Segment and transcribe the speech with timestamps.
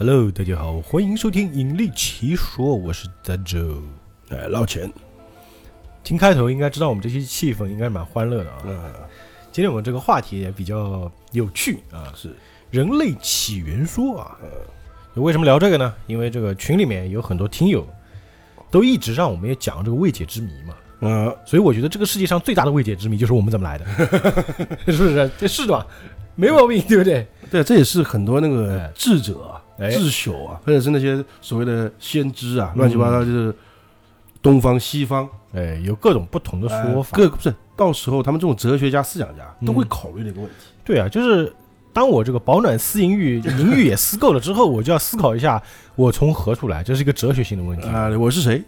[0.00, 3.82] Hello，大家好，欢迎收听《引力奇说》，我是德州。
[4.28, 4.88] 哎，捞钱，
[6.04, 8.58] 听开头应该知道我们这期气氛应该蛮欢乐的啊。
[8.64, 8.80] 嗯，
[9.50, 12.32] 今天我们这个话题也比较有趣啊，是
[12.70, 14.38] 人类起源说啊。
[15.14, 15.92] 为什么聊这个呢？
[16.06, 17.84] 因为这个群里面有很多听友
[18.70, 20.76] 都一直让我们也讲这个未解之谜嘛。
[21.00, 23.84] 嗯，所以我觉得这个世界上最大的未解之谜就是我们怎么来的，
[24.86, 25.28] 是不是？
[25.36, 25.84] 这是的吧？
[26.36, 27.26] 没毛病，对不对？
[27.50, 33.54] 对，这也是很多那个哎智者智朽啊，或者是那些所谓的先知啊，乱七八嗯糟，就是
[34.42, 37.16] 东方西方哎，有各种不同的哎说法。
[37.16, 40.66] 各不是到时候他们这种哲学家、思想家都会嗯考虑这个问题。
[40.84, 41.52] 对啊，就是
[41.92, 45.62] 当我这个饱暖思淫欲，淫欲也思够了之后，我就要思考一下
[45.94, 47.88] 我从何处来，这是一个哲学性的问题。
[47.88, 48.62] 啊，我是谁？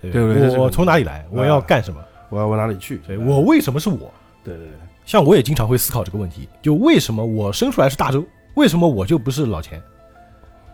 [0.00, 1.26] 对对不对我从哪里来？
[1.30, 2.00] 我要干什么？
[2.30, 3.00] 我要往哪里去？
[3.06, 4.12] 对我为什么是我？
[4.44, 4.72] 对对对，
[5.04, 9.82] 像我也经常会思考这个问题，就为什么我生出来是大周，为什么我就不是老钱？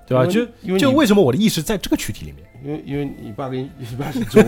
[0.07, 0.27] 对吧？
[0.27, 2.45] 就因为就为什么我的意识在这个躯体里面？
[2.65, 4.41] 因为因为你爸跟你爸姓周，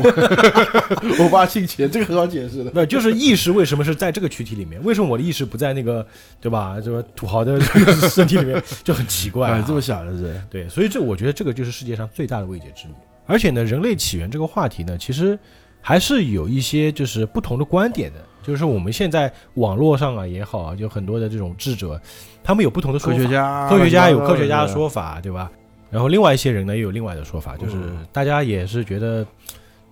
[1.23, 2.71] 我爸姓钱，这个很好解释的。
[2.71, 4.83] 不就是意识为什么是在这个躯体里面？
[4.83, 6.07] 为什么我的意识不在那个
[6.41, 6.81] 对吧？
[6.83, 12.95] 这个土豪的这 个身体里面就很奇怪、这么想的是，对，所以这我觉得这个就是世界上最大的未解之谜。
[13.27, 15.39] 而且呢，人类起源这个话题呢，其实
[15.83, 18.21] 还是有一些就是不同的观点的。
[18.47, 22.01] 就是我们现在网络上啊也好啊，就很多的这种智者，
[22.45, 23.17] 他们有不同的说法。
[23.17, 25.51] 科学家，科学家有科学家的说法，对吧？
[25.91, 29.27] 然后另外一些人呢，也有另外的说法，就是嗯大家也是觉得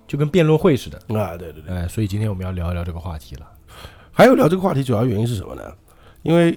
[0.06, 0.98] 就跟辩论会似的。
[1.18, 1.76] 啊，对对对。
[1.76, 3.50] 哎，所以今天我们要聊一聊这个话题了。
[4.12, 5.62] 还有聊这个话题主要原因是什么呢？
[6.22, 6.56] 因为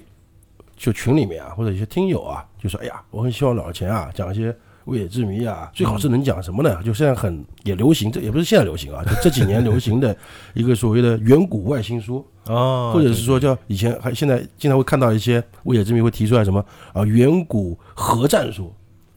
[0.76, 4.56] 就群里面啊，或者一些听友啊，就说：“哎呀，我很希望老钱啊讲一些
[4.88, 6.82] 未解之谜啊，最好是能讲什么呢？
[6.82, 10.16] 就现在很也流行，这也不是现在流行啊，就这几年流行的
[10.54, 18.74] 一个所谓的远古外星说，啊或者是说叫以前还现在经常会看到一些未解之谜会提出来什么啊远古核战说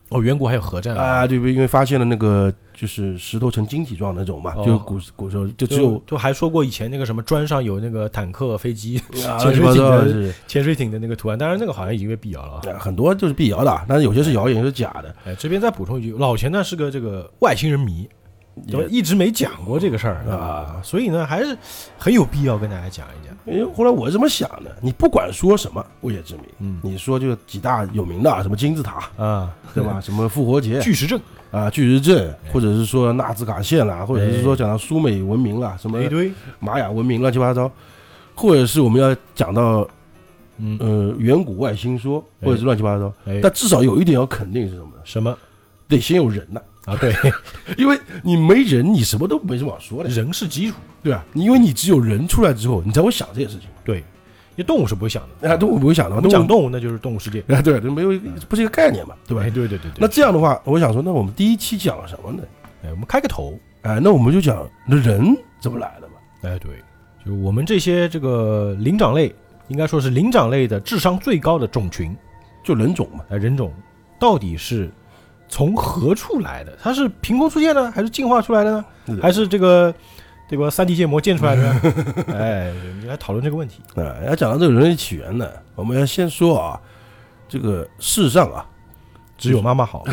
[0.09, 1.53] 哦，远古还有核战啊，对不对？
[1.53, 8.97] 因为发现了那个就是石头成晶体状那种嘛，哦就古古时候就只有就还说过以前那个什么砖上有那个坦克、飞机、
[9.27, 12.61] 啊 潜水艇的是 潜水艇的那个图案，当然那个好像已经被辟谣了啊。
[12.75, 15.15] 啊很多就是辟谣的，但是有些是谣言，有些是假的。
[15.25, 18.09] 哎，这边再补充一句，老钱呢是个这个外星人迷？
[18.67, 21.57] 也一直没讲过这个事儿啊啊，所以呢还是
[21.97, 23.35] 很有必要跟大家讲一讲。
[23.45, 26.79] 因为后来我是这么想的，你不管说什么未解之谜，嗯。
[26.83, 29.99] 你说就几大有名的啊，什么金字塔，啊，对吧？
[30.03, 30.79] 什么复活节。
[30.79, 31.19] 巨石阵。
[31.49, 37.69] 啊，巨石阵，或者是说纳兹卡线啦，或者是说哎讲到苏美文明啦，什么一堆，玛雅文明乱七八糟，
[38.33, 39.85] 或者是我们要讲到
[40.59, 45.01] 嗯，呃远古外星说，或者是乱七八糟，哎，但至少有一点要肯定是什么呢？
[45.03, 45.37] 什么？
[45.89, 46.61] 得先有人呐，
[46.91, 46.97] 啊？
[46.99, 47.15] 对，
[47.77, 51.23] 因为你没人，你什么都没什么好说的，人是基础，对吧？
[51.33, 53.67] 你因为你只有人出来之后，你才会想这些事情。
[53.83, 55.49] 对，因为动物是不会想的。
[55.49, 58.19] 啊，动物不会想的，我们讲动物那就是动物世界，啊，对，没有
[58.49, 59.49] 不是一个概念嘛，对吧哎？
[59.49, 59.97] 对对对对。
[59.97, 62.43] 那这样的话，我想说，那我们第一期讲什么呢？
[62.83, 66.13] 哎，我们开个头，哎，那我们就讲那人怎么来的嘛。
[66.41, 66.71] 哎，对，
[67.25, 69.33] 就我们这些这个灵长类，
[69.67, 72.15] 应该说是灵长类的智商最高的种群，
[72.63, 73.71] 就人种嘛，哎，人种
[74.19, 74.91] 到底是
[75.51, 76.71] 从何处来的？
[76.81, 78.85] 它是凭空出现的，还是进化出来的呢？
[79.21, 79.93] 还是这个
[80.49, 81.81] 这个三 D 建模建出来的呢？
[82.33, 83.81] 哎，你来讨论这个问题。
[83.95, 85.45] 啊，要讲到这个人类起源呢，
[85.75, 86.79] 我们要先说啊，
[87.49, 88.65] 这个世上啊
[89.37, 90.05] 只有妈妈好，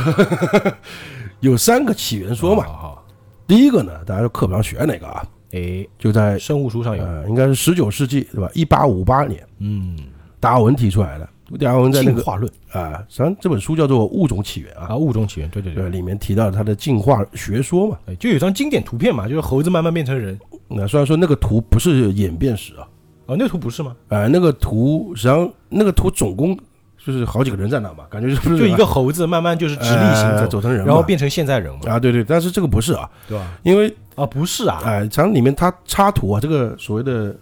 [1.39, 2.65] 有三个起源说嘛。
[2.65, 3.05] 好好，
[3.47, 8.51] 第一个呢，大家就课本上学哪个啊，哎，就在生物书上有，呃，应该是十九世纪对吧？
[8.55, 9.97] 一八五八年，嗯，
[10.41, 11.29] 达尔文提出来的。
[11.57, 12.53] 达尔文在那个进化论。
[12.73, 17.99] 啊，实际上这本书叫做《物种起源》啊，啊，物种起源，对对对，对，里面提到了它的进化学说嘛。
[18.07, 20.39] 哎，就有张经典图片嘛，就是猴子慢慢变成人。
[20.69, 22.87] 那虽然说那个图不是演变史啊，
[23.27, 23.97] 哦，那图不是吗？
[24.09, 26.55] 呃，那个图实际上那个图总共
[26.99, 33.59] 就是好几个人在那嘛，感觉就是就一个猴子慢慢就是直立行走，呃走成人，然后变成现在人嘛，啊，对对，但是这个不是啊，对吧？
[33.63, 37.35] 因为啊，不是啊，哎，咱里面它插图啊，这个所谓的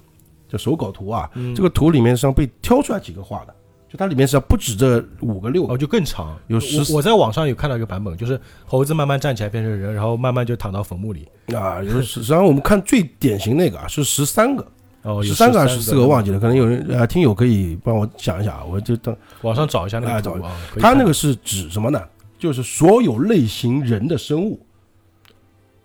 [0.49, 1.53] 叫手稿图啊，嗯。
[1.53, 3.55] 这个图里面实际上被挑出来几个画的，
[3.97, 6.37] 就它里面实际上不止这五个六哦，就更长。
[6.49, 11.27] 有十我我在网上有看到一个版本，就是猴子慢慢站起来变成人，然后慢慢就躺到坟墓里。
[11.55, 14.67] 啊，有实际上我们看最典型那个啊是十三个，
[15.03, 20.53] 哦，有十三个还是13十四个忘记了，可能有人啊听友可以帮我想一下，我就当网上找一下那个图啊。
[20.73, 22.03] 可以看它那个是指什么呢？
[22.39, 24.61] 就是所有类型人的生物，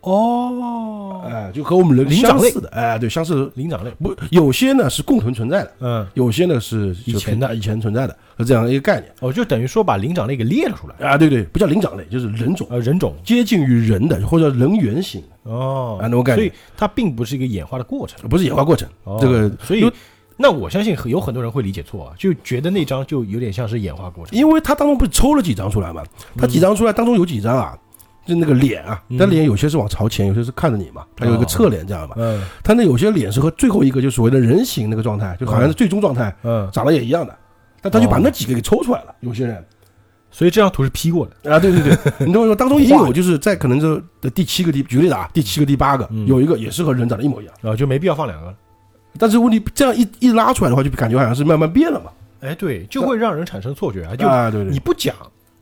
[0.01, 9.12] 哦，哎，就和我们人灵长类相似的，哎，对，相似的灵长类，不，有些呢是共同存在的，嗯，有些呢是以前的的以前存在的，是这样一个概念。
[9.19, 13.13] 哦，就等于说把灵长类给列了出来，啊，对对，不叫灵长类，就是人种，呃，人种。
[13.24, 18.27] 接近于人的或者人猿型，哦啊，那种感觉所以它并不是一个演化的过程。
[18.27, 19.88] 不是演化过程，哦这个所以
[20.38, 24.36] 那我相信很有很多人会理解错啊，就觉得那张就有点像是演化过程。
[24.36, 26.01] 因为它当中不是抽了几张出来嘛，
[26.36, 27.77] 它几张出来当中有几张啊，
[28.25, 32.15] 就那个脸啊，嗯但脸有些是往朝前，有些是看着你嘛，他有一个侧脸这样嘛。
[32.18, 37.35] 嗯他那有些脸是和最后一个就所谓的人形那个状态，就好像是最终状态嗯，长得也一样的，
[37.81, 39.15] 但他就把那几个给抽出来了。
[39.21, 39.63] 有些人
[40.29, 41.51] 所以这张图是 P 过的。
[41.51, 48.56] 啊，对对对， 你懂我说，当中也有就是在可能这的第七个第举例子啊，第七个第八个嗯有一个也是和人长得一模一样，啊，就没必要放两个了。
[49.19, 52.12] 但是问题这样一一拉出来的话，就感觉好像是慢慢变了嘛。
[52.39, 54.15] 哎，对，就会让人产生错觉啊！
[54.15, 55.13] 就啊，对对你不讲，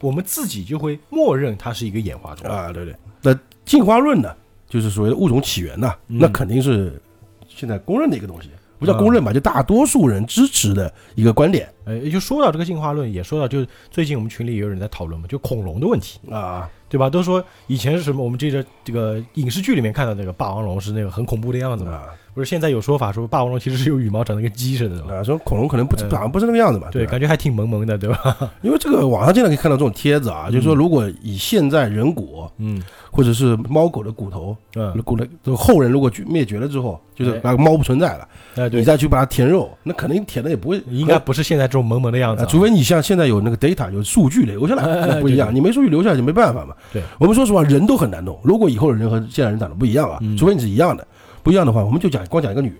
[0.01, 2.49] 我们自己就会默认它是一个演化中。
[2.49, 2.95] 啊，对对。
[3.21, 4.33] 那进化论呢，
[4.67, 7.01] 就是所谓的物种起源呐，嗯那肯定是
[7.47, 16.69] 现在公认的一个东西，不叫公认吧，就大多数人支持的一个观点哎，也就说到这个进化论，也说到就是最近我们群里也有人在讨论嘛，就恐龙的问题，啊。
[16.91, 17.07] 对吧？
[17.07, 22.05] 都说以前是什么，我们记得这个影视剧里面看到那个霸王龙是那个很恐怖的样子嘛，啊
[22.39, 22.49] 不是？
[22.49, 25.15] 现在有说法说霸王龙其实是有羽毛，长得跟鸡似的，对吧？
[25.17, 28.35] 啊，说恐龙可能不嗯好像不是那个样子嘛，对，吧感觉还挺萌萌的，对吧？
[28.63, 32.81] 因为这个网上经常可以看到这种帖子啊，就是说如果以现在人骨嗯
[33.11, 45.53] 或者是猫狗的骨头，嗯，骨头这个后人如果灭绝了之后，就是哎那个猫不存在了，哎对你，再去把它填肉，那肯定填的也不会应该不是现在这种萌萌的样子啊，啊，除非你像现在有那个 data 有数据留下来，哎那不一样。
[45.53, 46.73] 你没数据留下来就没办法嘛。
[46.93, 48.39] 对，我们说实话，人都很难弄。
[48.43, 51.05] 如果以后的人和现在人长得不一样啊嗯，除非你是一样的，
[51.49, 52.71] 不一样的话，我们就讲光讲一个女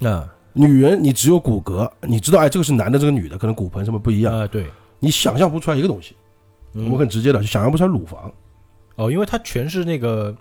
[0.00, 0.10] 人。
[0.10, 0.26] 啊。
[0.54, 4.64] 女人你只有骨骼，你知道哎，这个是男的，这个女的，可能骨盆什么不一样，啊对，
[5.00, 6.16] 你想象不出来一个东西。
[6.72, 8.32] 我嗯们很直接的，就想象不出来乳房，
[8.94, 10.34] 哦，因为它全是那个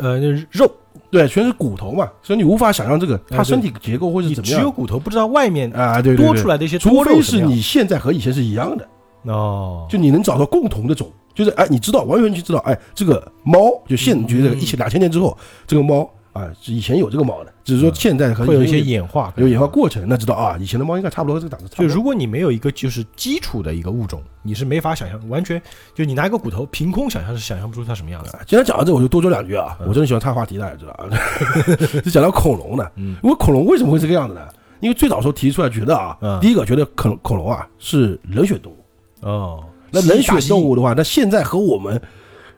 [0.00, 0.70] 呃那肉，
[1.10, 4.58] 对，全是骨头嘛，所以你无法想象这个哎它身体结构会是你怎么样。
[4.58, 6.02] 只有骨头，不知道外面啊？
[6.02, 8.86] 对多出来的一些除非是你现在和以前是一样的。
[9.32, 21.76] 哦，就你能找到共同的种，就是哎，你知道完全去知道，哎，这个猫就现嗯觉得一千两千年之后，这个猫啊，是以前有这个猫的，只是说嗯现在和会有一些演化，有演化过程，那知道啊，以前的猫应该差不多这个档次。
[21.76, 25.60] 就如果你没有一个就是基础的一个物种，你是没法想象，完全
[25.94, 28.30] 就你拿一个骨头凭空想象是想象不出它什么样子。
[28.36, 31.04] 啊既然讲到这，我就多说两句啊，嗯我真的喜欢岔话题，大家知道啊。
[32.02, 34.40] 就讲到恐龙的，嗯因为恐龙为什么会这个样子呢？
[34.80, 38.76] 因为最早时候提出来觉得啊嗯，第一个觉得恐恐龙啊是冷血动物，
[39.20, 39.62] 哦，
[39.92, 42.00] 那冷血动物物的话，那现在和我们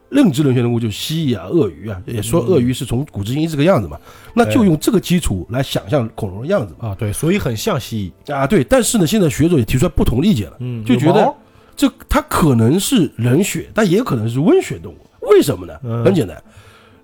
[0.09, 3.99] 认知冷血动物就蜥蜴啊、鳄鱼啊，也说鳄鱼是从古至今这个样子嘛，
[4.33, 6.89] 那就用这个基础来想象恐龙的样子嘛。
[6.89, 11.33] 啊，对，所以很像蜥蜴，啊，对，但是呢，现在学者也提出来不同的意见了，嗯，就觉得
[11.75, 14.97] 这它可能是冷血，但也可能是温血动物。
[15.21, 15.73] 为什么呢？
[15.83, 16.41] 嗯很简单，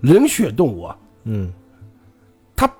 [0.01, 0.95] 冷血动物啊，
[1.25, 1.51] 嗯，
[2.55, 2.71] 它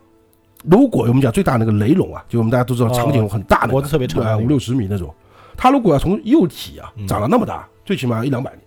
[0.64, 5.14] 如果我们讲最大那个雷龙啊，就我们大家都知道哦长颈龙很大的，脖子特别长五六十米那种，
[5.58, 8.62] 它如果要从幼体啊嗯长到那么大，最起码一两百年。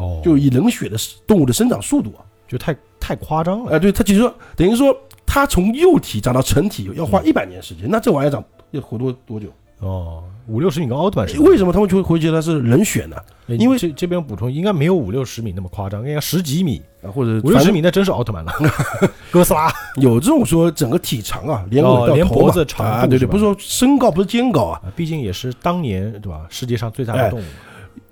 [0.00, 9.48] 哦，就以冷血的动物的生长速度啊，就太太夸张了，哎、对，它其实说等于说它从幼体长到成体要花一百年时间，那这玩意儿长要活多多久？
[9.80, 11.42] 哦，五六十米跟奥特曼似的。
[11.42, 13.16] 为什么他们就会觉得它是冷血呢？
[13.48, 18.52] 哎因为这这边补充，应该没有五六十米那么夸张，应该十几米，啊，或者五六十米那真是奥特曼了，
[19.32, 24.82] 哥斯拉有这种说整个体长啊，连尾到脖子长啊，对对，不是说身高不是肩高啊？
[24.84, 26.46] 啊，毕竟也是当年对吧？
[26.50, 27.44] 世界上最大哎的动物，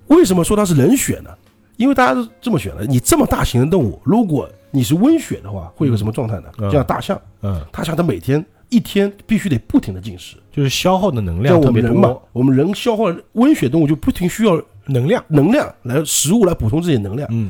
[0.07, 1.29] 为什么说它是冷血呢？
[1.79, 6.49] 因为大家是这么选的，你这么大型的动物，如果你是温血的话，会有个什么状态呢？
[6.57, 17.25] 嗯就像大象，嗯，大象它每天一天必须得不停的进食，就是消耗的能量特别我们人嘛多，，我们人消耗温血动物就不停需要能量，能量来食物来补充自己能量。
[17.31, 17.49] 嗯，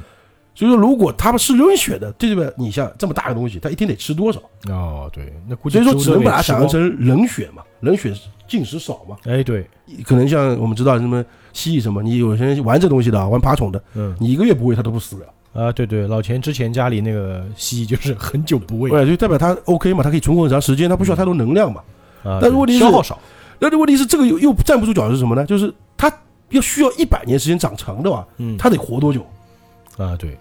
[0.53, 2.53] 所以说，如果它们是温血的，对不对？
[2.55, 4.39] 你像这么大的东西，它一天得吃多少？
[4.69, 8.13] 哦，对，那估计所以说，只能把它想象，成冷血嘛，冷血
[8.47, 9.17] 进食少嘛。
[9.25, 9.67] 哎，对，
[10.03, 18.89] 可能像我们知道什么蜥蜴什么，你有些人玩这东西的啊，玩爬虫的，嗯，你一个月不喂它都不死了，啊，对对，老钱之前家里那个蜥蜴就是很久不喂。
[18.89, 21.81] 对，就代表它 OK 嘛，它可以存活很长时间，它不需要太多能量嘛。
[22.23, 23.17] 啊，但是问题是消耗少，
[23.59, 25.45] 那这问题是这个又又站不住脚是什么呢？
[25.45, 26.11] 就是它
[26.49, 29.25] 要需要一百年时间长成的话，嗯，它得活多久？
[29.97, 30.37] 啊，对，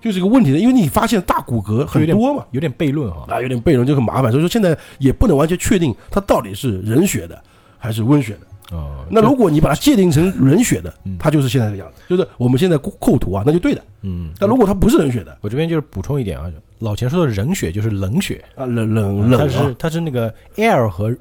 [0.00, 7.40] 就是这个问题的，因为你发现大骨骼很多嘛，有点悖论哈，啊，有点悖论就很麻烦，所以说现在也不能完全确定它到底是人血的
[7.78, 8.40] 还是温血的。
[8.70, 13.82] 哦，那如果你把它界定成冷血的嗯，它就是现在这个样子，就是我们现在构构图啊，那就对的。
[14.02, 16.46] 嗯，但如果它不是冷血的我这边就是补充一点啊，
[16.78, 21.14] 老钱说的冷血就是冷血，啊，冷冷冷它是它是那个 L 和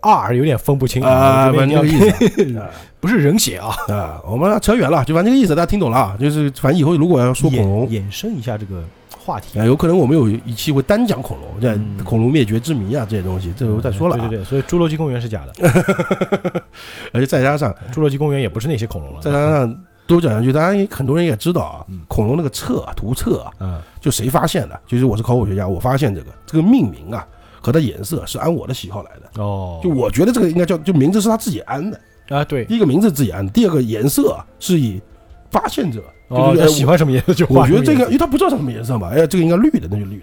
[0.00, 2.58] R 有点分不清啊，反正这个意思。
[2.58, 2.70] 啊。
[3.00, 6.16] 不是人血啊，啊，我们扯远了，就反正这个意思，大家听懂了啊。
[6.18, 8.82] 就是反正以后如果要说恐龙，衍衍生一下这个
[9.24, 14.28] 话题，啊，有可能我们有一期会单讲恐龙，这嗯恐龙灭绝之谜啊这些东西，这个我再说了啊对。
[14.28, 15.52] 对对，所以侏罗纪公园是假的，
[17.12, 24.78] 而且再加上侏罗纪公园也不是那些恐龙了，再加上多讲两句，大家很多人也知道啊嗯，恐龙那个册啊图册啊，嗯就谁发现的？
[24.86, 27.26] 就是我是考古学家，我发现这个这个命名啊
[27.60, 29.42] 和它颜色是按我的喜好来的。
[29.42, 31.98] 哦，就我觉得这个应该叫，就名字是他自己安的。
[32.28, 35.00] 啊，对，第一个名字自己安，第二个颜色啊是以
[35.50, 40.22] 发现者，哦，就是他喜欢什么颜色就画我觉得这个，因为他不知道什么颜色嘛，哎呀，这个应该绿的，那就绿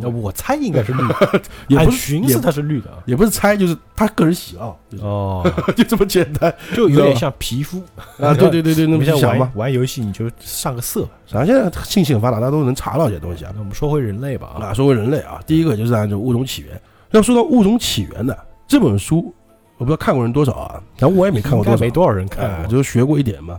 [0.00, 2.98] 的，我猜应该是绿的， 也不是寻思它是绿的啊。
[3.06, 5.44] 也不是猜，就是他个人喜好，就是哦，
[5.76, 7.82] 就这么简单就有点像皮肤
[8.18, 8.32] 啊！
[8.34, 9.52] 对对对对，那你像玩么想吧。
[9.54, 11.06] 玩游戏，你就上个色。
[11.28, 13.50] 反正现在信息很发达，大家都能查到这些东西啊。
[13.54, 16.80] 那我们说回人类吧啊，啊，说回人类啊，第一个就是按照物种起源。
[17.10, 19.34] 要说到物种起源的这本书，
[19.76, 22.66] 我不知道看过人多少啊，然后我也没看过多少，没多少人哎看过。
[22.68, 23.58] 就是学过一点嘛。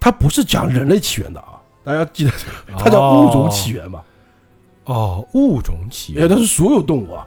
[0.00, 2.30] 它不是讲人类起源的啊，大家记得
[2.78, 4.02] 它叫物种起源嘛，
[4.84, 7.26] 哦，物种起哎，源它是所有动物啊。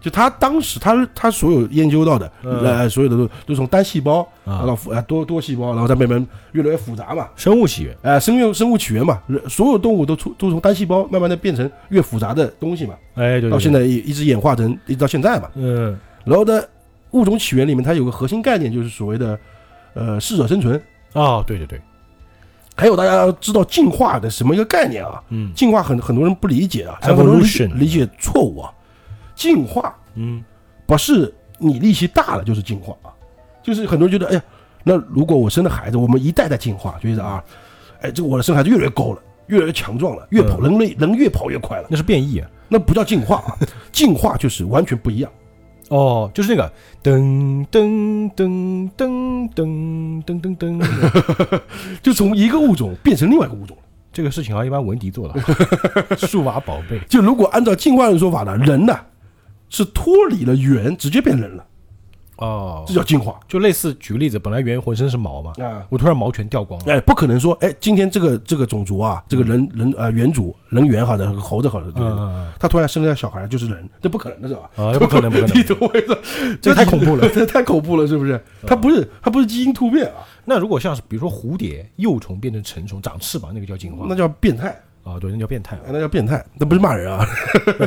[0.00, 2.60] 就它当时他他所有研究到的，嗯。
[2.60, 4.62] 呃，所有的都都从单细胞啊。
[4.66, 7.96] 到复呃多多细胞，然后再慢慢越来越复杂嘛，生物起源。
[8.02, 13.50] 哎，生物生物起源嘛，人所有动物都出都从单细胞慢慢的变成越复杂的东西嘛，哎，对，对。
[13.50, 15.48] 到现，在一一直演化成一直到现在嘛。
[15.54, 16.62] 嗯，然后呢，
[17.12, 19.38] 物种起源里面它有个核心概念，就是所谓的
[19.94, 20.78] 呃适者生存。
[21.14, 21.80] 哦，对对对，
[22.76, 25.22] 还有大家要知道进化的什么一个概念啊？
[25.30, 28.72] 嗯进化很很多人不理解啊，很多人理解理解错误啊。
[29.34, 30.44] 进化嗯，
[30.86, 33.10] 不是你力气大了就是进化啊，
[33.62, 34.42] 就是很多人觉得，哎呀，
[34.82, 37.42] 那如果我生的孩子，我们一代代进化，觉得啊，
[38.00, 42.48] 哎，这个我的生孩子越来越高了，越来越强壮了，越跑人类人越跑越快了，那是变异啊。
[42.68, 43.58] 那不叫进化啊，
[43.92, 45.30] 进化就是完全不一样。
[45.94, 46.72] 哦，就是那个
[47.04, 51.60] 噔噔噔噔噔噔噔噔，
[52.02, 53.76] 就从一个物种变成另外一个物种。
[54.12, 56.98] 这个事情啊，一般文迪做的，数码宝贝。
[57.08, 58.98] 就如果按照进化论说法呢，人呢
[59.70, 61.64] 是脱离了猿，直接变人了，
[62.36, 65.86] 哦这，叫进化就类似举个例子，本来猿浑身是毛嘛，啊。
[65.88, 66.92] 我突然毛全掉光了。
[66.92, 72.08] 哎，不可能说，哎，今天这个这个种族啊，这个人人呃猿族人猿好的猴子好的，对不对？
[72.08, 74.62] 嗯他突然生了个小孩就是人，这不可能的是吧？
[74.76, 76.58] 啊，不可能，不可你能，懂我意思？
[76.60, 77.28] 这个太恐怖了。
[77.34, 78.42] 这太恐怖了，是不是？
[78.66, 87.24] 它不是它不是基因突变啊，那如果像是比如说蝴蝶幼虫变成成虫长翅膀，那个叫进化那叫变态，啊，对，那叫变态，那叫变态，那不是骂人啊，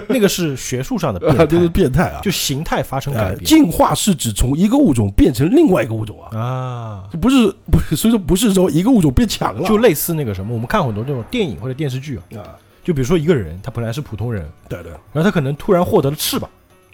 [0.07, 2.21] 那个是学术上的变 态，变态啊。
[2.21, 7.03] 就形态发生改呃，变进化是指从一个物种变成另外一个物种啊，啊。
[7.11, 16.47] 这不是不是，所以说不是说一个物种变强了，就类似那个什么，我们看很多这种电影或者电视剧啊，啊，就比如说一个人，他本来是普通人，对对然后他可能突然获得了翅膀，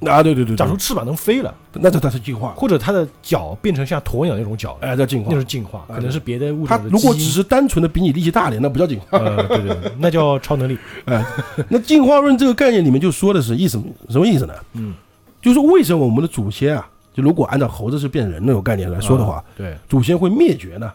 [0.07, 5.37] 啊，对对对，对长出翅膀能飞了，那这它是进化，或者它的脚变成像鸵鸟那种脚了，哎，叫进化那。
[5.37, 9.17] 是进化，啊可能是别的物种的基因如果只是单纯的比你力气大点，那不叫进化。
[9.17, 10.77] 呃，对对对，那叫超能力。
[11.05, 11.25] 哎
[11.69, 14.53] 那进化论这个概念里面就说的是意思什么意思呢？
[14.73, 14.93] 嗯，
[15.41, 20.91] 就是说为什么我们的祖先啊，就如果按照猴子是变人那种概念来说的话，啊，对，祖先会灭绝呢？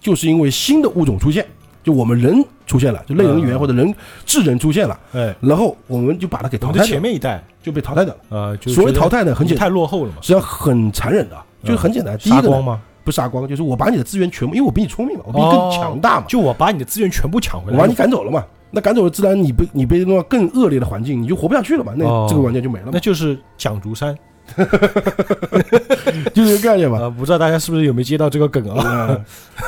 [0.00, 1.46] 就是因为新的物种出现，
[1.82, 3.94] 就我们人出现了，就类人猿啊或者人
[4.26, 8.14] 智人出现了，哎，然后我们就把它给淘汰掉，前面一代，就被淘汰掉。
[8.14, 8.20] 了。
[8.28, 12.16] 呃，就所谓淘汰呢，很简单，太落后了嘛，实际上很残忍的，就是很简单。
[12.18, 12.80] 第一个光吗？
[13.02, 18.44] 不杀光，就是我把你的资源全部，因为我比你聪明嘛，我比你更强大嘛，就我把你的资源全部抢回来，我把你赶走了嘛。
[18.70, 21.92] 那赶走了，自然你被你被弄到更恶劣的环境，你就活不下去了嘛。
[21.96, 22.26] 那哦。
[22.28, 22.90] 这个玩家就没了嘛。
[22.94, 24.16] 那，就是蒋竹山
[26.34, 27.00] 就这个概念吧。
[27.00, 29.18] 啊，不知道大家是不是有没有接到这个梗啊？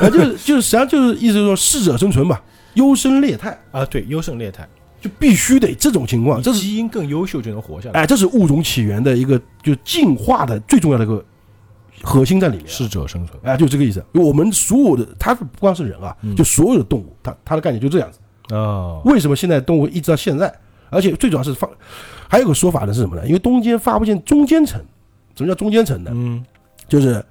[0.00, 2.40] 啊， 就是就是实际上就是意思是说适者生存嘛，
[2.74, 4.68] 优胜劣汰，啊，对，优胜劣汰，
[5.00, 11.24] 就必须得这种情况，这是基因更优秀就能活下来，哎，这是物种起源的一个就进化的最重要的一个
[12.02, 12.66] 核心在里面。
[12.66, 14.04] 适者生存哎，就这个意思。
[14.12, 18.18] 我们所有的，它不光是人啊，嗯就所有的动物，它它的概念就这样子。
[18.54, 20.52] 啊，为什么现在动物一直到现在，
[20.92, 21.68] 而且最主要是放，
[22.28, 23.26] 还有个说法呢是什么呢？
[23.26, 24.80] 因为中间发不见中间层，
[25.34, 26.10] 什么叫中间层呢？
[26.14, 26.44] 嗯，
[26.86, 27.24] 就是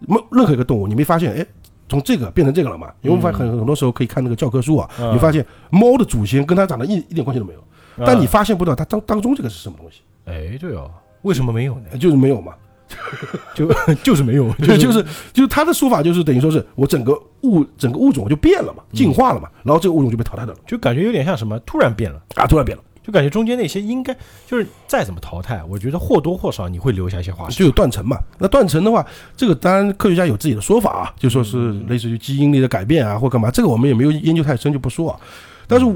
[0.00, 1.46] 没任何一个动物，你没发现，哎，
[1.88, 2.88] 从这个变成这个了嘛？
[3.00, 7.64] 因为我们发现很很多时候可以看那个教科书啊，嗯你发现猫的祖先跟它长得一一点关系都没有，
[8.06, 10.90] 但你发现不到它当当中这个是什么东西，哎，对哦，
[11.22, 11.98] 为什么没有呢？
[11.98, 12.54] 就是没有嘛。
[13.54, 13.68] 就
[14.02, 17.12] 就是没有，就 就是就是他的说法就是等于说是我整个
[17.42, 22.18] 物整个物种就变了嘛，进化了嘛，然后这个物种就被淘汰掉了就感觉有点像什么，突然变了。
[22.36, 24.14] 啊，突然变了，就感觉中间那些应该
[24.46, 27.58] 就是再怎么淘汰，我觉得或多或少你会留下一些化石。
[27.58, 28.18] 就有断层嘛。
[28.38, 35.18] 那断层的话，这个当然科学家有自己的说法啊，就说是类似于基因里的改变啊，或干嘛，这个我们也没有研究太深，就不说啊。
[35.66, 35.86] 但是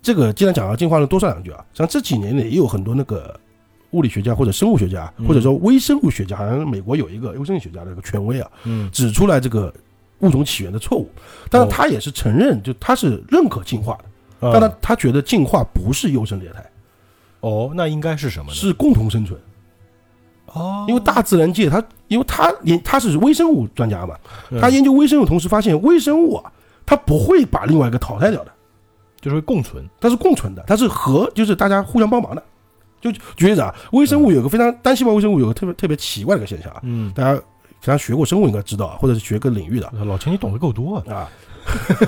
[0.00, 1.64] 这个既然讲到进化论，多说两句啊。
[1.74, 3.38] 像这几年呢，也有很多那个
[3.90, 9.72] 物理学家或者生物学家，嗯或者说微生物学家，好像美国有一个微生物学家的一个权威啊，嗯，指出来这个
[10.20, 11.10] 物种起源的错误。
[11.50, 14.04] 但是他也是承认，就他是认可进化的，
[14.40, 16.64] 但他啊他觉得进化不是优胜劣汰，
[17.40, 18.54] 哦，那应该是什么呢？
[18.54, 19.38] 是共同生存。
[20.46, 24.16] 哦，因为大自然界它，因为他研他是微生物专家嘛，
[24.50, 26.52] 嗯他研究微生物同时发现，微生物啊，
[26.86, 28.52] 它不会把另外一个淘汰掉的，
[29.20, 32.42] 就是会共存它是共存的，它是和就是大家互相帮忙的。
[33.00, 37.38] 就举例子啊，微生物有个非常单细胞微生物有个特别特别奇怪的一个现象啊，嗯，大家
[37.84, 41.04] 大家学过生物应该知道啊，或者是学个领域的老秦你懂得够多啊。
[41.12, 41.28] 啊。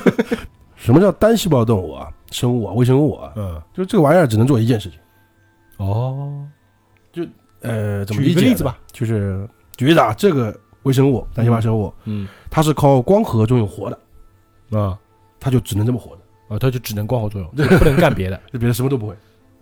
[0.76, 2.08] 什么叫单细胞动物啊？
[2.30, 4.98] 生物啊，微生物啊，嗯，就这个玩意儿只能做一件事情。
[5.78, 6.46] 哦，
[7.12, 7.26] 就
[7.60, 8.78] 呃，怎么举理解呢一个例子吧。
[8.92, 14.98] 就是举例子啊，这个微生物单细胞生物，嗯它是靠光合作用活的，啊
[15.38, 16.22] 它就只能这么活的，
[16.54, 18.40] 啊，它就只能光合作用，不能干别的。
[18.52, 19.14] 就别的什么都不会。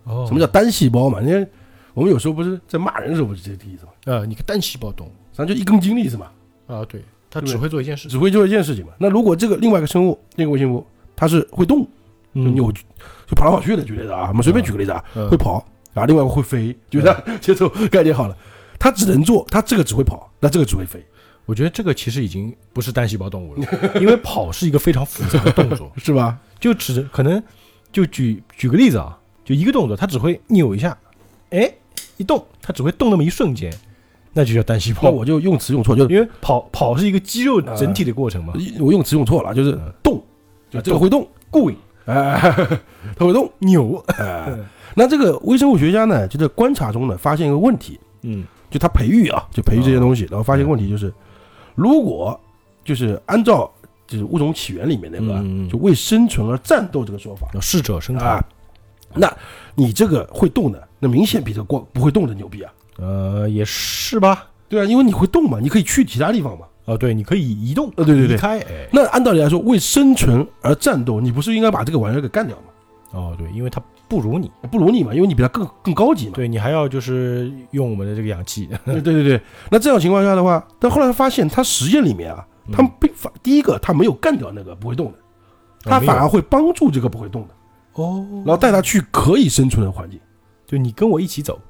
[0.04, 1.20] 哦什么叫单细胞嘛？
[1.20, 1.46] 因为
[1.94, 6.30] 我们有时候不是在骂人的时候不是这个意思嘛，呃，你个单细胞动物咱就一根筋的意思嘛，
[6.66, 6.84] 啊？
[6.86, 8.08] 对，它只会做一件事。
[8.08, 8.92] 只会做一件事情嘛。
[8.98, 10.84] 那如果这个另外一个生物，那个微生物，
[11.14, 11.86] 它是会动，
[12.34, 12.84] 就嗯扭曲，
[13.26, 18.36] 就跑来跑去的，举例子啊，我们随便举个例子啊，嗯会跑，然后另外一个会飞，就这样 接受概念好了。
[18.78, 21.04] 它只能做，它这个只会跑，那这个只会飞，
[21.46, 23.66] 我觉得这个其实已经不是单细胞动物了，
[24.00, 26.38] 因为跑是一个非常复杂的动作， 是吧？
[26.60, 27.42] 就只可能
[27.90, 30.96] 就举举个例子啊，就一个动作，它只会扭一下，
[31.50, 31.72] 哎，
[32.18, 33.72] 一动，它只会动那么一瞬间，
[34.32, 35.00] 那就叫单细胞。
[35.02, 40.22] 那我就用词用错，就因为跑跑是一个肌肉整体的过程嘛，我用词用错了，就是嗯动，
[40.70, 41.76] 就这个会动，过瘾
[42.08, 42.40] 哎，
[43.16, 44.58] 它会动，扭，哎。
[44.94, 48.44] 那这个微生物学家呢，就在观察中呢，发现一个问题，嗯。
[48.70, 51.10] 就他培育啊，就培育这些东西，然后发现问题就是，
[51.74, 52.38] 如果
[52.84, 53.70] 就是按照
[54.06, 57.48] 就是物种起源里面那个就为生存而战斗这个说法。
[57.54, 58.44] 要适者生存啊，，
[59.14, 59.34] 那
[59.74, 64.46] 你这个会动的，那明显比这个光不会动的牛逼啊，呃，也是吧。
[64.68, 66.66] 对啊，因为你会动嘛，你可以去其他地方嘛。
[66.88, 72.62] 哦，对，你可以移动，呃，对对对，离开，哎，那按道理来说，为生存而战斗，你不是应该把这个玩意儿给干掉吗？
[73.12, 73.78] 哦，对，因为它
[74.08, 76.32] 不如你，不如你嘛，因为你比他更更高级嘛。
[76.34, 79.40] 对你还要就是用我们的这个氧气， 对对对对，
[79.70, 85.18] 那这样情况下的话，但后来他发现，他实验里面啊，他们并发第一个他没有干掉那个不会动的，
[85.82, 90.18] 他反而会帮助这个不会动的，哦，然后带他去可以生存的环境，
[90.66, 91.60] 就你跟我一起走。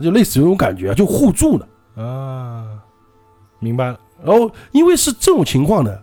[0.00, 1.68] 就类似于那种感觉啊，就互助的。
[2.00, 2.78] 啊，
[3.58, 5.96] 明白了，然后因为是这种情况呢，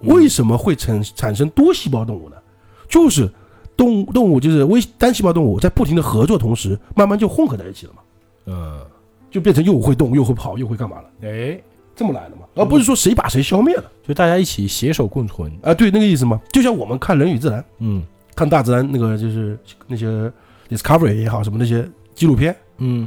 [0.00, 2.36] 嗯为什么会产产生多细胞动物呢？
[2.88, 3.30] 就是
[3.76, 8.02] 动物动物就是微单细胞动物在不停的合作同时，慢慢就混合在一起了嘛，
[8.46, 8.80] 嗯，
[9.30, 11.60] 就变成又会动又会跑又会干嘛了，哎，
[11.94, 13.84] 这么来的嘛，而不是说谁把谁消灭了。
[14.06, 17.64] 就大家一起携手共存，啊，对那个意思嘛，就像我们看人与自然。
[17.78, 18.02] 嗯。
[18.36, 20.32] 看大自然那个就是那些
[20.70, 23.06] Discovery 也好，什么那些纪录片，嗯，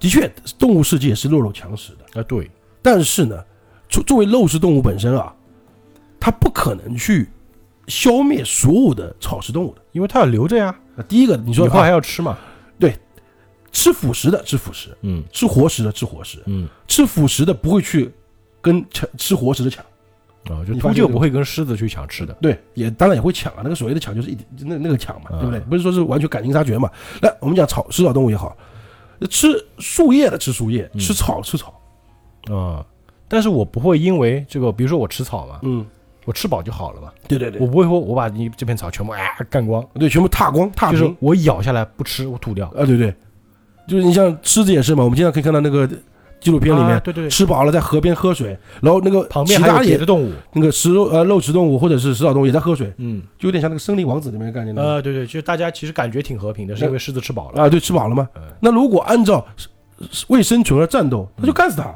[0.00, 2.50] 的确动物世界是弱肉强食的，啊，对，
[2.80, 3.44] 但是呢，
[3.88, 5.34] 作作为肉食动物本身啊，
[6.20, 7.28] 它不可能去
[7.86, 9.82] 消灭所有的草食动物的。
[9.92, 12.38] 因为它要留着呀，那第一个，你说以后还啊要吃嘛，
[12.78, 12.94] 对
[13.72, 18.10] 吃腐食的吃腐食，嗯吃活食的吃活食，嗯，吃腐食的不会去
[18.60, 19.84] 跟抢吃活食的抢，
[20.44, 23.60] 啊，就你发现这个秃鹫不会跟狮子去抢吃的，对，也当然也会抢啊。
[23.62, 25.60] 那个所谓的抢就是一点那那个抢嘛，啊对不对？
[25.60, 26.90] 不是说是完全赶尽杀绝嘛。
[27.20, 28.56] 那我们讲草食草动物也好，
[29.30, 29.48] 吃
[29.78, 31.80] 树叶的吃树叶，嗯吃草吃草，
[32.50, 32.84] 啊，
[33.28, 35.84] 但是我不会因为这个，比如说我吃草嘛，嗯，
[36.24, 37.60] 我吃饱就好了嘛，对对对。
[37.60, 40.98] 我，不会说我把你这片草全部啊干光，对，全部踏光踏平。
[40.98, 42.66] 就是我咬下来不吃，我吐掉。
[42.68, 43.14] 啊，对对，
[43.86, 45.88] 就是你像狮子也是嘛，我们经常可以看到那个
[46.40, 46.90] 纪录片里面。
[46.92, 57.62] 啊对对对，吃饱了在河边喝水，然后那个旁边还有别的动物，那个食肉呃肉食动物或者是食草动物也在喝水，嗯，就有点像那个森林王子里面的概念的呃，对对，就大家其实感觉挺和平的，是因为狮子吃饱了。
[57.62, 58.28] 啊，对，吃饱了嘛。
[58.36, 58.42] 嗯。
[58.60, 59.44] 那如果按照
[60.28, 61.92] 为生存而战斗，那就干死他，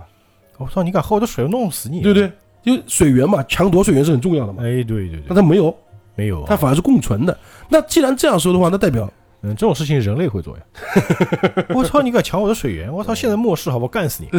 [0.62, 2.01] 我操，你敢喝我的水，我弄死你！
[2.01, 2.18] 对不？
[2.18, 2.33] 对？
[2.62, 4.62] 就水源嘛，抢夺水源是很重要的嘛。
[4.62, 5.77] 哎，对对对，那他没有，
[6.14, 7.37] 没有啊，它反而是共存的。
[7.68, 9.11] 那既然这样说的话，那代表
[9.42, 10.62] 嗯，这种事情人类会做呀。
[11.75, 12.92] 我操，你敢抢我的水源！
[12.92, 13.88] 我操，现在末世，好不好？
[13.88, 14.29] 干死你，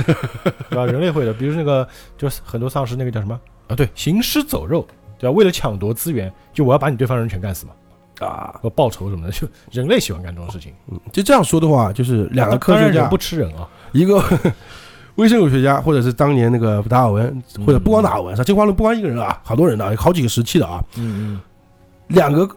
[0.70, 0.86] 对吧？
[0.86, 1.86] 人类会的，比如那个，
[2.18, 3.76] 就是很多丧尸那个叫什么啊？
[3.76, 4.88] 对，行尸走肉，
[5.20, 5.36] 对吧？
[5.36, 7.74] 为了抢夺资源，就我要把你对方人全干死嘛，
[8.26, 10.72] 啊，我报仇什么的，就人类喜欢干这种事情。
[10.90, 14.24] 嗯就这样说的话，就是两个科学家不，吃人啊，一个
[15.16, 21.42] 微生物学家，或者是当年那个达尔文，或者不光达尔文，像进化论不光一个人啊，好多人啊，有好几个时期的啊，嗯嗯
[22.08, 22.50] 两个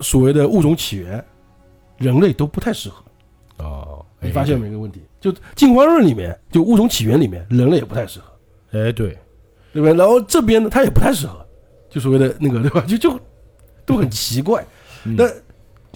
[0.00, 1.24] 所谓的物种起源，
[1.98, 3.04] 人类都不太适合。
[3.58, 4.68] 嗯，哦，你发现没？
[4.68, 5.02] 一个问题？
[5.20, 8.26] 就进化论里面，就物种起源里面，人类也不太适合，
[8.72, 9.16] 哎，对，
[9.72, 9.94] 对不对？
[9.94, 11.46] 然后这边呢，它也不太适合，
[11.88, 12.80] 就所谓的那个，对吧？
[12.88, 13.20] 就就
[13.84, 14.64] 都很奇怪。
[15.04, 15.24] 嗯那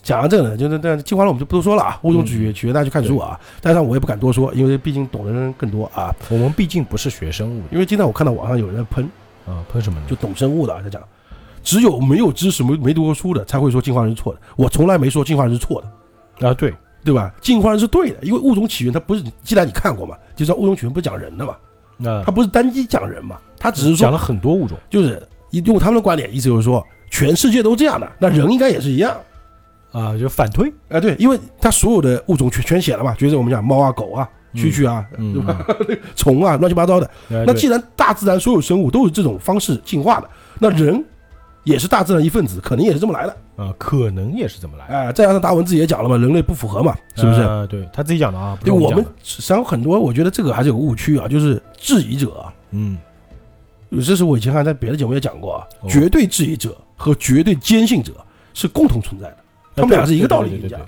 [0.04, 3.40] 讲到这个呢，就是但进化论我们就不多说了啊，物种起源起源大家去看书啊。
[3.60, 6.14] 但是我也不敢多说，因为毕竟懂的人更多啊。
[6.28, 9.10] 我们毕竟不是学生物因为经常我看到网上有人在喷，
[9.46, 10.06] 啊，喷什么呢？
[10.06, 11.02] 就懂生物的啊在讲，
[11.62, 14.40] 只有没有知识、没没读过书的才会说进化论是错的。
[14.56, 15.82] 我从来没说进化论是错
[16.38, 17.34] 的，啊，对，对吧？
[17.40, 21.56] 进化论是对的，因为物种起源它不是，既然你看过嘛，就知道物种起源不是讲人的嘛，
[21.96, 29.16] 那它不是单一讲人嘛，它只是说讲了很多物种就是用他们的观点，意思就是说全世界都这样的，那人应该也是一样。
[29.94, 35.64] 啊，就反推，哎，对，因为它所有的物种全全写了嘛，就是我们讲猫啊、狗啊、蛐蛐啊，嗯对吧？
[36.16, 37.08] 虫啊，乱七八糟的。
[37.28, 40.28] 那既然大自然所有生物都是这种方式进化的，
[40.58, 41.02] 那人
[41.62, 43.36] 也是大自然一份子，可能也是这么来的。
[43.56, 47.40] 啊，可能也是这么来的，哎，再加上达文自己也讲了嘛，人类不符合嘛，是不是？
[47.42, 52.98] 啊对他自己讲的啊，对，我们实际上很多，我觉得这个还是有个误区啊，就是质疑者啊，嗯
[54.04, 58.12] 这是我以前还在别的节目也讲过啊，哦绝对质疑者和绝对坚信者
[58.54, 59.36] 是共同存在的，
[59.74, 60.80] 他们俩是一个道理，你讲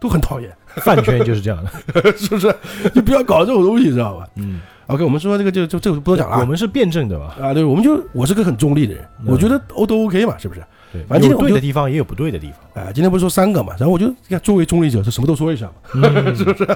[0.00, 0.50] 都很讨厌，
[0.82, 1.70] 饭圈就是这样的，
[2.16, 2.54] 是不是？
[2.94, 6.40] 就不要搞这种东西，知道吧嗯，？OK，我们说这个就就这个不多讲了啊。
[6.40, 10.62] 我们是辩证的嘛，啊，对，我们就我是个很中立的人，嗯我觉得欧都 OK 嘛，是不是？
[10.92, 15.72] 对，反正有对的地方也有不对的地方，哎，今天不是说三个嘛，然后我就作为中立者，是什么都说一下嘛。
[15.94, 16.66] 嗯 是不是？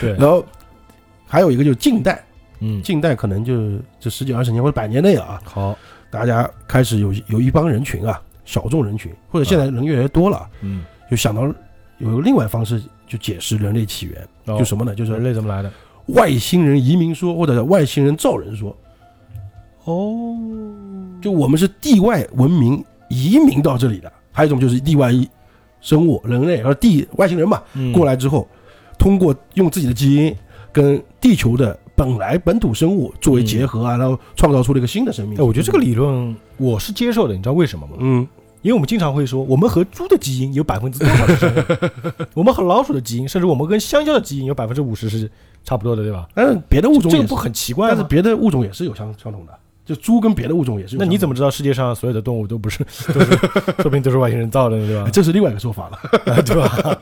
[0.00, 0.44] 对，然后
[1.26, 2.24] 还有一个就是近代，
[2.60, 3.54] 嗯，近代可能就
[3.98, 5.76] 这十几二十年或者百年内啊，好，
[6.08, 11.42] 大家开始有有一帮人群啊，小众人群，或者现在人越来越多了，嗯，就想到
[11.98, 14.58] 有另外方式就解释人类起源，哦。
[14.58, 14.94] 就什么呢？
[14.94, 15.72] 就是人类怎么来的？
[16.08, 18.76] 外星人移民说，或者外星人造人说，
[19.84, 20.36] 哦，
[21.22, 25.28] 就我们是地外文明移民到这里的，还有一种就是地外一
[25.80, 27.92] 生物，人类而地外星人嘛，嗯。
[27.92, 28.46] 过来之后，
[28.98, 30.36] 通过用自己的基因
[30.72, 35.38] 跟地球的本来本土生物作为结合啊，然后创造出了一个新的生命。
[35.38, 37.92] 哎，我觉得这个理论我是接受的，你知道为什么吗？
[38.00, 38.26] 嗯，
[38.62, 41.64] 因为我们经常会说，我们和猪的基因有百分之多少是相像，
[42.34, 45.30] 我们和老鼠的基因，甚至我们跟香蕉的基因有百分之五十是
[45.62, 46.26] 差不多的，对吧？
[46.34, 48.02] 但是别的物种这个不很奇怪但是？
[48.04, 49.52] 别的物种也是有相相同的，
[49.84, 50.96] 就猪跟别的物种也是。
[50.96, 52.82] 那你怎么知道世界上所有的动物都不是，
[53.14, 53.26] 都是
[53.78, 55.10] 说不定都是外星人造的，对吧哎？
[55.10, 56.42] 这是另外一个说法了。
[56.42, 56.98] 对吧？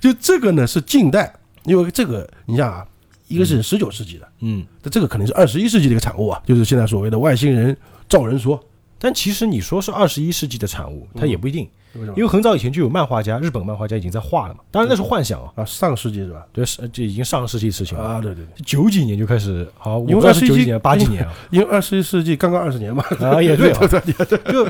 [0.00, 2.86] 就这个呢是近代，因为这个你想啊，
[3.28, 7.76] 一个是十九世纪的，嗯，那这个肯定是二十一世纪的一个产物啊，就是现在所谓的外星人
[8.08, 8.62] 造人说。
[8.98, 11.68] 但其实你说是二十一世纪的产物，它也不一定，
[12.16, 14.60] 因为很早以前就有漫画家，日本漫画家已经在画了嘛。
[14.70, 16.46] 当然那是幻想啊，啊，上世纪是吧？
[16.50, 18.02] 对，是这已经上个世纪的事情了。
[18.02, 23.04] 啊，对对对，九几年就开始，好，我因为不知道是21九几年、八几年啊，因为二十一世纪刚刚二十年嘛。
[23.20, 23.70] 啊也对
[24.50, 24.66] 就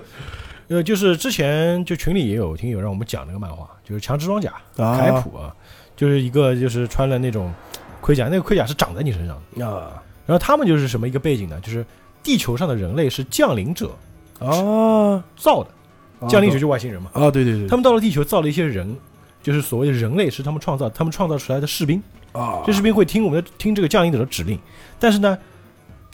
[0.67, 5.55] 呃就是之前就群里也有听友让我们讲那个漫画，就是《强制装甲》啊开普啊，
[5.95, 7.55] 就是一个就是穿了那种
[8.01, 10.03] 盔甲，那个盔甲是长在你身上的，啊。
[10.27, 11.61] 然后他们就是什么一个背景呢？
[11.61, 11.85] 就是
[12.23, 13.97] 地球上的人类是降临者
[14.39, 18.97] 啊，造的，降临者就外星人嘛，啊，对对对，他们到了地球造了一些人。
[19.43, 24.59] 就是所谓的人类是他们创造，他们创造出来的士兵，啊，这士兵会听我们的听这个降临者的指令，
[24.99, 25.39] 但是呢，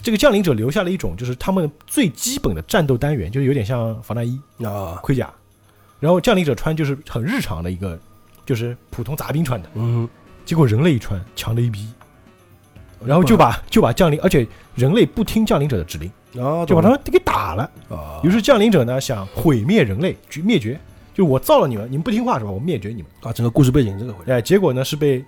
[0.03, 5.33] 这个降临者留下了一种就是他们最基本的战斗单元，就是有点像防弹衣、啊，盔甲，
[5.99, 7.97] 然后降临者穿就是很日常的一个，
[8.45, 10.07] 就是普通杂兵穿的，嗯，
[10.45, 11.87] 结果人类一穿强的一逼，
[13.05, 16.09] 然后就把就把降临，而且人类不听降临者的指令，
[16.43, 17.69] 啊，就把他们给打了。
[17.89, 20.79] 啊，于是降临者呢想毁灭人类，绝灭绝，
[21.13, 22.51] 就我造了你们，你们不听话是吧？
[22.51, 23.05] 我灭绝你们。
[23.21, 25.23] 啊，整个故事背景这个回结果呢是被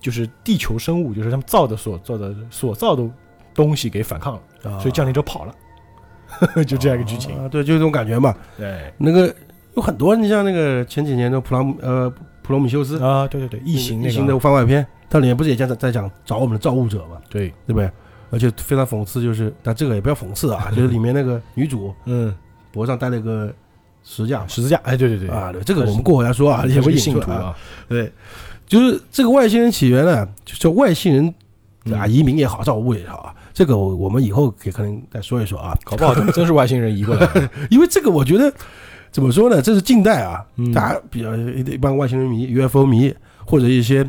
[0.00, 3.08] 就是地球生物，就是他们造的所造的所造的
[3.54, 5.54] 东西给反抗了，啊，所以降临者跑了，
[6.64, 7.36] 就这样一个剧情。
[7.36, 8.34] 啊，对，就这种感觉嘛。
[8.56, 9.34] 对那个
[9.74, 12.12] 有很多，你像那个前几年的普拉姆呃
[12.48, 12.98] 普罗米修斯。
[12.98, 14.10] 啊，对对对，异形那个。
[14.10, 17.90] 异形的番外篇，它里面不是也在在讲找我们的造物者嘛，对，对不对？
[18.30, 22.34] 而且非常讽刺，就是但这个也不要讽刺啊， 就是里面那个女主嗯，
[22.72, 23.52] 脖上戴了一个
[24.02, 27.56] 十字架十字架，哎，对对对，啊，对，这个我们过回来说啊，也也是会引出啊，信徒啊，
[27.88, 28.10] 对，
[28.66, 31.26] 就是这个外星人起源呢，就叫外星人
[31.94, 37.28] 啊，嗯移民也好，造物也好啊，这个我我们以后可以可能再说一说啊，搞不好真是外星人移过来。
[37.70, 38.52] 因为这个我觉得
[39.18, 40.72] 怎么说呢，这是近代啊，嗯。
[40.72, 43.12] 大家比较一一帮外星人迷、UFO 迷，
[43.44, 44.08] 或者一些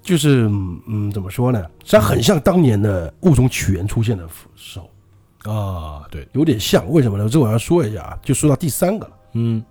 [0.00, 4.26] 就是嗯嗯怎么说呢，实际上很像当年的物种起源出现的
[4.56, 6.90] 时候，啊，对，有点像。
[6.90, 7.28] 为什么呢？
[7.28, 9.12] 这我要说一下啊，就说到第三个了。
[9.34, 9.62] 嗯。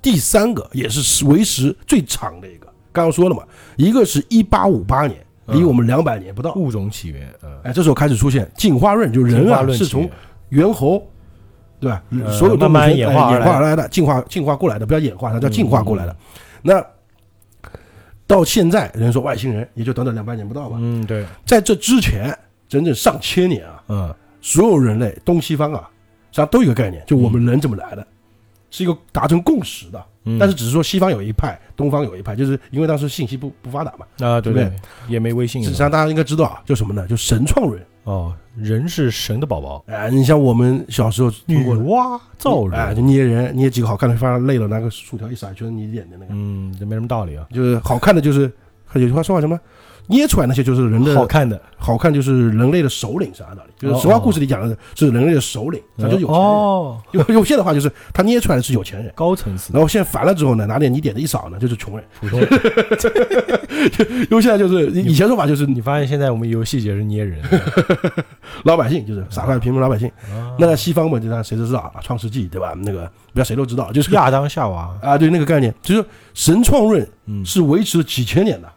[0.00, 3.42] 第三个也是为时最长的一个，刚刚说了嘛，
[3.76, 6.54] 一个是一八五八年，离嗯我们两百年不到。
[6.54, 10.08] 物种起源，嗯，哎，这时候开始出现进化论，就人啊是从
[10.48, 11.06] 猿猴，
[11.82, 12.02] 对吧？
[12.24, 16.16] 呃所有动物慢慢从哎演化演化而来的，进化进化过来的，不要演化，它叫进化过来的嗯。
[16.62, 16.86] 那
[18.24, 20.76] 到现在，人说外星人，也就短短两百年不到吧。
[20.80, 22.34] 嗯，对，在这之前，
[22.68, 25.90] 整整上千年啊，嗯所有人类东西方啊，
[26.30, 28.06] 实际上都有一个概念，就我们人怎么来的，
[28.70, 30.02] 是一个达成共识的。
[30.24, 34.06] 嗯，但是只是说西方有一派，东方有一派，就是因为当时信息不不发达嘛。
[34.24, 34.72] 啊，对不对，
[35.08, 37.06] 也没微信，实际上大家应该知道啊，叫什么呢？
[37.08, 37.82] 就神创论。
[38.04, 48.50] 哦，人是神的宝宝，哎，你像我们小时候听女过的，娲造哎，人，就捏人，捏几个好看的，发现累了，拿个薯条一撒，就是你演的那个，嗯，这没什么道理啊，就是好看的就是，
[48.94, 49.58] 有句话说话什么，
[50.08, 53.98] 捏出来那些就是人的好看的，好看，就是人类的首领是按道理，就是哦。
[54.00, 56.44] 神话故事里讲的是人类的首领，他就是有钱人。
[56.44, 59.72] 哦，用用现在的话就是他捏出来的是有钱人，高层次。
[59.72, 62.04] 然后现在烦了之后呢，拿点你点的一扫呢，就是穷人。
[62.20, 62.48] 普通人。
[64.30, 67.40] 因为现在就是以前说法就是你发现现在我们游戏也是捏人，
[68.64, 70.08] 老百姓，就是傻块平民老百姓。
[70.30, 72.74] 啊那在西方嘛，就让谁都知道啊，《创世纪》对吧？
[72.76, 77.44] 那个不要谁都知道，就是亚当夏娃，啊，对那个概念，就是神创论嗯。
[77.44, 78.68] 是维持了几千年的。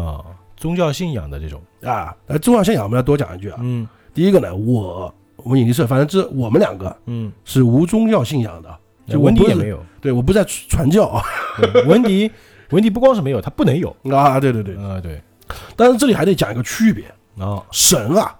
[0.00, 0.22] 啊，
[0.60, 2.14] 宗教信仰的这种，啊。
[2.26, 3.58] 呃，宗教信仰我们要多讲一句啊。
[3.62, 11.22] 嗯第一个呢，我我们影剧社，反正这我们两个嗯，是无宗教信仰的，就文迪也没有，对我不在传教啊
[11.86, 12.30] 文迪
[12.70, 14.76] 文迪不光是没有，他不能有啊，对对对。
[14.76, 15.22] 啊，对，
[15.76, 17.06] 但是这里还得讲一个区别，
[17.42, 18.36] 啊神啊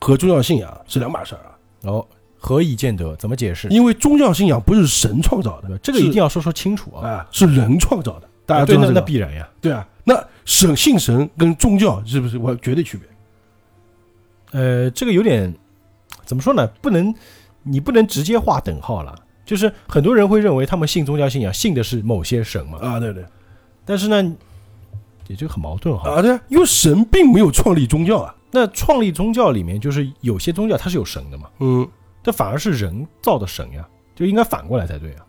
[0.00, 1.50] 和宗教信仰是两码事儿啊。
[1.84, 2.06] 哦，
[2.36, 3.14] 何以见得？
[3.16, 3.68] 怎么解释？
[3.68, 7.08] 因为宗教信仰不是神创造的，这个一定要说说清楚啊。
[7.08, 8.28] 啊，是人创造的。
[8.44, 9.48] 大家知对，那道这个那必然呀。
[9.60, 9.97] 对啊，那
[10.48, 13.06] 神信神跟宗教是不是我绝对区别？
[14.58, 15.54] 呃，这个有点
[16.24, 16.66] 怎么说呢？
[16.80, 17.14] 不能，
[17.62, 19.14] 你不能直接划等号了。
[19.44, 22.78] 就是很多人会认为他们信宗教信仰，信的是某些神嘛。
[22.78, 23.22] 啊，对对
[23.84, 24.36] 但是呢，
[25.26, 26.12] 也就很矛盾哈。
[26.12, 28.34] 啊，对啊，因为神并没有创立宗教啊。
[28.50, 31.86] 那创立宗教里面，就是有些宗教它是有神的嘛，嗯，
[32.22, 35.26] 这反而是人造的神呀，就应该反过来才对啊。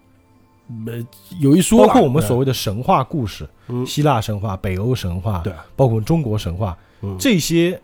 [0.85, 1.05] 呃，
[1.39, 3.85] 有一说包括我们所谓的神话故事，嗯。
[3.85, 5.51] 希腊神话、北欧神话，对。
[5.53, 7.15] 啊，包括中国神话，嗯。
[7.19, 7.79] 这些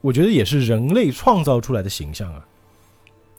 [0.00, 2.44] 我觉得也是人类创造出来的形象啊，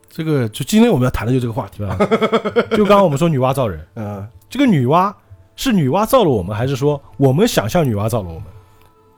[0.09, 1.95] 这个就今天我们要谈的就这个话题吧？
[2.75, 5.13] 就刚刚我们说女娲造人， 嗯，这个女娲
[5.55, 8.43] 是女娲造了我们，还是说我们想象女娲造了我们？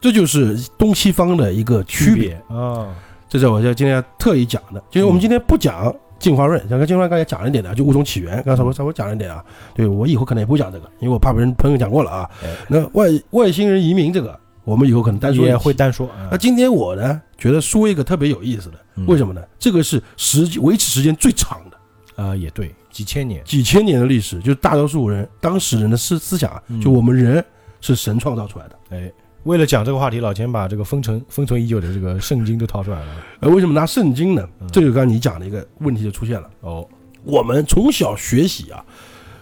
[0.01, 2.33] 这就是东西方的一个区别。
[2.49, 2.95] 啊，
[3.27, 9.43] 这是我要今天要特意讲的，就是我们今天不讲进化论，像跟进化论刚才讲了一点的，就物种起源，刚才稍微稍微讲了一点啊。
[9.73, 12.29] 对我以后可能也不讲这个，因为我怕别人朋友讲过了啊。
[12.43, 16.37] 哎那外外星人移民这个，我们以后可能单说也会单说啊那。
[16.37, 19.41] 今天我呢，觉得说一个特别有意思的，嗯为什么呢？
[19.57, 27.43] 这个是时维持时间最长的，啊，也对，几千年，几千年的历史，就是大多数人当时人的思思想啊嗯，就我们人
[27.81, 28.75] 是神创造出来的。
[28.89, 29.11] 哎，
[29.43, 33.07] 为了讲这个话题，老钱把这个封存封存已久的这个圣经都掏出来了。
[33.39, 34.67] 呃，为什么拿圣经呢嗯？
[34.71, 36.49] 这就刚才你讲的一个问题就出现了。
[36.61, 36.87] 哦，
[37.23, 38.83] 我们从小学习啊，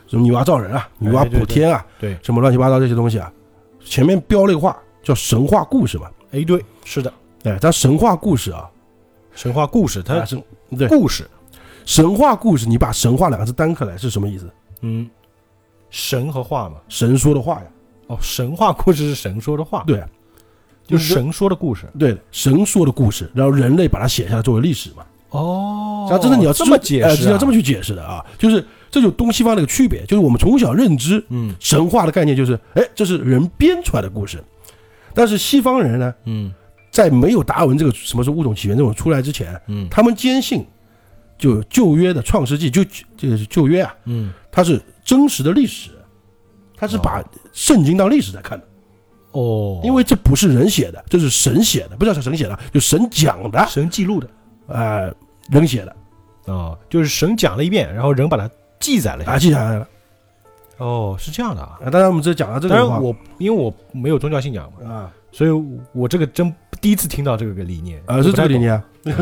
[0.08, 3.32] 什么女娲造人啊，女娲补天啊，对，什么乱七八糟这些东西啊，
[3.84, 6.10] 前面标了一个话叫神话故事嘛。
[6.32, 7.12] 哎，对，是的，
[7.44, 8.70] 哎，它神话故事啊，
[9.34, 10.42] 神话故事，它它是
[10.78, 11.28] 对故事，
[11.86, 14.48] 神话故事，你把神话两个字单刻来是什么意思？
[14.82, 15.10] 嗯，
[15.90, 16.76] 神和话嘛。
[16.88, 17.68] 神说的话呀，
[18.08, 20.04] 哦，神话故事是神说的话，对。
[20.86, 21.86] 就是神说的故事。
[22.00, 25.06] 对，神说的故事，然后人类把它写下来作为历史嘛。
[25.32, 31.54] 哦然后真的你要这么解呃释、啊，要这么去解释的啊，就是这就东西方的一个区别，就是我们从小认知嗯。
[31.60, 34.42] 神话的概念就是，哎，这是人编出来的故事，
[35.14, 36.54] 但是西方人呢，嗯。
[36.90, 39.86] 在没有达尔文这个什么是物种起源这种出来之前，嗯。
[39.92, 40.66] 他们坚信，
[41.38, 42.82] 就旧约的创世纪，就
[43.18, 45.92] 这个是旧约啊，嗯，它是真实的历史，
[46.78, 47.22] 它是把
[47.58, 48.66] 圣经当历史在看的，
[49.32, 54.30] 哦，因为这不是人写的，这是神写的，不叫神写的，就神讲的，神记录的。
[54.68, 55.12] 呃，
[55.50, 55.96] 人写的，
[56.46, 58.48] 哦，就是神讲了一遍，然后人把它
[58.80, 59.26] 记载了。
[59.26, 59.40] 下啊，来。
[59.40, 59.88] 记下来了。
[60.78, 61.80] 哦，是这样的啊。
[61.84, 65.52] 啊，当然我们这讲到这个当然我因为我没有宗教信仰嘛，啊所以
[65.94, 68.58] 我这个真第一次听到这个理念啊是这个理。
[68.58, 68.82] 念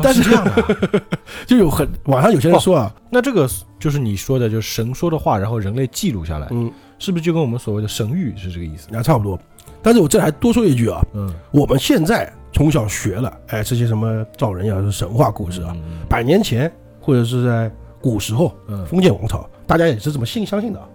[0.00, 1.02] 但是是这样的啊。
[1.48, 8.86] 就有很网上有些人说啊，那这个就是你说的，就是神说的话，然后人类记录下来，嗯，是不是就跟我们所谓的神谕是这个意思？
[8.88, 9.36] 那差不多。
[9.82, 17.68] 但是我这还多说一句啊，嗯，我们现在从小学了，哎，这些什么造人呀、神话故事啊，嗯百年前或者是在
[18.00, 20.86] 古时候，嗯，封建王朝，大家也是这么信相信的啊。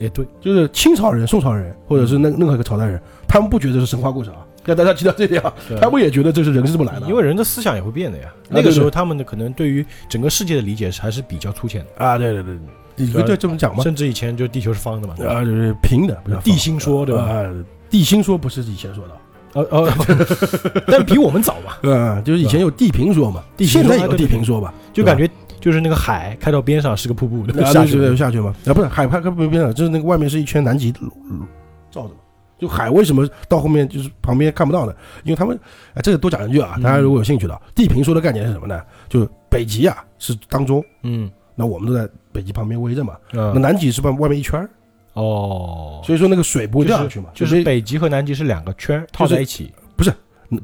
[0.00, 4.36] 也对，就是清朝人、宋朝人，或者是那任何一个朝代人，他们不觉得是神话故事啊。
[4.66, 7.08] 要大家提到这点啊，他们也觉得这是人是这么来的啊。
[7.08, 8.32] 因为人的思想也会变的呀。
[8.48, 12.56] 那个时候他们的可能对于整个世界的理解是还是比较粗浅的，啊，对对对，
[12.96, 13.82] 你会对这么讲吗？
[13.84, 15.14] 甚至以前就地球是方的嘛。
[15.26, 17.50] 啊，就是平的，地心说对吧啊，
[17.90, 19.14] 地心说不是以前说的，
[19.60, 19.92] 哦哦，
[20.86, 25.28] 但比我们早嘛，啊，就是以前有地平说嘛，现在有地平说吧，就感觉
[25.60, 32.14] 就是那个海开到边上是个瀑布，啊，对下去对对，下去嘛，啊，不是海派跟边边上，就是那个外面是一圈南极罩着嘛。
[32.58, 34.94] 就海为什么到后面就是旁边看不到呢？
[35.24, 35.58] 因为他们，
[35.94, 38.80] 哎，这个多讲一句啊，嗯大家如果有兴趣的，地平说的概念是什么呢？
[39.08, 41.30] 就北极啊是当中，嗯。
[41.56, 44.70] 那我们都在北极旁边围着嘛，那嗯南极是把外面一圈儿，
[45.12, 49.70] 哦，所以说那个水不会掉下去嘛，就是北极和南极是两个圈套在一起，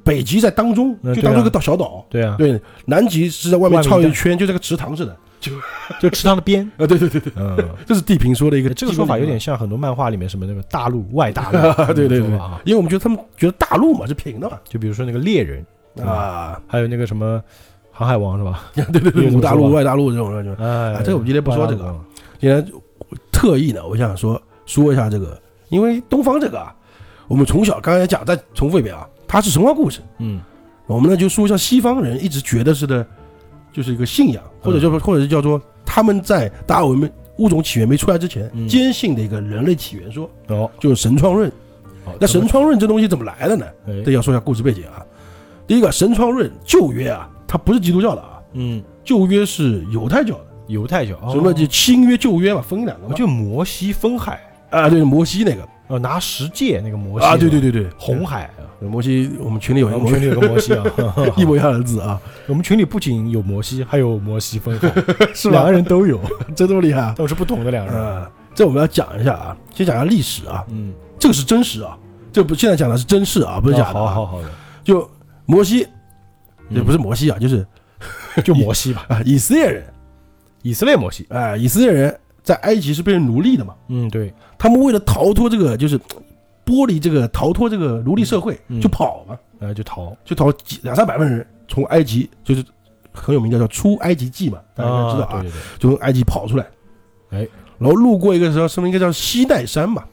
[0.05, 5.53] 北极在当中，嗯就当中一个岛小岛，对啊，对，南极是在外面绕一圈，就这个池塘似的，就
[6.01, 11.59] 就池塘的边， 啊，对对对对，嗯，这是地平说的一个这个说法有点像很多漫画里面什么那个大陆外大陆
[11.95, 15.65] 对对对啊，因为我们觉得他们觉得大陆嘛是平的嘛，就比如说那个猎人，
[16.05, 17.43] 啊，还有那个什么
[17.93, 18.65] 航海王是吧？
[18.75, 21.95] 对对对，五大陆外大陆这种就哎啊这个我们今天不说这个。
[22.39, 22.63] 今天
[23.33, 26.75] 特意呢，我想说说一下这个，因为东方这个啊，
[27.29, 30.41] 我们从小刚才讲，再重复一遍啊，它是神话故事，嗯。
[30.87, 33.05] 我们呢就说一下西方人一直觉得是的，
[33.73, 38.69] 就是一个信仰，或者叫做或者是叫做他们在达尔文物种起源没出来之前嗯。
[38.69, 41.51] 坚信的一个人类起源说，哦，就是神创论。
[42.05, 43.67] 好那神创论这东西怎么来的呢？
[43.89, 44.03] 哎。
[44.05, 45.05] 这要说一下故事背景啊。
[45.67, 50.47] 第一个，神创论旧约啊，它不是基督教的啊，嗯，旧约是犹太教的。
[50.69, 53.15] 犹太教，什么就新约旧约嘛，分两个嘛。
[53.15, 60.85] 就摩西分海，啊，对，摩西那个呃，拿十戒那个摩西啊，对对对，对对，红海啊，摩西，我们群里有一个摩我们群里有个摩西啊，
[61.37, 64.93] 一模一样的字啊， 我们群里不仅有摩西，还有摩西分海，
[65.35, 66.21] 是两个人都有，
[66.55, 67.15] 真这么厉害啊！
[67.17, 68.03] 都是不同的两个人。
[68.03, 71.97] 啊，这我们要讲一下啊，先讲一下历史啊，嗯，这个是真实啊，
[72.33, 74.07] 这不现在讲的是真事啊，不是假的啊。
[74.07, 74.49] 好好好的，
[74.83, 75.09] 就
[75.45, 75.87] 摩西，
[76.69, 77.67] 也不是是摩西啊，就是
[78.45, 79.85] 就摩西吧，啊，以色列人，
[80.63, 81.25] 以色列摩西。
[81.31, 85.99] 哎，以色列人在埃及是被人奴隶的嘛，嗯，对，他们为了逃脱这个，就是
[86.65, 88.81] 剥离这个逃脱这个奴隶社会，嗯。
[88.81, 90.17] 就跑嘛，呃，就逃。
[90.25, 92.65] 就逃几两三百万人从埃及，就是
[93.13, 96.65] 很有名的叫出埃及记嘛，大家应该知道啊，对对对，就从埃及跑出来，
[97.31, 100.05] 哎，然后路过一个时候，什么应该叫西奈山嘛，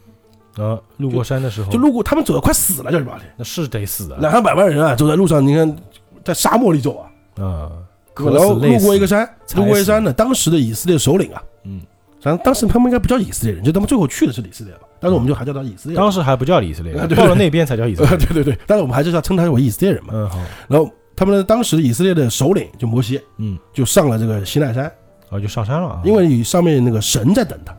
[0.58, 3.14] 啊，路过山的时候，就路过他们走的快死了，叫什么？
[3.38, 4.18] 那是得死啊。
[4.20, 5.76] 两三百万人啊，走在路上，你看
[6.24, 7.72] 在沙漠里走啊，啊，
[8.16, 9.24] 然后路过一个山，
[9.56, 11.82] 路过一个山呢，当时的以色列首领啊，嗯，
[12.24, 15.94] 反正当时他们应该不叫以色列人，就他们最后去的是以色列嘛，但是我们就还叫他以色列。
[15.94, 15.96] 人。
[15.96, 18.16] 当时还不叫以色列啊，对到了那边才叫以色列。
[18.28, 20.14] 对对对，但是我们还是要称他为以色列人嘛。
[20.16, 24.86] 嗯，好，然后他们当时以色列的首领就摩西嗯，就上了这个西奈山，
[25.30, 27.74] 啊，就上山了啊，因为上面那个神在等他。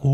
[0.00, 0.10] 哦，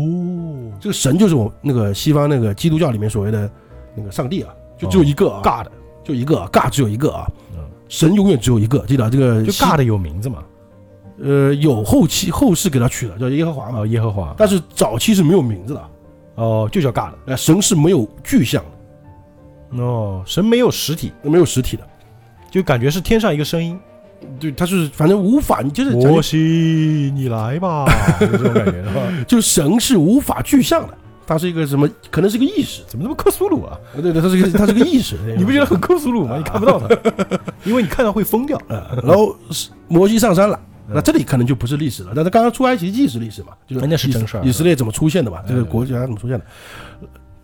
[0.81, 3.49] 这个神就是我那个西方那个基督教里面所谓的
[3.95, 5.71] 那个上帝啊，就只有一个啊，God，，
[6.03, 10.43] 就一个 God 只有一个啊，嗯，神永远只有一个，记得啊这个西就尬的有名字嘛，
[11.21, 15.89] 呃有后期后世给他取的叫耶和华嘛，啊，耶和华，但是早期是没有名字的，
[16.35, 18.63] 哦，就叫尬的，呃，神是没有具象
[19.71, 21.83] 的，哦，神没有实体，没有实体的，
[22.51, 23.79] 就感觉是天上一个声音，
[24.39, 26.37] 对，他是反正无法，你就是感觉摩西，
[27.15, 27.85] 你来吧，
[28.19, 29.01] 就 这种感觉是吧？
[29.27, 30.93] 就神是无法具象的，
[31.25, 31.89] 它是一个什么？
[32.11, 33.77] 可能是个意识，怎么那么克苏鲁啊？
[33.95, 36.37] 呃对对，它是个 它是个意识，你不觉得很克苏鲁吗？
[36.37, 36.87] 你看不到他，
[37.65, 38.59] 因为你看到会疯掉。
[38.67, 40.59] 呃，然后是摩西上山了。
[40.87, 45.43] 嗯那这里可能就不是历史了，但是刚刚出埃及记是历史嘛，就是哎那是以真事儿以色列怎么出现的嘛？
[45.47, 46.45] 这个哎国家怎么出现的？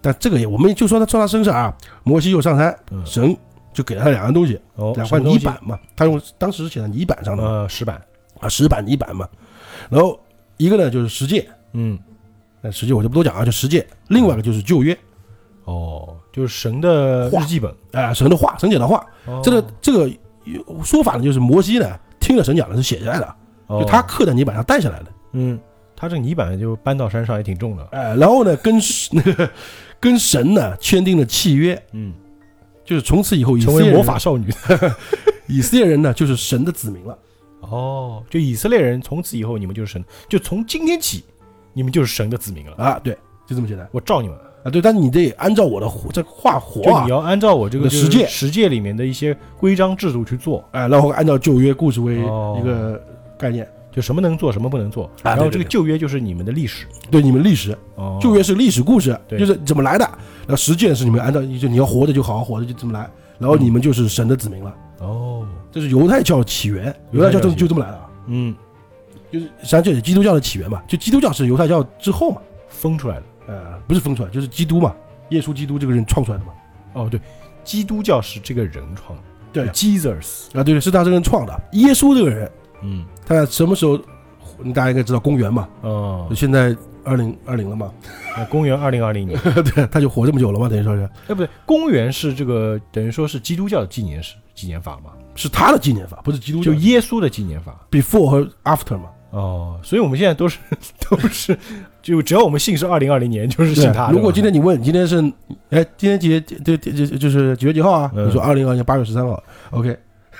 [0.01, 3.35] 但这个也，我们就说他说他身上啊，摩西又上山，嗯神
[3.73, 8.01] 就给了他两样东西，哦，两块泥板嘛，他用当时是写在泥板上的呃，石板，
[8.39, 9.27] 啊，石板泥板嘛。
[9.89, 10.19] 然后
[10.57, 11.99] 一个呢就是十诫，嗯，
[12.61, 13.85] 那十诫我就不多讲啊，就十诫。
[14.07, 14.97] 另外一个就是旧约，
[15.65, 19.05] 哦，就是神的日记本，啊，神的话，神讲的话。
[19.25, 20.09] 哦这个这个
[20.83, 23.35] 说法呢，就是摩西呢听了神讲的是写下来的，
[23.67, 25.05] 就哦他刻在泥板上带下来的。
[25.33, 25.59] 嗯，
[25.95, 28.79] 他这个泥板就搬到山上也挺重的，哎，然后呢，跟
[29.11, 29.49] 那个
[29.99, 32.13] 跟神呢签订了契约，嗯，
[32.85, 34.47] 就是从此以后以色成为魔法少女。
[35.47, 37.17] 以色列人呢就是神的子民了。
[37.59, 41.25] 哦，就以色列人从此以后你们就是神，就从今天起
[41.73, 42.75] 你们就是神的子民了。
[42.77, 43.13] 啊，对，
[43.45, 53.01] 就这么简单我罩你们，啊，对，但是你得按照我的活这画活啊就你，要按照我这个实践实践里面的一些规章制度去做，哎，然后按照旧约故事为哦一个
[53.37, 55.05] 概念，就什么能做，什么不能做。
[55.21, 56.85] 啊然后这个旧约就是你们的历史。
[57.11, 60.05] 对你们历史，哦，旧约是历史故事，对就是怎么来的，
[60.47, 68.55] 然后实践是你们按照就你要活着就好好活着就这么来，然后你们就是神的子民了，哦，这是犹太教起源，犹太教就就这么来的啊，嗯，
[69.29, 73.23] 就是实际上这是基督教的起源嘛，就基督教是犹太教之后嘛，封出来的。
[73.83, 74.95] 呃，不是封出来，就是基督嘛，
[75.29, 76.53] 耶稣基督这个人创出来的嘛，
[76.93, 77.19] 哦，对，
[77.63, 83.97] 基督教是这个人创的，对，Jesus，啊，对，是他这个人创的，耶稣这个人，嗯，他什么时候，
[84.73, 87.91] 大家应该知道公元嘛，哦，现在二零二零了嘛，
[88.37, 89.39] 那 公元二零二零年，
[89.75, 91.03] 对，他就活这么久了嘛，等于说是。
[91.27, 97.75] 哎，不对，公元是这个等于说是基督教的纪年史纪年法嘛，是他的纪念法，不是基督教就耶稣的纪年法。
[97.91, 100.59] before 和 after 嘛，哦，所以我们现在都是
[101.09, 101.57] 都是，
[102.03, 104.11] 就只要我们信是二零二零年，就是信他。
[104.11, 105.19] 如果今天你问今天是，
[105.69, 106.39] 哎，今天几月？
[106.41, 108.11] 对对，就就是几月几号啊？
[108.13, 109.41] 嗯你说二零二年八月十三号
[109.71, 109.97] ，OK，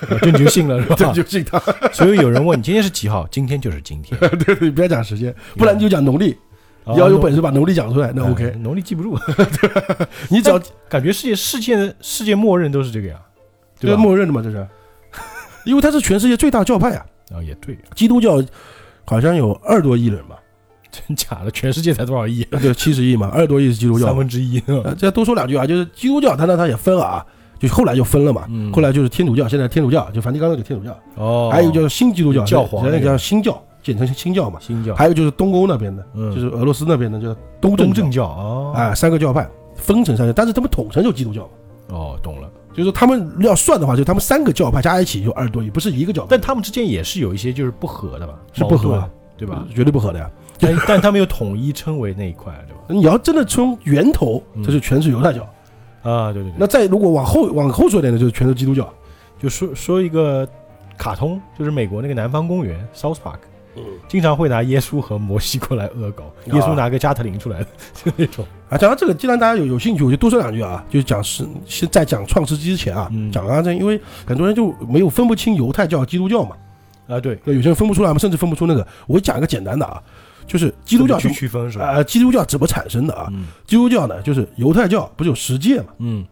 [0.10, 1.14] 呃这你就信了是这吧？
[1.16, 1.58] 就信他。
[1.94, 4.20] 所以有人问你今天是几号，今天就是今天。
[4.20, 6.38] 对 对，不要讲时间，不然你就讲农历，
[6.86, 8.54] 你要有本事把农历讲出来，那哦 OK。
[8.60, 9.18] 农历记不住，
[10.30, 13.16] 你只要感觉世界世界世界默认都是这个呀，
[13.80, 14.68] 对默认的嘛，这是，
[15.64, 17.06] 因为它是全世界最大教派啊。
[17.34, 18.44] 啊，也对，基督教
[19.06, 20.38] 好像有二十多亿人吧，
[20.94, 21.50] 真假的？
[21.52, 22.46] 全世界才多少亿？
[22.52, 24.16] 呃 对，七十亿嘛，二十多亿是基督教三。
[24.16, 24.62] 分之一。
[24.68, 27.26] 呃，再多说两句啊，就是基督教，它那它也分了啊，
[27.60, 28.46] 就后来就分了嘛。
[28.50, 34.60] 嗯后来就是天主教，现在天主教就梵蒂冈那个天主教，哦，还有叫新基督教，教皇现在那个叫新教，简称新教嘛。
[34.62, 41.50] 新教，还有就是东欧那边的，嗯就是俄罗斯那边的叫东正教东正教哦，啊，三个教派分成三个，但是他们统称就基督教嘛。
[41.90, 42.50] 哦，懂了。
[42.72, 48.34] 就是说他们要算的话，就他们三个教派加一起就二十多亿，不是一个教派，但他们之间也是有一些就是不合的吧？
[48.52, 49.64] 是不合对吧？
[49.76, 50.30] 绝对不合的呀。
[50.60, 52.82] 但但他们又统一称为那一块，对吧？
[52.88, 55.42] 你要真的从源头，就全是犹太教。
[56.04, 56.54] 啊，对对对。
[56.58, 58.92] 那再如果往后往后说一点呢，就是全是基督教。
[59.40, 60.48] 就说说一个
[60.98, 63.40] 卡通，就是美国那个南方公园 （South Park），
[63.76, 67.68] 嗯经常会拿耶稣和摩西过来恶搞，耶稣拿个加特林出来的，
[68.06, 68.46] 就那种。
[68.70, 70.84] 啊，讲到这个，既然大家有有兴趣，我就多说两句啊。
[70.90, 76.56] 就是讲是是在讲创世纪之前啊，嗯讲啊，这因为很多人就没有分不清犹太教、基督教嘛，
[77.08, 78.86] 啊，对有些人分不出来嘛，甚至分不出那个。
[79.08, 80.02] 我讲一个简单的啊，
[80.48, 81.86] 就是基督教去区分是吧？
[81.86, 83.28] 啊、基督教怎么产生的啊？
[83.32, 85.88] 嗯基督教呢，就是犹太教不是有十诫嘛？
[86.00, 86.26] 嗯，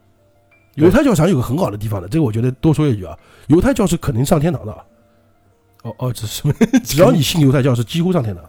[0.76, 4.72] 犹太教上有个很好的地方的，这个我觉得多说一句啊，犹太教是肯定上天堂的，
[5.84, 6.54] 哦哦，这是什么？
[6.84, 8.44] 只要你信犹太教是几乎上天堂，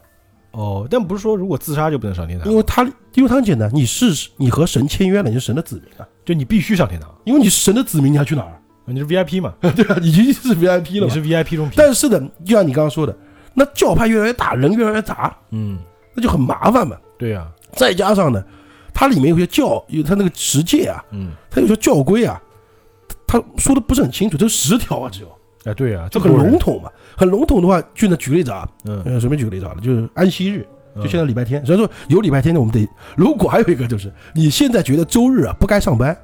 [0.53, 2.85] 哦，但不是说如果自杀就不能上天堂因，为他
[3.15, 8.59] 因为他很简单，你是你和神签约了，你是神的子民啊，就你必须上天堂，因为你是神的子民，你还去哪儿？
[8.85, 11.07] 你是 VIP 嘛， 对啊，已经是 VIP 了。
[11.07, 13.17] 你是 VIP 中但是呢，就像你刚刚说的，
[13.55, 15.79] 那教派越来越大，人越来越杂，嗯，
[16.15, 16.97] 那就很麻烦嘛。
[17.19, 18.43] 对呀，再加上呢，
[18.93, 22.41] 它里面有些教，有它那个十诫啊，嗯，它有些教规啊，
[23.27, 25.29] 他说的不是很清楚，就十条啊，只有，
[25.65, 26.91] 哎，对呀，就很笼，统嘛。
[27.17, 31.65] 很笼统的话，就那举个例子啊，嗯，呃，随便举个例子啊，就是安息日，就现在，礼拜天。
[31.65, 32.89] 所以说有礼拜天的，我们得。
[33.17, 36.17] 如果还有一个就是，你现在觉得周日啊不该上班，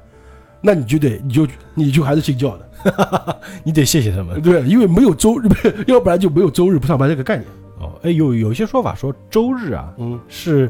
[0.61, 4.41] 那你就得你就你就还是信教的， 你得谢谢他们。
[4.41, 5.47] 对，因为没有周日，
[5.87, 7.47] 要不然就没有周日不上班这个概念。
[7.79, 10.19] 哦，哎，有有一些说法说周日啊嗯。
[10.27, 10.69] 是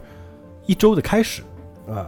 [0.65, 1.41] 一周的开始，
[1.87, 2.07] 啊。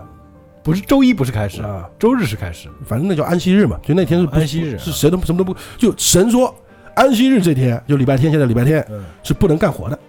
[0.63, 2.69] 不是周一不是开始，啊，周日是开始。
[2.85, 6.53] 反正那叫安息日嘛，就那天是不安息日是谁都什么都不就神说
[6.93, 9.99] 安息日这天就礼拜天，现在礼拜天嗯，是不能干活的，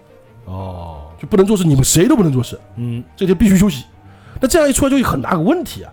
[0.44, 3.86] 哦，就不能做事，你们谁都不能做事，嗯，这天必须休息。
[4.42, 5.92] 那这样一出来就有很大个问题啊！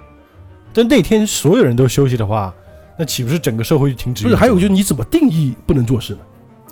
[0.73, 2.53] 但那天所有人都休息的话，
[2.97, 4.23] 那岂不是整个社会就停止？
[4.23, 6.19] 不是，还有就是你怎么定义不能做事呢？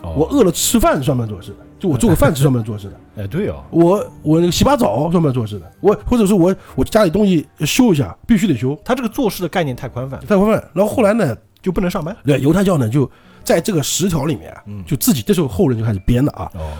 [0.03, 1.57] 哦我饿了吃饭算不算做事的？
[1.79, 2.99] 就我做个饭吃算不算做事的？
[3.23, 5.71] 哎，对哦，我我那个洗把澡算不算做事的？
[5.81, 10.69] 我或者是我我家里东西修一下，必须得修，他这个做事的概念太宽泛，太宽泛。
[10.73, 12.15] 然后后来呢，就不能上班。
[12.23, 13.09] 对犹太教呢就
[13.43, 16.77] 在这个十条里面就自己这时候后人就开始编了啊，哦，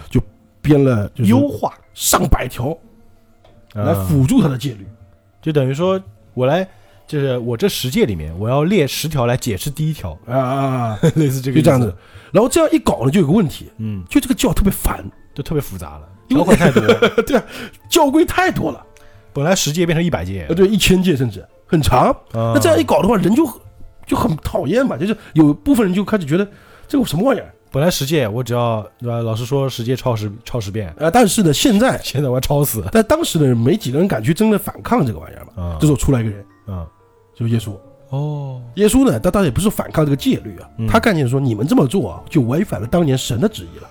[0.61, 2.77] 编了就优化上百条
[3.73, 4.85] 来啊辅助他的戒律。
[5.41, 5.99] 就等于说
[6.33, 6.67] 我来，
[7.07, 10.99] 就是我这十诫里面，我要列十条来解释第一条，啊啊啊！
[11.15, 11.95] 类似这个就这样子。
[12.31, 15.03] 然后这样一搞呢，就有个问题，嗯，就这个教特别烦，
[15.33, 16.83] 就特别复杂了，因为条款太多，
[17.23, 17.43] 对啊，
[17.89, 18.85] 教规太多了，
[19.31, 22.13] 本来十诫变成一百诫呃，，对，一千戒甚至很长。
[22.33, 23.49] 那那这样一搞的话，人就
[24.05, 26.45] 就很讨厌嘛，就是有部分人就开始觉得
[26.87, 29.19] 这个什么玩意儿本来十诫我只要对吧？
[29.19, 31.09] 老师说十诫抄十抄十遍，啊！
[31.11, 35.63] 但是呢，现在 现在我要抄死但当时的人没几个人敢去真的反抗这个玩意儿嘛。
[35.63, 36.87] 啊这时候出来一个人，啊
[37.37, 37.71] 就是耶稣。
[38.09, 40.87] 哦，耶稣呢，他当然也不是反抗这个戒律啊，嗯。
[40.87, 43.89] 他概念说你们这么做啊，就违反了当年神的旨意了。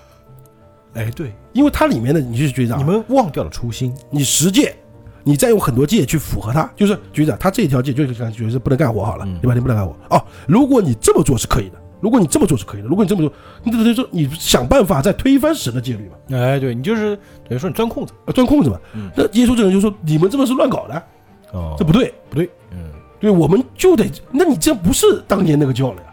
[0.95, 4.75] 哎，对，因为它里面的你就是觉得啊你们忘掉了初心，你十戒，
[5.23, 9.39] 你再用很多戒去符合它，就是局长他这一条戒就是感觉是不能干活好了，嗯。
[9.39, 9.53] 对吧？
[9.53, 9.95] 你不能干活。
[10.09, 10.19] 哦。
[10.47, 13.31] 如果你这么做是可以的，如果你这么做是可以的，如果你这么做，
[13.63, 17.15] 你等于说你想办法再推翻神的戒律嘛，哎，对你就是
[17.47, 18.79] 等于说你钻空子，呃钻空子嘛。
[18.95, 19.11] 嗯。
[19.15, 21.03] 那耶稣这人就说你们这么是乱搞的，
[21.51, 21.75] 哦。
[21.77, 22.86] 这不对，不对，嗯，
[23.19, 26.07] 对，我们就得，那你这不是当年那个教了呀？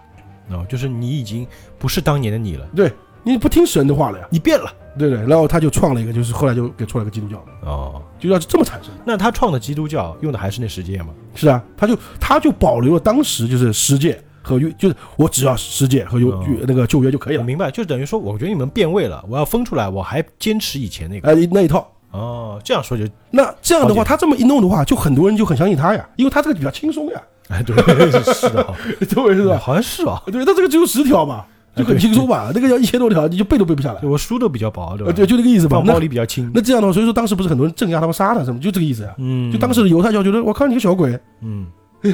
[0.50, 1.46] 哦，就是你已经
[1.78, 2.92] 不是当年的你了，对，
[3.22, 5.18] 你不听神的话了呀，你变了，对对？
[5.26, 9.00] 然后他就创了一个，就是后来就给出来个基督教嘛，哦，就要是这么产生的。
[9.06, 11.08] 那他创的基督教用的还是那十诫吗？
[11.34, 21.28] 是啊，他就他就保留了当时就是十诫和约，就是我只要十诫和约哦那个旧约就可以了，我明白，就等于说，我觉得你们变味了，我要分出来，我还坚持以前那个。
[21.30, 21.90] 哎，那一套。
[22.14, 27.74] 哦，这样说就，那这样的话，他这么一弄的话，就很多人就很相信他呀，因为他这个比较轻松呀，哎，对，
[28.32, 29.58] 是的哈， 对是吧？
[29.58, 31.44] 好像是啊，对，他这个只有十条嘛，
[31.74, 35.06] 就很轻松吧， 那个要一千多条，你就背都背不下来，我书都比较薄，对吧？
[35.08, 35.70] 呃，对，就那个意思嘛。
[35.70, 36.48] 放包那里比较轻。
[36.54, 39.12] 那这样的话，所以说当时不是很多人镇压他们杀他什么，就这个意思呀。
[39.18, 41.66] 嗯，就当时的犹太教觉得，我靠你个小鬼，嗯，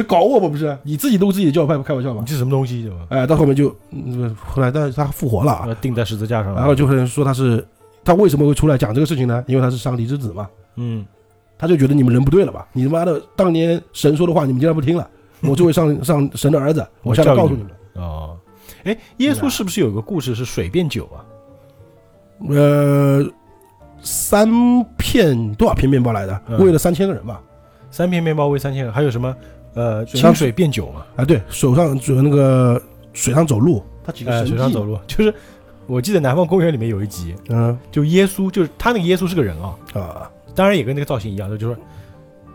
[0.08, 0.76] 搞我吧不是？
[0.82, 2.22] 你自己弄自己的教派，不开玩笑吧？
[2.24, 2.96] 你是什么东西对吧？
[3.10, 6.58] 哎，到后面就，嗯，后来但是他复活了钉在十字架上了。
[6.58, 7.64] 然后就会说他是
[8.04, 9.42] 他为什么会出来讲这个事情呢？
[9.46, 11.04] 因为他是上帝之子嘛，嗯，
[11.58, 12.66] 他就觉得你们人不对了吧？
[12.72, 15.08] 你他妈的当年神说的话你们竟然不听了，
[15.42, 18.36] 我作为上上神的儿子，我下来告诉你们，哦，
[18.84, 21.24] 哎，耶稣是不是有个故事是水变酒啊？
[22.48, 23.22] 呃，
[24.02, 24.48] 三
[24.96, 26.40] 片多少片面包来的？
[26.48, 27.42] 嗯喂了三千个人吧？
[27.90, 29.36] 三片面包喂三千个，还有什么
[29.74, 31.04] 呃清水变酒嘛？
[31.16, 32.80] 啊，对，手上就那个
[33.12, 35.34] 水上走路，他几个呃，神迹水上走，路，就是
[35.90, 37.76] 我记得《南方公园》里面有一集，嗯。
[37.90, 41.76] 就耶稣，就是他那个耶稣是个人啊，啊，当然也跟那个造型一样，就是说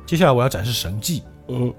[0.05, 1.73] 接下来我要展示神迹，嗯。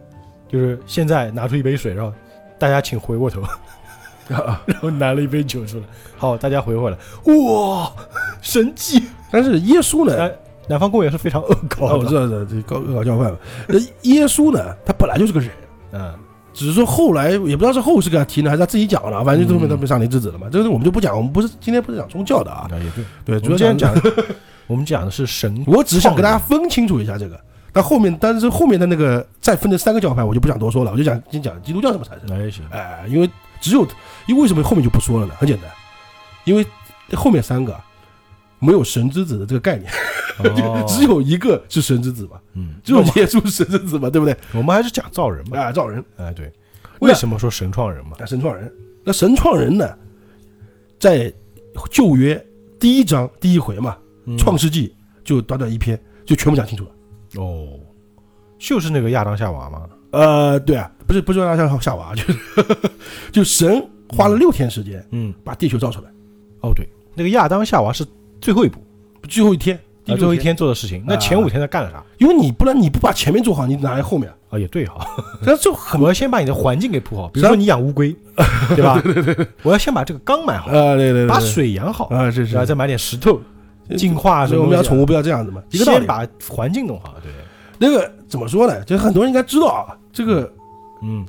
[0.48, 2.12] 就是现在拿出一杯水，然后
[2.58, 3.40] 大家请回过头，
[4.32, 5.84] 啊，然后拿了一杯酒出来，
[6.16, 7.92] 好，大家回过来，哇，
[8.40, 9.02] 神迹！
[9.32, 10.14] 但是耶稣呢？
[10.16, 10.32] 南
[10.68, 13.36] 南方公园是非常恶啊，搞的，我知道，知道，这高恶搞教派嘛。
[13.68, 15.50] 呃，耶稣呢，他本来就是个人，
[15.92, 16.14] 嗯，
[16.56, 20.48] 只是说后来也不知道是后世给他提呢，还是他自己讲的，反正就这么嗯他被上帝之子了嘛。
[20.50, 22.90] 这个我们就不讲，我们不是今天不是讲宗教的啊，啊也
[23.24, 23.94] 对，对，主要们今天讲，
[24.66, 27.38] 我们讲的是神，我只是想跟大家分清楚一下这个。
[27.72, 32.26] 但后面，但是后面的那个再分的三个教派，我就不想多说了，我就讲先讲基督教怎么产生。
[32.26, 33.28] 那也行，哎，因为
[33.60, 33.86] 只有，
[34.26, 35.34] 因为为什么后面就不说了呢？
[35.38, 35.70] 很简单，
[36.44, 36.66] 因为
[37.14, 37.84] 后面三个啊
[38.66, 39.90] 没有神之子的这个概念，
[40.42, 40.84] 哦。
[40.88, 44.36] 只有一个是神之子嘛，嗯，只有耶稣是神之子嘛，对不对？
[44.52, 46.04] 我们还是讲造人吧，啊，造人。
[46.16, 46.52] 哎，对，
[47.00, 48.16] 为什么说神创人嘛？
[48.18, 48.72] 啊，神创人。
[49.04, 49.88] 那神创人呢，
[50.98, 51.32] 在
[51.90, 52.44] 旧约
[52.80, 54.36] 第一章第一回嘛，嗯。
[54.36, 54.92] 创世纪
[55.22, 56.90] 就短短一篇就全部讲清楚了。
[57.36, 57.68] 哦，
[58.58, 62.38] 就是那个亚当夏娃嘛，呃，对啊，不是不是亚当夏娃，就是
[63.30, 66.10] 就神花了六天时间嗯，把地球造出来，
[66.60, 68.04] 哦对，那个亚当夏娃是
[68.40, 68.78] 最后一步，
[69.28, 72.02] 最后一天，第六啊最后一，天做的事情，那前五天他干了啥？
[72.18, 74.34] 因为你不然你不把前面做好，你哪来后面啊？
[74.50, 75.04] 啊，也对哈，
[75.44, 78.14] 那就很我要先把你的环境给铺好，比如说你养乌龟，
[78.76, 79.02] 对吧？
[79.64, 83.40] 我要先把这个缸买好，啊，对对对，把水养好，啊，是是然后再买点石头
[83.96, 84.60] 净化什所以。
[84.60, 85.60] 我们养宠物不要这样子嘛。
[85.70, 87.32] 先把环境弄好，对，
[87.78, 88.80] 那个怎么说呢？
[88.84, 90.52] 就是很多人应该知道啊，这个
[91.02, 91.26] 嗯，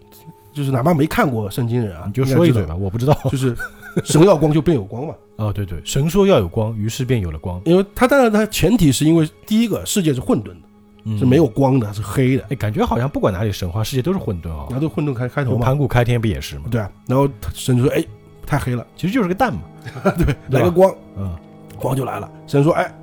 [0.53, 3.55] 就是哪怕没看过圣经人啊，你就说一嘴吧，我不知道，就是
[4.05, 5.15] 神要光就便有光嘛。
[5.37, 10.57] 哦，对对，神说要有光，于是便有了光，因为它当然它前提是因为第一个世界是混沌的，
[11.05, 11.47] 嗯是没有。
[11.47, 14.75] 光的，是黑的，哎，感觉好像不管哪里神话，世界都是混沌啊然。
[14.75, 16.65] 后都混沌开开头嘛，盘古开天不也是吗？
[16.69, 16.91] 对啊。
[17.07, 18.03] 然后他神就说：“哎，
[18.45, 19.61] 太黑了，其实就是个蛋嘛。
[20.17, 21.35] 对，来个光，嗯，
[21.77, 22.93] 光就来了。”神说：“哎，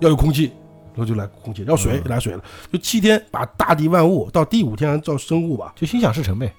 [0.00, 0.52] 要有空气。”
[0.96, 6.50] 然后就来空气，要水嗯来水了，就七天把大地万物到第五天造生物吧，就心想事成呗，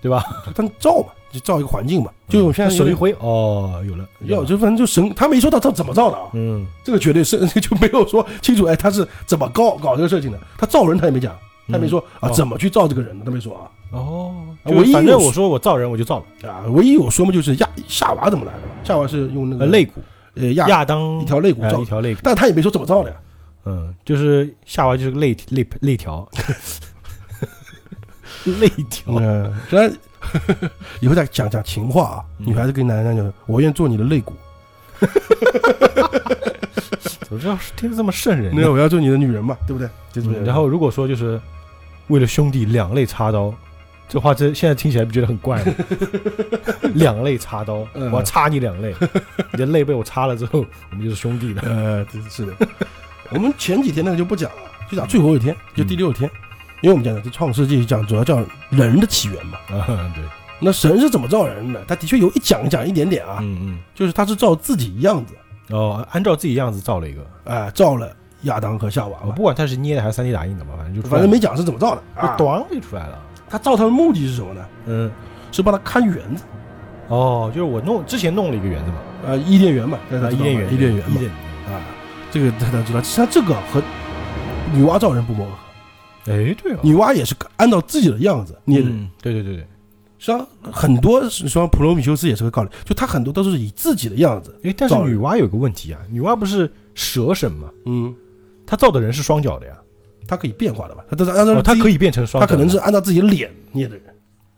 [0.00, 0.22] 对吧？
[0.54, 10.38] 他造嘛，就造一个环境吧，就我现在手一挥，哦，有了，要就反正就神，他没说到他怎么造的啊，嗯，这个绝对是 就没有说清楚，哎，他是怎么搞搞这个事情的？
[10.56, 11.36] 他造人他也没讲，
[11.68, 13.68] 他也没说啊哦怎么去造这个人的，他没说啊。
[13.92, 14.34] 哦，
[14.64, 18.58] 唯一反正我说我造人我就造了，啊，唯一我说嘛就是亚夏娃怎么来的？
[18.60, 20.00] 嘛，夏娃是用那个呃，肋骨，
[20.34, 23.16] 呃亚，亚当一条肋骨造哎一，条肋骨，但他也没说怎么造的呀，
[23.64, 26.28] 嗯，就是夏娃就是个肋肋肋条，
[28.44, 29.90] 肋条，嗯，虽然
[31.00, 34.34] 以后再讲讲情话啊，嗯女孩子跟男人讲，我愿做你的肋骨，
[37.20, 38.60] 怎么知道听着这么瘆人呢？
[38.62, 39.88] 那我要做你的女人嘛，对不对？
[40.12, 41.40] 就是嗯然后如果说就是
[42.08, 43.52] 为了兄弟两肋插刀，
[44.08, 45.74] 这话这现在听起来不觉得很怪吗？
[46.94, 48.94] 两肋插刀，嗯我要插你两肋，
[49.52, 51.62] 你的肋被我插了之后，我们就是兄弟了。
[51.66, 52.52] 呃，这是的。
[53.30, 54.56] 我们前几天那个就不讲了，
[54.90, 56.30] 就讲最后一天，就第六天，
[56.82, 59.58] 因为我们讲的这创世纪讲主要讲人的起源嘛。
[59.70, 60.22] 啊，对，
[60.60, 61.84] 那神是怎么造人的？
[61.86, 65.34] 他的确有一讲讲一点点啊，嗯嗯就是他是照自己样子，
[65.70, 68.10] 嗯，哦，按照自己样子造了一个，啊，造了
[68.42, 69.18] 亚当和夏娃。
[69.24, 72.36] 我不管他是捏的还是三 D 打印的嘛，反正就反正没讲是怎么造的就啊。
[72.38, 73.18] 咣就出来了。
[73.48, 74.66] 他造他的目的是什么呢？
[74.86, 75.10] 嗯，
[75.52, 76.44] 是帮他看园子
[77.08, 78.96] 哦，就是我弄之前弄了一个园子嘛，
[79.26, 81.80] 呃，伊甸园嘛，大家啊，知道吗伊甸园，伊甸园嘛伊甸园，啊，
[82.30, 83.00] 这个大家知道。
[83.00, 83.80] 其实他这个和
[84.72, 85.56] 女娲造人不谋而合，
[86.28, 88.88] 哎，对啊，女娲也是按照自己的样子捏的。
[88.88, 89.60] 嗯，对对对对，
[90.18, 97.70] 实际上很多实际上普罗米修斯也是个道理，就他很多都是以自己的样子，哎，但是女娲有个问题啊，女娲不是蛇神吗？
[97.84, 98.14] 嗯，
[98.66, 99.74] 她造的人是双脚的呀，
[100.26, 101.04] 她可以变化的吧？
[101.08, 104.04] 她都是按照哦，她可以变成双他脚的，可能是按照自己的脸捏的人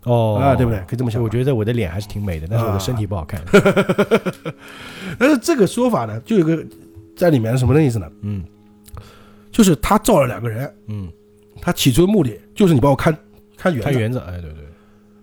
[0.05, 0.79] 哦啊，对不对？？
[0.89, 1.23] 可以这么想。
[1.23, 3.43] 我觉得我的脸还是挺美的，但是我的啊身体不好看。
[5.19, 6.65] 但是这个说法呢，就有个
[7.17, 8.11] 在里面是什么的意思呢？
[8.23, 8.43] 嗯
[9.51, 11.11] 就是他造了两个人，嗯，
[11.61, 13.17] 他起初的目的就是你帮我看
[13.57, 14.65] 看园子，看园子，哎，对对，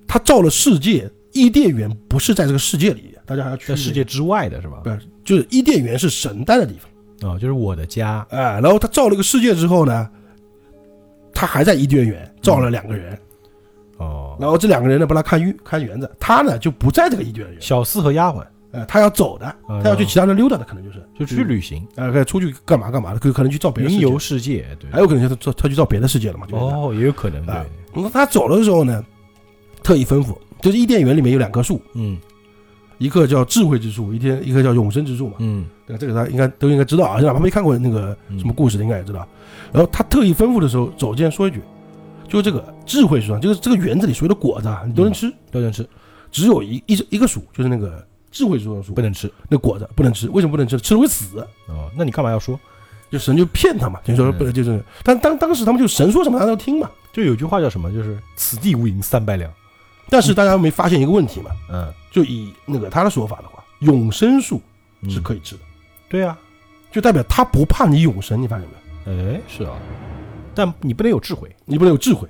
[0.08, 4.82] 他造了世界，伊甸园不是在这个世界里，大家还要去在世界之外的是吧？
[4.84, 4.90] 不？
[4.90, 8.26] 是，就是伊甸园是神待的地方，哦，就是我的家。
[8.30, 10.10] 哎，然后他造了一个世界之后呢，
[11.34, 13.18] 他还在伊甸园造了两个人，
[13.98, 18.46] 哦，然后这两个人呢帮他看园看园子，他呢就不在这个伊甸园，小四和丫鬟
[18.76, 24.90] 呃，他要走的，哦他要去其他地溜达的，可能就是，就出去旅行，呃，可以出去干嘛干嘛的，可可能去造别的世界云游，世界，对。
[24.92, 26.58] 还有可能就是他他去造别的世界了嘛，就。
[26.58, 29.04] 哦，也有可能，对啊，那他走的时候呢，
[29.82, 32.18] 特意吩咐，就是伊甸园里面有两棵树，嗯，
[32.98, 35.36] 一棵叫智慧之树，一天一棵叫永生之树嘛。
[35.40, 36.00] 嗯对吧？
[36.00, 39.28] 这个大家应该都应该知道啊，哪怕没看过那个什么故事的，应该也知道。
[39.72, 41.62] 然后他特意吩咐的时候，走进来说一句，
[42.28, 45.88] 就这个智慧树上，就是这个园子里所有的果子啊，你都能吃，都能吃，
[46.32, 48.04] 只有一一一个树，就是那个
[48.36, 50.30] 智慧树树不，能吃那果子不能吃。
[50.30, 50.78] 为什么不能吃？
[50.78, 51.40] 吃了会死。
[51.68, 52.60] 哦，那你干嘛要说？
[53.10, 56.92] 就神就骗他嘛，就说嗯不能就是，但当当时他们就神说什么他都听嘛。
[57.14, 57.90] 就有句话叫什么？
[57.94, 59.50] 就是此地无银三百两。
[60.10, 61.52] 但是大家没发现一个问题嘛？
[61.72, 64.62] 嗯，就以那个他的说法的话，永生树
[65.00, 65.62] 嗯是可以吃的，
[66.10, 66.38] 对啊，
[66.92, 68.68] 就代表他不怕你永生，你发现
[69.06, 69.34] 没有？
[69.34, 69.78] 哎，是啊，
[70.54, 72.28] 但你不能有智慧，你不能有智慧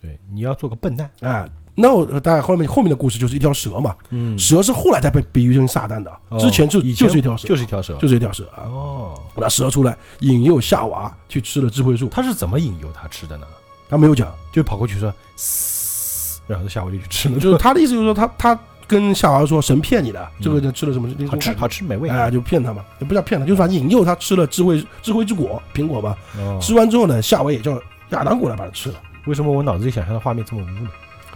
[0.00, 1.10] 对，你要做个笨蛋。
[1.20, 1.46] 啊。
[1.74, 8.68] 那我大概后面后面的故事就是一条蛇嘛，嗯蛇是后来才被比喻成撒旦的，之前就以前就是一条蛇，就是一条蛇，就是一条蛇啊。
[8.68, 13.46] 哦，那蛇出来引诱夏娃去吃了智慧树，他是怎么引诱他吃的呢？
[13.88, 22.10] 他没有讲，就跑过去说，嘶然后夏娃就去吃了，就是他的意思就是说他他跟夏娃说神骗你的，这个人吃了什么好吃好吃美味。
[22.10, 26.18] 哎，就骗他嘛，也不叫骗他，就是说引诱他吃了智慧智慧之果苹果吧。
[26.36, 28.96] 哦，吃完之后呢，夏娃也叫亚当过来把它吃了。
[29.26, 30.90] 为什么我脑子里想象的画面这么污呢？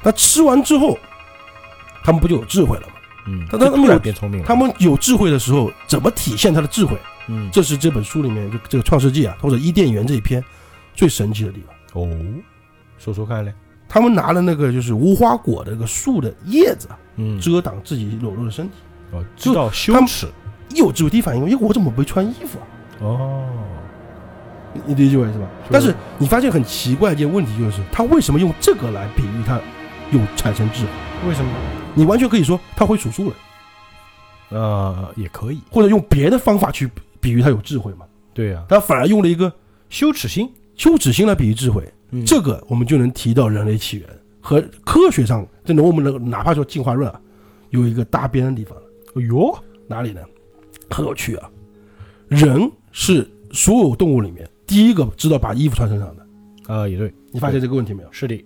[0.06, 0.96] 那吃完之后，
[2.04, 2.92] 他们不就有智慧了吗？
[3.26, 4.46] 嗯，他他们有变聪明了。
[4.46, 6.96] 他们有智慧的时候，怎么体现他的智慧？
[7.26, 10.40] 嗯，这是这本书里面就这个《创世纪》啊，或者伊甸园这一篇
[10.94, 12.00] 最神奇的地方。
[12.00, 12.08] 哦，
[12.98, 13.52] 说说看嘞。
[13.88, 18.74] 他们拿了那个就是无花果的那个树的叶子啊，嗯，遮挡自己裸露的身体。
[19.10, 20.28] 哦，知道羞耻。
[20.68, 22.66] 一有智慧，第一反应，哎，我怎么没穿衣服啊？
[23.00, 23.48] 哦，
[24.72, 25.48] 你你理解我意思吧？
[25.68, 29.60] 但是你发现很奇怪一件问题，就是他为什么用这个来比喻他
[30.12, 31.28] 有产生智慧？
[31.28, 31.50] 为什么？
[31.94, 33.36] 你完全可以说他会数数了，
[34.50, 35.60] 呃，也可以。
[35.70, 36.90] 或者用别的方法去
[37.20, 38.06] 比喻他有智慧嘛。
[38.34, 39.52] 对呀，他反而用了一个
[39.88, 40.50] 羞耻心。
[40.76, 44.06] 羞耻心来比喻智慧，嗯这个我们就能提到人类起源
[44.42, 47.18] 和科学上，这能我们能哪怕说进化论啊，
[47.70, 48.76] 有一个搭边的地方，
[49.14, 50.20] 哎呦，哪里呢？
[50.90, 51.50] 很有趣啊！
[52.28, 56.26] 人是所有动物里面第一个知道把衣服穿身上的，
[56.72, 58.08] 啊，也对，你发现这个问题没有？
[58.12, 58.44] 是的，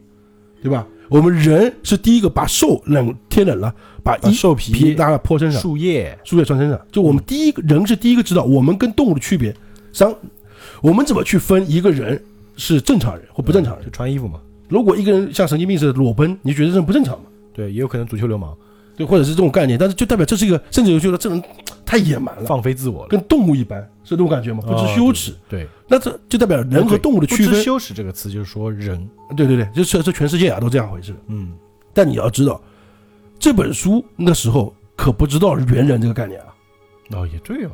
[0.63, 0.87] 对吧？
[1.11, 6.81] 我们人是第一个把兽冷天冷了，把衣兽皮皮、拉泼身上，树叶，树叶穿身上。
[6.93, 9.53] 就我们第一个人是第一个知道我们跟动物的区别。
[9.93, 10.15] 三，
[10.81, 12.23] 我们怎么去分一个人
[12.57, 13.91] 是正常人或不正常人就？
[13.91, 14.39] 穿衣服嘛。
[14.69, 17.25] 如果一个人像神经病似的裸奔，你觉得这不正常吗？
[17.53, 18.57] 对，也有可能足球流氓
[18.97, 21.43] 对，或者是这种概念，但是就代表这是一个，甚至有觉得这人
[21.85, 24.61] 太野蛮了，放飞自我了，跟动物一般，是这种感觉吗？
[24.63, 27.53] 不知哦羞耻，对，那这就代表人和动物的区分。
[27.53, 31.12] 知羞耻这个词就是说人，对对对，就是这全世界啊都这样回事。
[31.26, 31.53] 嗯，
[31.93, 32.61] 但你要知道，
[33.41, 36.47] 这本书那时候可不知道猿人这个概念啊。
[37.11, 37.70] 哦，也对哦，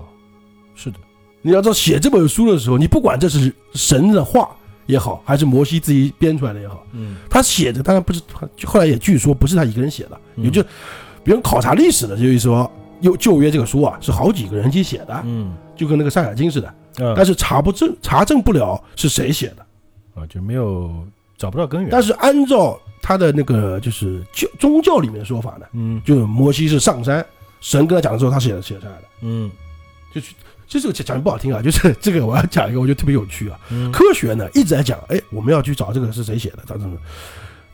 [0.74, 0.96] 是的，
[1.42, 4.48] 你要知道，写这本书的时候，你不管这是神的话
[4.86, 8.22] 也好，还是摩西自己编出来的也好，嗯，他写的当然不是，
[8.64, 10.62] 后来也据说不是他一个人写的，嗯也就
[11.22, 12.70] 别人考察历史的，就是说。
[12.98, 16.74] 旧旧约这个书啊，是好几个人一起写的，嗯，就跟那个《山海经》似的，
[17.05, 19.66] 啊但是查不证查证不了是谁写的。
[20.14, 27.22] 啊，就没有找不到根源，但是按照他的那个就是教宗教里面的说法呢，嗯就是摩西是上山，
[27.61, 29.03] 神跟他讲的时候，他写的写下来的。
[29.20, 29.51] 嗯
[30.14, 30.32] 就是
[30.66, 33.61] 就这个讲的不好听啊，就是这个我要讲一个，我觉得特别有趣啊。
[33.70, 36.97] 嗯，科学呢一直在讲，哎，我们要去找这个是谁写的，找这个，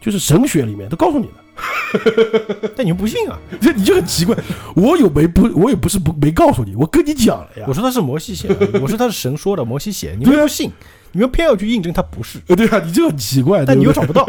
[0.03, 3.39] 就是神学里面都告诉你了， 但你不信啊？
[3.61, 4.37] 这你就很奇怪。
[4.75, 7.73] 我有没不，我也不是不没告诉你，我跟你讲了呀我。
[7.73, 10.71] 说他是摩西写的， 我说他是神说的，摩西写，你们不信，
[11.13, 14.29] 你们偏要去印证他不是，呃，对啊，你就很奇怪，但你又找不到，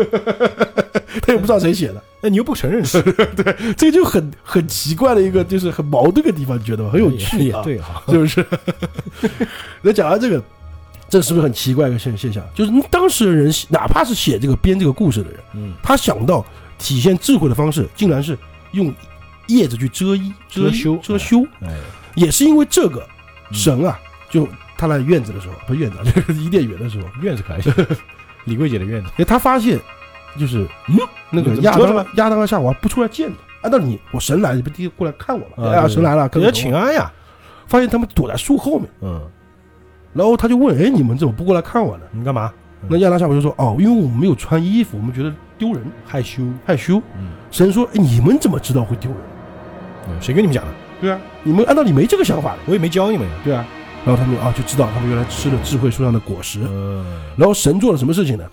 [1.25, 6.91] 他也不知道谁写的，那你又不承认是，对这个就很很奇怪的一个，就是很矛盾的地方，你觉得吗？
[6.93, 8.45] 很有趣啊，对哈，是不是？
[9.81, 10.43] 那讲完这个，
[11.13, 12.43] 这是不是很奇怪一个现现象？
[12.55, 16.43] 就是当时的人，哪怕是写这个编这个故事的人，嗯，他想到
[16.79, 18.35] 体现智慧的方式，竟然是
[18.71, 18.91] 用
[19.45, 21.71] 叶子去遮衣、遮羞遮羞，哎，
[22.15, 23.07] 也是因为这个
[23.51, 23.99] 嗯神啊，
[24.31, 27.71] 就他来院子的时候，不是院子啊，这个伊甸园的时候，院子可还行，
[28.45, 29.79] 李桂姐的院子，哎，他发现
[30.39, 30.97] 就是嗯，
[31.29, 33.35] 那个亚当亚当和夏娃不出来见他。
[33.61, 35.69] 按道理，我神来，你不第一个过来看我吗？
[35.69, 37.09] 哎呀，神来了，给他跟着请安呀，
[37.67, 39.21] 发现他们躲在树后面，嗯，
[40.13, 42.51] 然后他就问：“哎，你们怎么不过来看我呢你干嘛？？”
[42.89, 47.01] 那亚当夏娃就说：“哦，因为我们没有穿衣服，我们觉得丢人害羞，害羞。
[47.17, 49.19] 嗯，”神说：“哎，你们怎么知道会丢人？
[50.09, 50.71] 嗯谁跟你们讲的？
[50.99, 53.65] 对啊，你们按道理没这个想法的，我也没教你们呀，对啊。”
[54.05, 56.59] 然后他们啊就知道他们原来吃了智慧树上的果实。
[56.67, 57.05] 嗯
[57.37, 58.43] 然后神做了什么事情呢？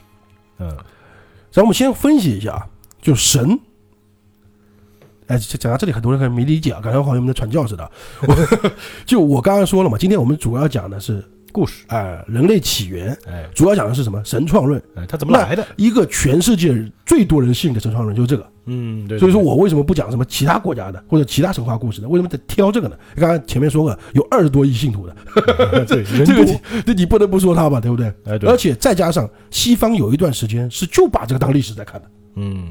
[0.61, 2.67] 嗯，然后我们先分析一下啊，
[3.03, 3.59] 就神。
[5.27, 7.91] 哎，讲到这里，很多人可能没理解啊，感觉好像我们在传教似的。
[8.29, 8.37] 我
[9.05, 14.23] 就我刚刚说了嘛，今天我们主要讲的是故事，哎、人类起源，哎主要讲的是什么？
[14.25, 15.67] 神创论，哎，它怎么来的？
[15.77, 16.75] 一个全世界
[17.05, 18.47] 最多人信的神创论就是这个。
[18.67, 19.19] 嗯，对。
[19.19, 22.09] 所以说我为什么不讲什么其他国家的或者其他神话故事呢？
[22.09, 22.97] 为什么得挑这个呢？
[23.17, 25.17] 刚刚前面说过，有二十多亿信徒的，
[25.87, 28.07] 对 人这个多你，这你不能不说他吧，对不对？
[28.27, 32.65] 哎对而，且再加上西方有一段时间是就把这个当历史在看的，嗯，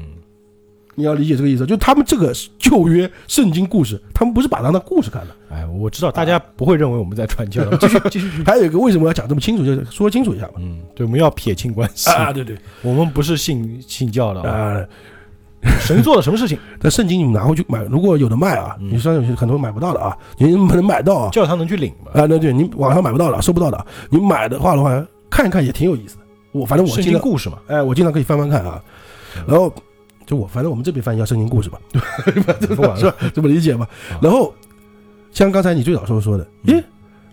[1.00, 5.34] 你要理解这个意思，就他们这个旧约圣经故事，他们不是把它当故事看的。
[5.50, 8.28] 哎，我知道大家不会认为我们在传教， 继续 继续。
[8.44, 10.52] 还有一个为什么要讲这么清楚，就是说清楚一下嘛。
[10.58, 14.48] 嗯，对，我们要撇清关系，啊，对对我们不是信信教的啊。
[14.74, 14.86] 啊，
[15.80, 21.30] 神做了什么事情，但圣经你们拿回去买，如果有的卖啊，嗯你上有些可能买不到的啊，你不能买到啊。
[21.30, 22.12] 教堂能去领吗？
[22.14, 26.22] 啊，那对，你网上买不到的，收不到的，你买的话的话，看一看也挺有意思的。
[26.52, 28.82] 我反正我圣经常，经故事嘛，哎，我经常可以翻翻看啊。
[29.46, 29.72] 然后
[30.30, 31.78] 就我反正我们这边翻译叫圣经故事嘛，
[32.68, 32.96] 不管了。
[32.96, 33.16] 是吧？
[33.34, 34.20] 这么理解嘛啊？
[34.22, 34.54] 然后
[35.32, 36.84] 像刚才你最早时候说的，嗯诶，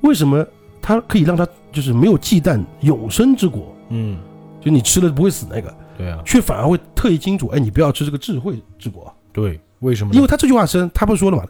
[0.02, 0.44] 为什么
[0.82, 3.72] 他可以让他就是没有忌惮永生之果？
[3.90, 4.18] 嗯，
[4.60, 10.16] 就你吃了不会死那个，对啊，却反而会特意叮嘱，哎，你不要吃这个智慧之果，对，为什么？
[10.16, 11.44] 因为他这句话是他不是说了嘛，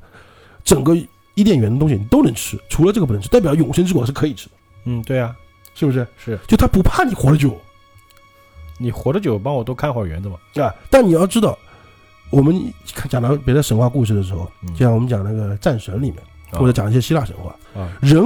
[0.65, 0.93] 整个
[1.35, 5.33] 伊甸园的东西你都能吃，除了这个不能吃，代表永生之果是可以吃的，嗯，对啊，
[5.75, 6.05] 是不是？
[6.17, 7.57] 是就他不怕你活得久
[8.77, 10.35] 你活得久，帮我多看会儿园子嘛。
[10.63, 11.57] 啊，但你要知道，
[12.29, 12.73] 我们
[13.09, 16.17] 讲到别的神话故事的时候，嗯就像我们讲那个战神里面，
[16.51, 18.23] 啊或者讲一些希腊神话，啊，人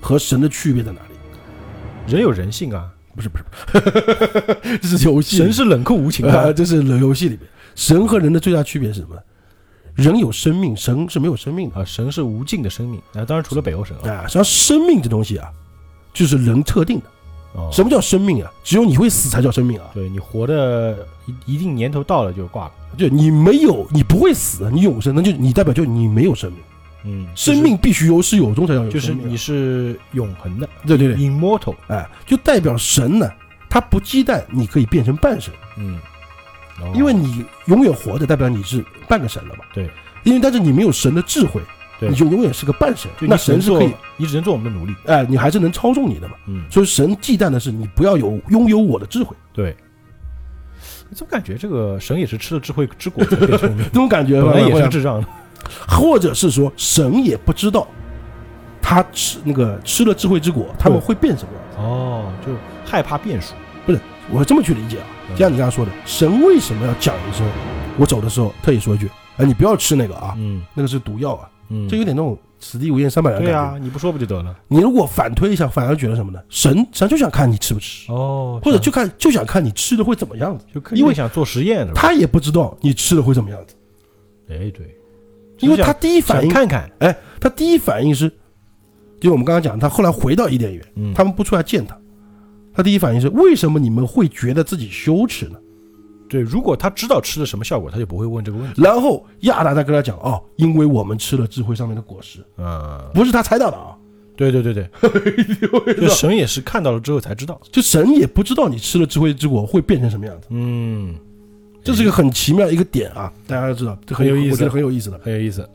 [0.00, 2.12] 和神的区别在哪里？
[2.12, 6.52] 人有人性啊，不是不是， 这是游戏神是冷酷无情啊，的。
[6.54, 9.16] 这是游戏里面，神和人的最大区别是什么？
[9.94, 14.10] 人有生命，神是没有生命的啊，神是无尽的生命，啊，当然除了北欧神啊。
[14.10, 14.22] 啊。
[14.26, 15.48] 实际上，生命这东西啊，
[16.12, 17.06] 就是人特定的。
[17.54, 18.52] 哦，什么叫生命啊？
[18.62, 19.86] 只有你会死才叫生命啊！
[19.94, 22.72] 对你活的一一定年头到了就挂了。
[22.98, 26.60] 就你没有，你不会死，你永生，那就你代表就你没有生命。
[27.04, 29.28] 嗯，生命必须有始有终才叫有就是生命啊。
[29.30, 31.74] 你是永恒的对对对，，immortal。
[31.88, 33.30] 哎，就代表神呢，
[33.68, 35.98] 他不忌惮你可以变成半神，嗯，
[36.80, 39.64] 哦因为你永远活着，代表你是半个神了嘛。
[39.74, 39.88] 对，
[40.22, 41.60] 因为但是你没有神的智慧，
[42.04, 43.10] 对你就永远是个半神。
[43.20, 44.94] 那神是可以，，你只能做我们的奴隶。
[45.06, 46.34] 哎，你还是能操纵你的嘛。
[46.46, 49.76] 嗯，所以神忌惮的是你不要有拥有我的智慧，对。
[51.10, 53.84] 你怎么感觉这个神也是吃了智慧之果才变聪明？
[53.84, 55.28] 这种 感觉本来也是智障的。
[55.88, 57.86] 或者是说神也不知道
[58.82, 61.78] 他吃那个吃了智慧之果，他们会变什么样子。
[61.78, 62.52] 哦，就
[62.84, 63.54] 害怕变数。
[63.86, 64.00] 不是
[64.30, 67.46] 我这么去理解啊，嗯就像你刚才说的，神为什么要讲一声？
[67.98, 73.52] 我走的时候特意说一句：“哎，你不要吃那个啊，嗯那个是毒药啊。”嗯，这有点那种此地无银三百两的对。
[73.52, 74.54] 啊，你不说不就得了？
[74.68, 76.38] 你如果反推一下，反而觉得什么呢？
[76.48, 80.64] 神实际上就想看你吃不吃，哦或者就看就想看你吃的会怎么样子。
[80.72, 81.86] 就因为想做实验？
[81.94, 83.74] 他也不知道你吃的会怎么样子，
[84.48, 84.96] 哎对，
[85.58, 88.30] 因为他第一反应，看看，哎，他第一反应是，
[89.20, 91.98] 就我们刚刚讲，他后来回到伊甸园，嗯，他们不出来见他，
[92.72, 95.58] 他第一反应是为什么你们会觉得自己羞耻呢？
[96.34, 98.82] 对，如果他知道吃了什么效果，他就不会问这个问题。
[98.82, 103.96] 然后亚达再跟他讲，哦，因为我们吃了智慧上面的果实，嗯，不是他猜到的啊，
[104.34, 104.90] 对对对对，
[105.94, 107.60] 就神也是看到了之后才知道。
[107.70, 111.14] 就神也不知道你吃了智慧之果会变成什么样子，嗯，
[111.84, 115.20] 这是一个很奇妙的一个点啊，大家要知道，这很有意思我觉得很有意思的。
[115.22, 115.68] 很有意思。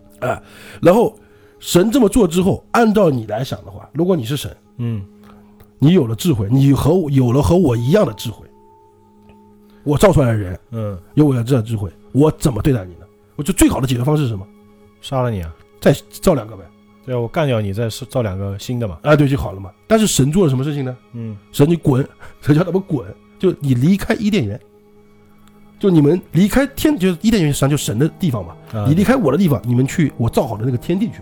[0.81, 1.17] 然后
[1.59, 5.05] 神这么做之后，按照你来想的话，如果你是神，嗯，
[5.77, 8.45] 你有了智慧，你和我有了和我一样的智慧，
[9.83, 13.05] 我造出来的人嗯，有我的智慧，我怎么对待你呢？
[13.35, 14.45] 我就最好的解决方式是什么？
[15.01, 15.53] 杀了你啊！
[15.79, 16.63] 再造两个呗，
[17.05, 18.99] 对啊，我干掉你，再造两个新的嘛。
[19.03, 19.71] 啊，对就好了嘛。
[19.87, 20.97] 但是神做了什么事情呢？
[21.13, 22.05] 嗯，神你滚，
[22.41, 23.07] 神叫他们滚，
[23.39, 24.59] 就你离开伊甸园，
[25.79, 28.55] 就你们离开天，就是伊甸园实际上就神的地方嘛。
[28.73, 31.21] 啊你离开我的地方，你们去我造好的那个天地去。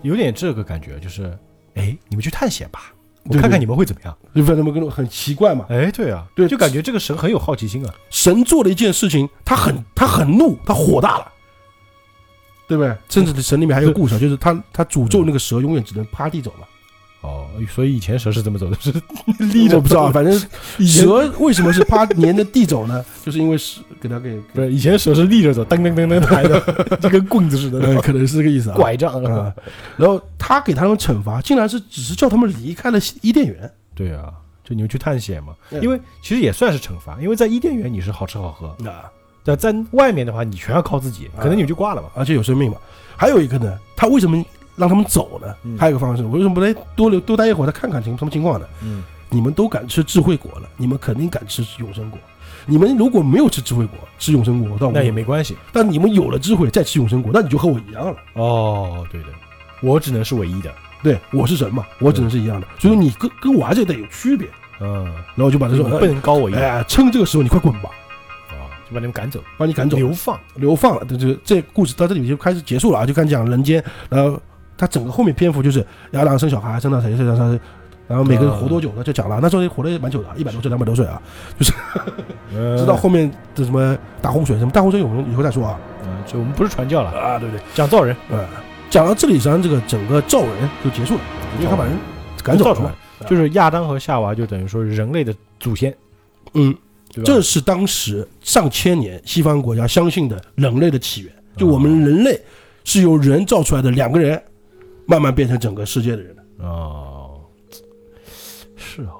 [0.00, 1.36] 有点这个感觉，就是，
[1.74, 2.92] 哎，你们去探险吧，
[3.24, 4.16] 我看看你们会怎么样。
[4.34, 5.66] 就反正跟我很奇怪嘛。
[5.68, 7.94] 哎，对啊，对就感觉这个神很有好奇心啊。
[8.10, 11.32] 神做了一件事情，他很他很怒，他火大了，
[12.66, 12.96] 对不对？
[13.08, 16.66] 甚至神里面还有个故事啊，就是他他诅咒那个蛇永远只能趴地走嘛。
[17.20, 18.76] 哦，所以以前蛇是怎么走的？
[18.80, 18.92] 是
[19.52, 20.32] 立着不知道，反正
[20.86, 23.04] 蛇 为什么是趴沿着地走呢？
[23.24, 28.76] 就是因为是给它给不是以前蛇是立着走，噔噔噔噔抬的，就跟棍子似的，呃可能是这个意思啊。
[28.76, 29.52] 拐杖啊，
[29.96, 33.68] 然后他给他们惩罚，竟然是只是叫他们离开了伊甸园。
[33.96, 34.32] 对啊，
[34.64, 38.92] 就你们去探险嘛，嗯因为其实也算是惩罚，因为在伊甸园你是好吃好喝，那，
[39.42, 42.08] 但在外面的话你全要靠自己，可能你们就挂了嘛。
[42.14, 42.76] 而且有生命嘛。
[43.16, 44.40] 还有一个呢，他为什么
[44.78, 45.54] 让他们走呢？
[45.64, 48.66] 嗯还有一个方式，我为什么不来多留多待一会儿，再看看情什么情况呢？
[48.82, 52.18] 嗯，你们都敢吃智慧果了，你们肯定敢吃永生果。
[52.66, 55.56] 你们如果没有吃智慧果，吃永生果，倒无那也没关系。
[55.72, 58.16] 但你们有了智慧再吃永生果，那你就和我一样了。
[58.34, 59.28] 哦，对的，
[59.80, 60.70] 我只能是唯一的。
[61.02, 64.48] 对，我是神嘛，我只能是一样的，所以说你跟跟我还是得有区别。
[64.80, 65.04] 嗯，
[65.34, 67.90] 然后就把这种，不能高我一样哎，趁这个时候你快滚吧，
[68.50, 70.38] 啊，就把你们赶走，把你赶走，流放。
[70.56, 71.06] 流放了。
[71.08, 74.40] 这这这故事到这里就开始结束了啊，就开始讲人间，然后
[74.78, 77.60] 他整个后面篇幅就是亚当生小孩，生到谁谁谁谁，
[78.06, 79.04] 然后每个人活多久呢？
[79.04, 81.20] 就讲了，那时候活的也蛮久的，一百多岁、两百多岁啊，
[81.58, 81.72] 就是
[82.78, 85.78] 直到后面的什么大洪水，什么大洪水，我们以后再说啊。
[86.04, 88.46] 嗯，就我们不是传教了，啊，对对，讲造人，呃，
[88.88, 91.20] 讲到这里，实际上这个整个造人就结束了，
[91.58, 91.92] 因为他把人
[92.42, 92.96] 赶走造出来了。，
[93.28, 95.94] 就是亚当和夏娃，就等于说人类的祖先，
[96.54, 96.74] 嗯，
[97.12, 97.24] 对吧？
[97.26, 102.40] 这是当时上千年西方国家相信的人类的起源，就我们人类
[102.84, 104.40] 是由人造出来的两个人，
[105.08, 106.66] 慢慢变成整个世界的人了。
[106.66, 107.40] 哦，
[108.76, 109.12] 是啊，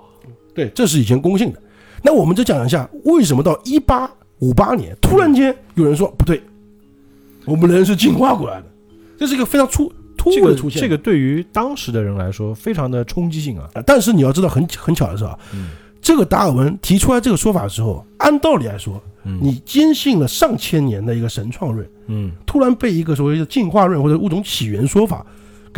[0.54, 1.60] 对，这是以前公信的。
[2.02, 4.08] 那我们就讲一下，为什么到一八
[4.40, 6.42] 五八年突然间有人说不对，
[7.46, 8.66] 我们人是进化过来的，
[9.16, 10.82] 这是一个非常突突兀的出现。
[10.82, 13.68] 这个对于当时的人来说，非常的冲击性啊。
[13.72, 15.70] 啊，但是你要知道很很巧的是啊，嗯
[16.00, 25.26] 这个达尔文提出来这个说法的时候，按道理来说，嗯你坚信了上千年的一个神创论，嗯突然被一个所谓的进化论或者物种起源说法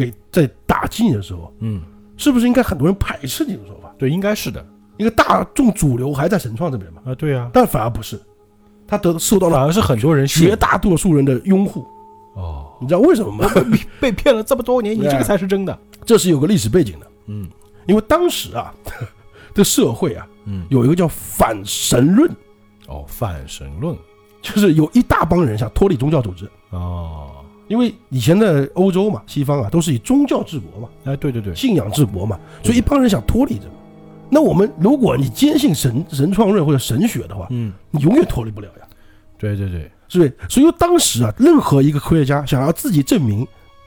[0.01, 1.83] 给在打击你的时候，嗯，
[2.17, 3.95] 是不是应该很多人排斥这种说法？
[3.99, 4.65] 对，应该是的。
[4.97, 8.21] 一个大众主流还在神创这边嘛，啊，对啊，但反而不是，
[8.87, 11.87] 他得受到了反而是很多人绝大多数人的拥护。
[12.35, 13.49] 哦，你知道为什么吗？
[14.01, 15.79] 被骗了这么多年，你这个才是真的。
[16.05, 17.49] 这是有个历史背景的，嗯。
[17.87, 18.73] 因为当时啊，
[19.55, 22.31] 这社会啊嗯，有一个叫反神论，
[22.87, 23.97] 哦，反神论。
[24.43, 26.49] 就是有一大帮人想脱离宗教组织。
[26.71, 27.40] 哦，
[27.71, 33.71] 因为以前的欧洲嘛，西方啊，都是以宗教治国嘛，哎，对对对，信仰治国嘛，所以一帮人想脱离这个。
[34.29, 38.87] 那我们如果你坚信神神创论或者神学的话，嗯，你永远脱离不了呀，
[39.39, 40.37] 对对对，是不是？
[40.49, 43.47] 所以说当时啊，任何一个科学家想要自己证明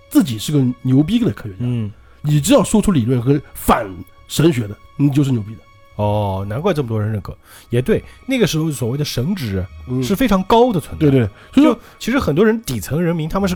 [0.09, 3.86] 自己是个牛逼的科学家，嗯，你只要说出理论和反
[4.29, 5.59] 神学的，你就是牛逼的。
[5.97, 7.38] 哦，难怪这么多人认可。
[7.69, 11.01] 也对，那个时候所谓的神职嗯是非常高的存在。
[11.01, 13.55] 对，对，所以说其实很多人底层人民他们是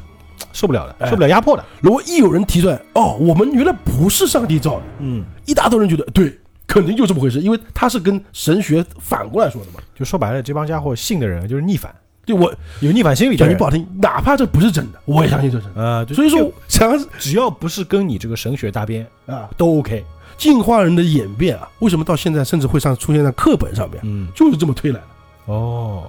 [0.53, 1.63] 受不了的，哎受不了压迫的。
[1.81, 9.79] 如果一有人提出来，哦，我们原来不是上帝造的，嗯，一大堆人觉得对，肯定就这么回事，因为他是跟神学反过来说的嘛。
[9.95, 11.93] 就说白了，这帮家伙信的人就是逆反，
[12.25, 13.63] 对我有逆反心理讲句不。
[13.63, 15.81] 好听，哪怕这不是真的，我也相信这是真的。
[15.81, 20.05] 呃，就所以说想要是只要不是跟你这个神学搭边，啊，都 OK。
[20.38, 25.05] 进化人的演变啊，为什么到现在甚至会上出现在课本上面，嗯，就是这么推来的。
[25.45, 26.05] 哦，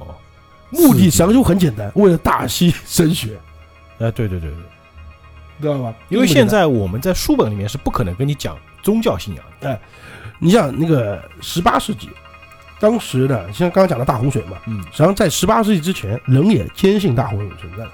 [0.69, 3.39] 目的实际上就很简单，为了大吸神学，
[3.99, 4.59] 哎，对对对对，
[5.61, 5.95] 知道吧？
[6.09, 9.81] 因为现在我们在书本里面是不可能跟你讲宗教信仰的。
[10.39, 12.09] 你像那个十八世纪，
[12.79, 17.91] 当时的像刚刚讲的大洪水嘛，嗯，实际上在十八世纪之前，人也坚信大洪水存在的。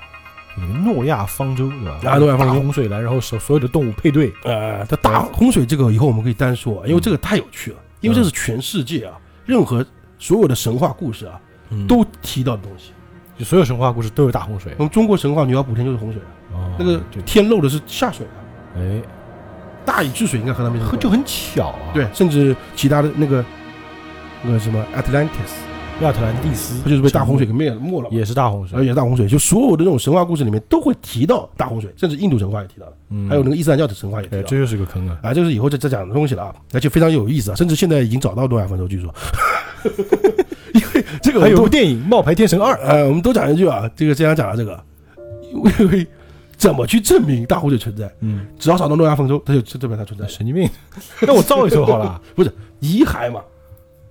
[0.57, 1.99] 那个诺亚方舟对吧？
[2.05, 4.33] 啊诺亚方舟洪水来，然后所所有的动物配对。
[4.45, 9.85] 呃，这大洪水这个以后我们可以单说，因为这个太有趣了，因为这是全世界啊，任何
[10.19, 11.41] 所有的神话故事啊
[11.71, 12.93] 嗯都提到的东西。
[13.39, 14.72] 就所有神话故事都有大洪水。
[14.78, 14.85] 我。
[14.85, 16.22] 们中国神话女娲补天就是洪水
[16.53, 19.03] 啊，哦那个，天漏的是下水的，哎，
[19.85, 21.93] 大禹治水应该和他们就很巧啊。
[21.93, 23.45] 对，甚至其他的那个
[24.43, 28.09] 那个什么 Atlantis，亚特兰蒂斯，它就是被大洪水给灭了没了。
[28.11, 28.78] 也是大洪水。
[28.78, 33.28] 而，且大洪水，就所有的这种神话故事里面都会提到大洪水，甚至印度神话也提到了，嗯。
[33.28, 34.59] 还有那个伊斯兰教的神话也提哎，到这。
[34.59, 35.18] 又是个坑啊。
[35.22, 39.12] 啊，这是以后再再讲的东西了啊，而且非常有意思啊，甚至现在已经找到诺亚方舟，据说，
[40.74, 44.82] 因为这个还有部电影《冒牌天神二》，呃，我们都讲一句啊，这个之前讲了这个，
[45.78, 46.07] 因为
[46.57, 50.68] 怎么去证明大洪水存在，嗯，只要找到诺亚方舟，它就就证明它存在，神经病。
[51.22, 53.41] 那我造一艘好了， 不是遗骸嘛，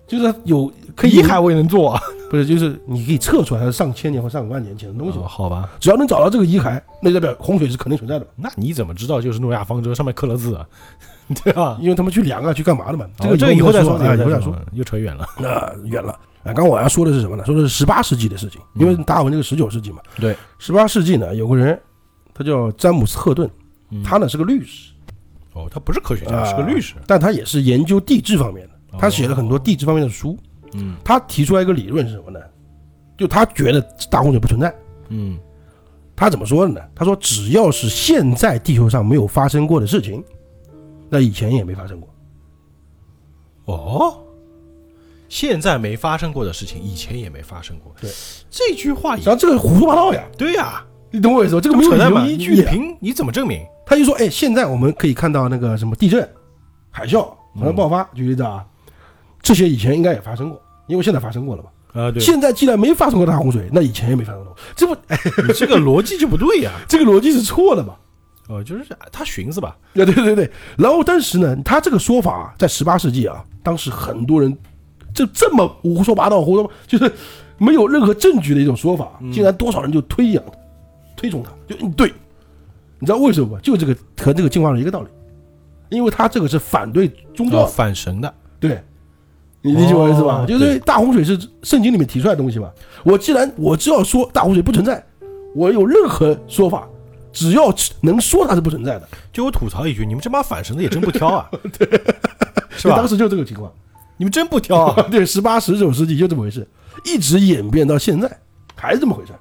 [0.07, 2.01] 就是有可以遗骸我也能做啊。
[2.29, 5.19] 不是，就是你可以测出来它是上千年或上万年前的东西。
[5.23, 8.25] 好吧，只要能找到这个遗骸，那就代表洪水是肯定存在的。
[8.25, 10.65] 嘛，那你怎么知道就是诺亚方舟上面刻了字啊？
[11.43, 11.77] 对吧？
[11.81, 14.55] 因为他们去量啊，去干嘛的嘛，这哦个这个以后再说，说啊，以后再说。
[14.73, 15.25] 又扯远了。
[15.39, 16.11] 那远了。
[16.43, 17.45] 啊，刚刚我要说的是什么呢？
[17.45, 19.99] 说的是十八世纪的事情，因为达尔文这个十九世纪嘛。
[20.19, 21.79] 对，十八世纪呢，有个人，
[22.33, 23.49] 他叫詹姆斯·赫顿，
[23.91, 24.91] 嗯他呢是个律师，
[25.53, 26.95] 哦，他不是科学家，啊是个律师。
[27.07, 30.37] 但他也是研究地质方面的，他写了很多哦地质方面的书。
[30.73, 32.39] 嗯他提出来一个理论是什么呢？
[33.17, 34.73] 就他觉得大洪水不存在。
[35.09, 35.37] 嗯
[36.15, 36.81] 他怎么说的呢？
[36.93, 40.23] 他说，只要是现在地球上没有发生过的事情，
[41.13, 42.09] 那以前也没发生过。
[43.65, 44.17] 哦，
[45.29, 47.93] 现在没发生过的事情，以前也没发生过。
[48.01, 48.09] 对，
[48.49, 51.61] 这句话也然后这个胡说八道呀，对呀，你懂我意思吧？
[51.61, 52.23] 这个没有扯淡嘛？
[52.25, 52.71] 你理由依据呀。
[52.71, 53.63] 凭你怎么证明？
[53.85, 56.27] 他就说，哎，现在我们可以看到那个什么地震、
[56.89, 57.21] 海啸、
[57.53, 58.65] 火山爆嗯发，举例子啊，
[59.41, 61.69] 这些以前应该也发生过，因为现在发生过了嘛。
[62.01, 66.71] 啊，对，现在既然没发生过大洪水，那以前也没发生过，这不，哎， 你这个逻辑就不对呀。
[66.89, 67.93] 这个逻辑是错的嘛？
[68.47, 70.51] 哦，就是他寻思吧， 对对对对。
[70.77, 74.55] 然后，但是呢，他这个说法啊在十八世纪啊，当时很多人
[75.13, 77.11] 就这么胡说八道，胡说就是
[77.57, 80.53] 没有任何证据的一种说法，嗯竟然多少人就推仰他，
[81.15, 82.11] 推崇他，就嗯对。
[82.99, 83.59] 你知道为什么吗？
[83.61, 85.09] 就这个和这个进化论一个道理，
[85.89, 88.81] 因为他这个是反对宗教哦，反神的，对，
[89.61, 90.43] 你理解我意思吧？
[90.43, 92.71] 哦就是大洪水是圣经里面提出来的东西嘛。
[93.03, 95.03] 我既然我只要说大洪水不存在，
[95.53, 96.87] 我有任何说法，
[97.33, 101.49] 只要能说它是不存在的，就我吐槽一句，你们这帮反神的也真不挑啊，
[102.77, 102.95] 是吧？
[102.97, 103.07] 当？
[103.07, 103.71] 时就这个情况。
[104.15, 106.65] 你们真不挑啊， 对，十八、十九世纪就这么回事，
[107.03, 108.39] 一直演变到现在
[108.75, 109.33] 还是这么回事。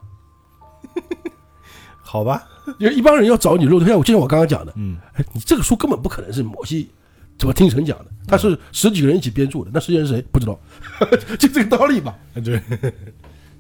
[2.01, 2.43] 好吧，
[2.81, 6.91] 就一帮人要找你漏洞，像我就像我刚刚讲的，嗯，哎，你这个书根本不可能是摩西
[7.39, 10.25] 怎么听神讲的，他是十几个人一起编著的，那实际上是谁？
[10.33, 10.59] 不知道，
[11.39, 12.61] 就这个道理吧，对，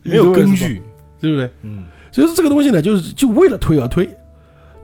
[0.02, 0.82] 没有根据，
[1.20, 1.50] 对不对？
[1.60, 4.08] 嗯，所以说这个东西呢，就是就为了推而推。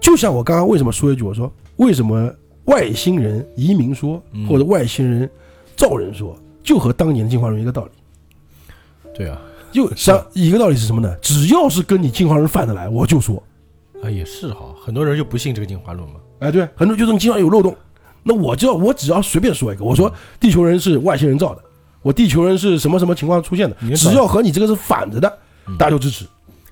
[0.01, 2.33] 就像我刚刚为什么说一句，我说为什么
[2.65, 4.47] 外星人移民说嗯。
[4.47, 5.31] 或者外星人
[5.77, 7.91] 造人说，就和当年的进化论一个道理。
[9.15, 9.41] 对啊，
[9.73, 11.15] 就像一个道理是什么呢？
[11.21, 13.43] 只要是跟你进化论反的来，我就说，
[14.03, 17.77] 啊也是哈，很多人就不信这个进化论嘛，哎，对，很多人就说你进化论有漏洞，
[18.23, 21.63] 那我就要我只要随便说一个，我说地球人是外星人造的，
[22.03, 25.77] 我地球人是什么什么情况出现的，只要和你这个是反着的，嗯。
[25.77, 26.25] 大家就支持。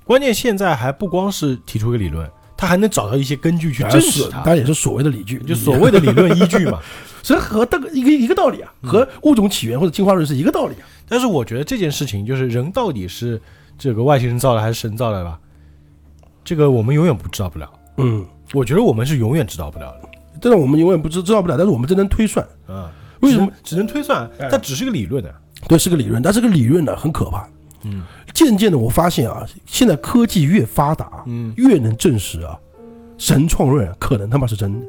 [0.05, 6.81] 关键现在还不光是提出一个理论，他还能找到一些根据去证实它当，然也是所谓的理据，就所谓的理论依据嘛。
[7.23, 10.87] 所以和这个一个一个道理啊，和物种起源或者进化论是一个道理啊。
[11.09, 13.41] 但是我觉得这件事情就是人到底是
[13.77, 15.39] 这个外星人造的还是神造的吧？
[16.45, 17.69] 这个我们永远不知道不了。
[17.97, 20.09] 嗯，我觉得我们是永远知道不了的。
[20.41, 24.31] 这个我们永远不知知道不了，但是我们真能推算，啊，为什么只能推算？
[24.39, 25.35] 哎它只是个理论的。
[25.67, 27.49] 对，是个理论，但是个理论呢很可怕。
[27.83, 28.05] 嗯
[28.37, 32.59] 渐渐的，我发现啊，现在科技越发达，嗯，越能证实啊，
[33.17, 34.87] 神创论可能他妈是真的。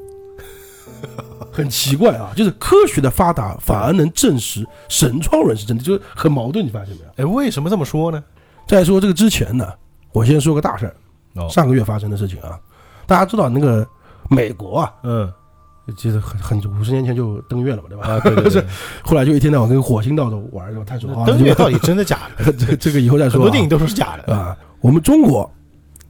[1.50, 7.12] 很奇怪啊，就是科学的发达反而能证实神创论是真的，就是很矛盾，你发现没有？
[7.24, 8.22] 哎，为什么这么说呢？
[8.68, 9.66] 再说这个之前呢，
[10.12, 10.96] 我先说个大事儿，
[11.36, 12.60] 哦，上个月发生的事情啊，
[13.06, 13.88] 大家知道那个
[14.30, 15.32] 美国啊，嗯
[15.96, 18.08] 其实很很五十年前就登月了嘛，对吧？
[18.08, 18.66] 啊，对对对，
[19.04, 20.84] 后来就一天到晚跟火星到处玩，是吧？
[20.86, 22.52] 探索啊，登月到底真的假的？
[22.54, 23.44] 这个这个以后再很说、啊。
[23.44, 24.36] 多电影都是假的。
[24.36, 25.50] 啊，我们中国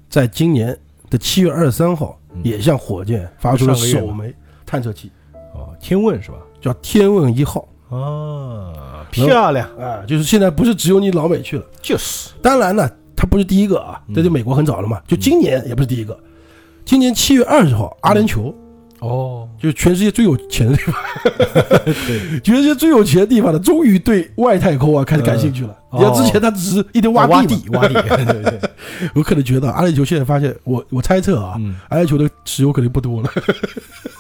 [0.10, 0.78] 在今年
[1.10, 4.34] 的七月二十三号嗯也向火箭发出了首枚
[4.66, 5.12] 探测器，
[5.54, 6.38] 哦，天问是吧？
[6.60, 16.18] 叫天问一号啊，漂亮，啊，就是现在不是只有你老美去了，就是当然呢，它不是第一个啊，嗯这就美国很早了嘛，就今年也不是第一个，
[16.84, 18.54] 今年七月二十号，阿联酋
[19.00, 20.96] 哦，就是全世界最有钱的地方，
[21.86, 25.70] 对， 全世界最有钱的地方呢，终于对外太空啊开始感兴趣了。
[25.72, 28.60] 嗯你看之前他只是一直挖挖地挖地，对对，
[29.16, 33.30] 我可能觉得阿联酋现在发现，我我猜测啊，嗯，阿联酋的石油肯定不多了，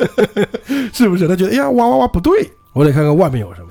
[0.93, 1.28] 是不是？
[1.28, 3.67] 他觉得，哎呀，挖挖挖不对，我得看看外面有什么，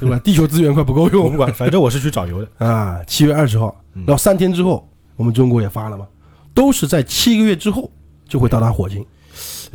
[0.00, 0.18] 对吧？
[0.18, 2.66] 地球资源快不够我不用管，反正我是去找油的。
[2.66, 2.98] 啊！
[3.06, 4.02] 七月二十号，嗯。
[4.06, 4.86] 然后三天之后，
[5.16, 6.04] 我们中国也发了嘛，
[6.52, 7.88] 都是在七个月之后
[8.28, 9.04] 就会到达火星，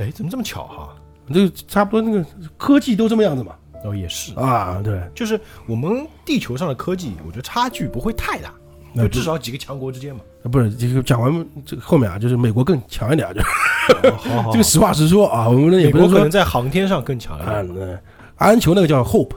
[0.02, 0.90] 哎，怎么这么巧哈？
[1.34, 2.26] 这个差不多那个
[2.58, 8.54] 科技都这么样子嘛哦，也是，啊，对，就是我们地球上的科技，我觉得差距不会太大，
[8.94, 10.22] 那就至少几个强国之间嘛。
[10.52, 17.74] 不是这个讲完这个后面啊，就是美国更强一点啊，就哦好好 这个实话实说啊，我们也不能说美国可能在航天上更强一啊，点。
[17.74, 17.98] 那
[18.38, 19.34] 阿联酋那个叫 Hope，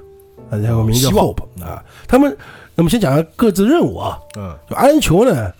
[0.50, 1.84] 啊，有个名叫 Hope 啊。
[2.08, 2.36] 他们，
[2.74, 4.18] 那么先讲下各自任务啊。
[4.36, 5.52] 嗯，就阿联酋呢，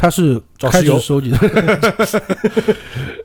[0.00, 1.30] 它是开始收集，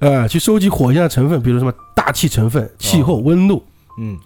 [0.02, 3.64] 呃， 去收集火星的成分，比如什么大气成分、气候、温度，
[3.98, 4.20] 嗯，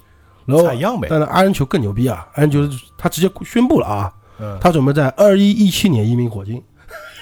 [0.47, 1.07] 然后采样呗。
[1.11, 6.59] 但是阿联酋更牛逼啊，阿联酋他直接宣布了啊，嗯，他准备在二一一七年移民火星，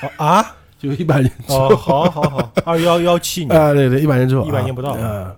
[0.02, 5.36] 哦啊， 就一百年之哦，后好好好，二幺幺七年， 啊，对对，一百年之后啊，100年不到啊。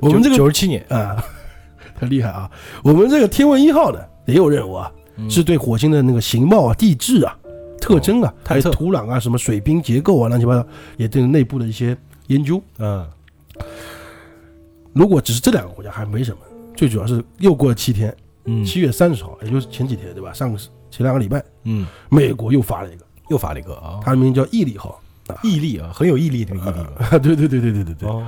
[0.00, 1.22] 我们这个九十七年啊，
[2.00, 2.50] 很厉害啊！
[2.82, 5.28] 我们这个天问一号呢也有任务啊，嗯。
[5.28, 7.36] 是对火星的那个形貌啊、地质啊、
[7.86, 10.66] 特征啊、还有土壤啊、什么水冰结构啊、乱七八糟，
[10.96, 12.60] 也对内部的一些研究。
[12.78, 13.06] 嗯
[14.92, 16.38] 如果只是这两个国家还没什么，
[16.74, 18.16] 最主要是又过了七天，
[18.46, 20.32] 嗯七月三十号，也就是前几天对吧？
[20.32, 20.58] 上个
[20.90, 25.00] 前两个礼拜，嗯，美国又发了一个，又发了一个啊，它的名字叫毅力号。
[25.42, 26.80] 毅力啊，很有毅力那个毅力。
[26.98, 28.08] 啊， 对对对对对对对。
[28.08, 28.24] 哦，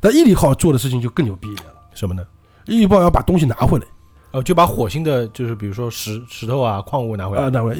[0.00, 2.22] 但毅力号做的事情就更牛逼一点了，什么呢？
[2.66, 3.86] 毅力号要把东西拿回来。
[4.32, 7.50] 哦，就把火星的，就是比如说石石头啊、矿物拿回啊，来。
[7.50, 7.74] 那回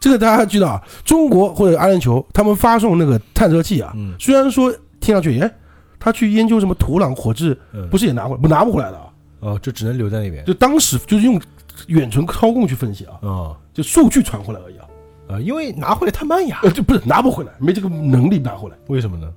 [0.00, 5.50] 这个大家知道啊，中国或者阿联酋他们发送那个探测器啊，嗯虽然说听上去，哎，
[5.98, 9.04] 他去研究什么土壤火质，嗯，不是也拿回来，不拿不回来的啊，
[9.40, 10.44] 哦，就只能留在那边。
[10.44, 11.40] 就当时就是用
[11.86, 14.84] 远程操控去分析啊，哦，就数据传回来而已啊，
[15.28, 16.60] 呃，因为拿回来太慢呀。
[16.62, 19.28] 呃，就不是拿不回来，没这个能力拿回来，为什么呢？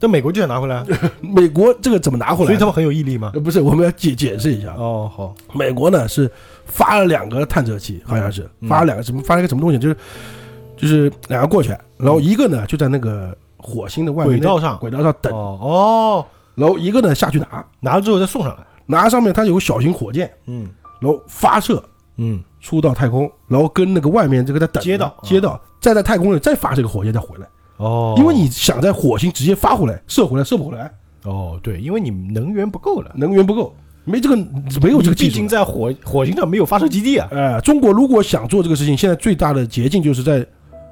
[0.00, 0.84] 但美国就想拿回来，
[1.20, 2.46] 美国这个怎么拿回来？
[2.46, 3.32] 所以他们很有毅力吗？
[3.34, 4.72] 呃不是，我们要解解释一下。
[4.74, 6.30] 哦，好，美国呢是
[6.68, 8.68] 发了两个探测器，好像是嗯。
[8.68, 9.96] 发了两个什么，发了一个什么东西，就是
[10.76, 14.78] 就是两个过去，然后一个呢就在那个火星的外面轨道上。
[14.78, 18.64] 轨道上等，哦哦，然后一个呢下去拿，拿了之后再送上来。
[18.86, 20.68] 拿上面它有个小型火箭，嗯。
[21.00, 21.82] 然后发射
[22.16, 27.46] 嗯，出到太空，然后跟那个外面这个在等接到接到，再在太空里再发这个火箭再回来，
[27.76, 30.92] 哦，因为你想在火星直接发回来射回来射不回来，
[31.22, 33.72] 哦对，因为你能源不够了，能源不够，
[34.08, 34.36] 没这个
[34.82, 35.48] 没有这个技术毕竟。
[35.48, 37.28] 在火火星上没有发射基地啊。
[37.30, 40.44] 哎，中国如果想做这个事情，现在最大的捷径就是在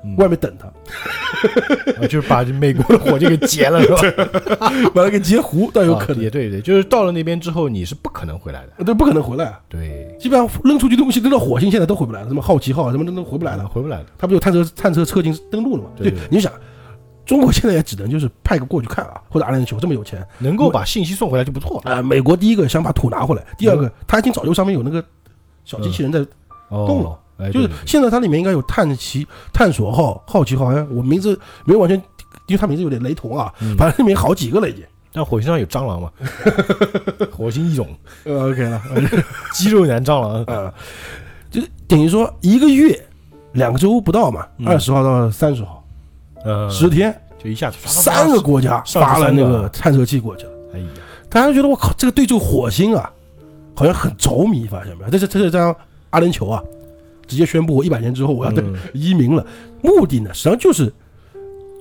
[0.05, 0.67] 嗯外面等它，
[1.99, 4.71] 啊就是把美国的火箭给截了，是吧？
[4.95, 6.19] 把它给截胡，倒有可能。
[6.31, 8.85] 对对，就是到了那边之后，你是不可能回来的。
[8.85, 9.59] 对，不可能回来啊。
[9.69, 12.29] 对，基本上扔出去的东西扔到火星，现在都回不来了。
[12.29, 13.67] 什么好奇号啊什么都都回不来了。
[13.67, 14.05] 回不来了。
[14.17, 15.89] 他不有探测探测车已经登陆了嘛？
[15.97, 16.53] 对对你就想，
[17.27, 20.27] 中国现在也只能就是派个过去看啊， 或者阿联酋这么有钱。
[20.39, 21.93] 能够把信息送回来就不错了。
[21.97, 25.05] 啊、美国第一个想把土拿回来，第二个他已经早就上面有那个
[25.64, 26.24] 小机器人在，
[26.70, 27.18] 动了。
[27.53, 31.95] 就是现在它里面应该有探奇探索号、好奇号，好像我名字没有完全，
[32.47, 33.77] 因为它名字有点雷同啊，嗯。
[33.77, 34.83] 反正里面好几个了已经。
[35.12, 36.11] 但火星上有蟑螂嘛？
[37.31, 37.89] 火星异种，
[38.24, 38.62] 呃，OK。
[38.62, 38.81] 了，
[39.53, 40.43] 肌肉男蟑螂。
[40.45, 40.72] 啊，
[41.51, 42.99] 就等于说一个月
[43.53, 44.66] 两个周不到嘛，嗯。
[44.66, 45.76] 二十号到三十号，
[46.47, 48.40] 呃，十天，就一下子三个。
[48.40, 50.53] 国家发了那个个探测器过去了。
[50.74, 50.86] 哎呀，
[51.28, 53.11] 大家觉得我靠，这个对这个火星啊，
[53.74, 55.11] 好像很着迷，发现没有？
[55.11, 55.74] 这是这是这样，
[56.11, 56.62] 阿联酋啊，
[57.26, 59.44] 直接宣布我一百年之后我要嗯 移民了。
[59.82, 60.92] 目的呢，实际上就是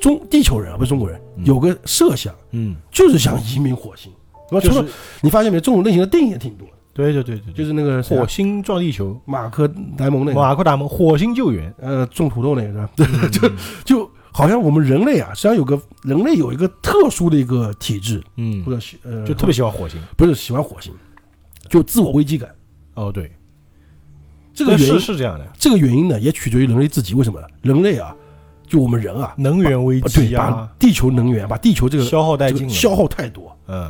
[0.01, 4.11] 中地球人啊，不是中国人，嗯有个设想，嗯，就是想移民火星。
[4.49, 4.67] 对吧？
[4.67, 4.85] 除了
[5.21, 12.89] 你发现没有，这种类型的电影也挺多的，对对对对，就是是那个火星撞地球，马克莱蒙那个，马克达蒙火星救援，呃，种土豆那个是吧？
[13.31, 13.49] 就
[13.83, 19.97] 就好像我们人类啊，实际上有个人类有一个特殊的一个体质，嗯或，者喜呃，就特别喜欢火星。
[20.17, 20.91] 不是喜欢火星，
[21.69, 22.53] 就自我危机感。
[22.95, 23.31] 哦，对，
[24.53, 27.13] 这个原因是这样的，这个原因呢，也取决于人类自己。
[27.13, 27.47] 为什么呢？
[27.61, 28.13] 人类啊，
[28.67, 32.73] 就我们人啊，能源危机对，把地球能源，把地球这个消耗殆尽了。
[32.73, 33.89] 消耗太多，嗯，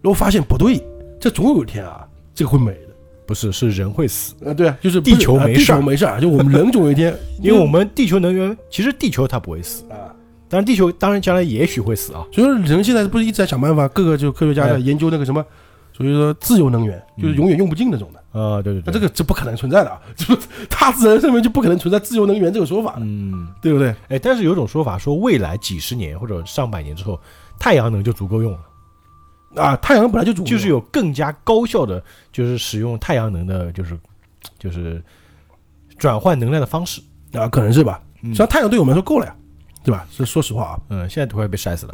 [0.00, 0.82] 然后发现不对，
[1.20, 2.93] 这总有一天啊，这个会没的。
[3.26, 5.76] 不是，是人会死，啊，对啊，就是地球没事儿。
[5.76, 10.12] 球没事儿，就我们人总有一天， 因为我们地球能源，其实地球它不会死，啊，
[10.48, 12.24] 但是地球当然将来也许会死啊。
[12.32, 14.78] 所以说人现在不是一直在想办法，各个就科学家在哎。
[14.78, 15.44] 研究那个什么，
[15.92, 18.20] 所以说自由能源，就是嗯永远用不尽那种的。
[18.38, 20.36] 啊，对对对，那这个这不可能存在的啊， 就是
[20.68, 23.94] 大自然上面就不可能存在自由能源这个说法的，嗯，对不对？
[24.08, 27.18] 哎，但是有种说法说，未来几十年或者上百年之后，
[27.58, 28.58] 太阳能就足够用了，
[29.56, 32.02] 啊，太阳本来就主就是有更加高效的，
[32.32, 33.98] 就是使用太阳能的，就是
[34.58, 35.02] 就是
[35.98, 37.00] 转换能量的方式。
[37.32, 38.00] 啊，可能是吧。
[38.22, 39.34] 嗯实际上太阳对我们来说够了呀，
[39.84, 40.06] 对吧？
[40.10, 41.92] 是说实话啊，嗯，现在都快被晒死了，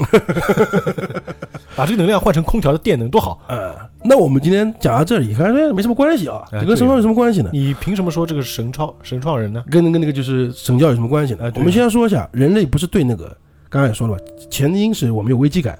[1.74, 3.42] 把这个能量换成空调的电能多好！
[3.48, 7.50] 呃，那我们今天讲到这里，感觉没什么关系啊，哎这跟神创有什么关系呢？
[7.52, 9.64] 你凭什么说这个是神创神创人呢？
[9.68, 11.50] 跟跟那个就是神教有什么关系呢？
[11.56, 13.36] 我们先说一下，人类不是对那个
[13.68, 15.76] 刚才也说了吧，前因是我们有危机感，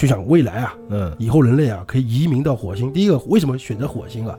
[0.00, 2.90] 去想未来啊，嗯以后人类啊可以移民到火星。
[2.90, 4.38] 第一个，为什么选择火星啊？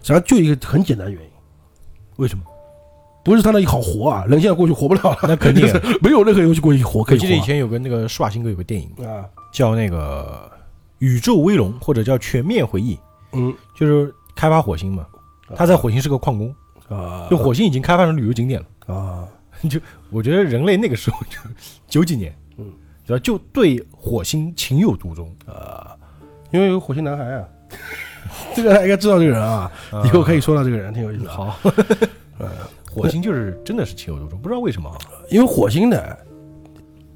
[0.00, 1.28] 实际上就一个很简单的原因，
[2.16, 2.42] 为什么？
[3.22, 7.26] 不是他那里好活啊，人现在过去活不了了，那肯定啊 没有任何游戏过去活可以活啊。
[7.26, 10.50] 我记得以前有个那个施瓦辛格有个电影啊，叫那个
[10.98, 12.94] 《宇宙威龙》或者叫《全面回忆》，
[13.32, 15.06] 嗯就是开发火星嘛。
[15.54, 16.54] 他在火星是个矿工，
[16.88, 18.94] 啊，就火星已经开发成旅游景点了。
[18.94, 19.28] 啊，
[19.68, 19.78] 就
[20.10, 21.38] 我觉得人类那个时候就
[21.88, 22.32] 九几年，
[23.06, 23.22] 嗯，对吧？
[23.22, 25.96] 就对火星情有独钟啊。
[26.52, 27.44] 因为有火星男孩啊，
[28.54, 29.70] 这个大家应该知道这个人啊，
[30.04, 31.30] 以后可以说到这个人，挺有意思的。
[31.30, 31.58] 好，
[32.88, 34.96] 火星就是真的是情有独钟，不知道为什么啊。
[35.28, 36.00] 因为火星呢，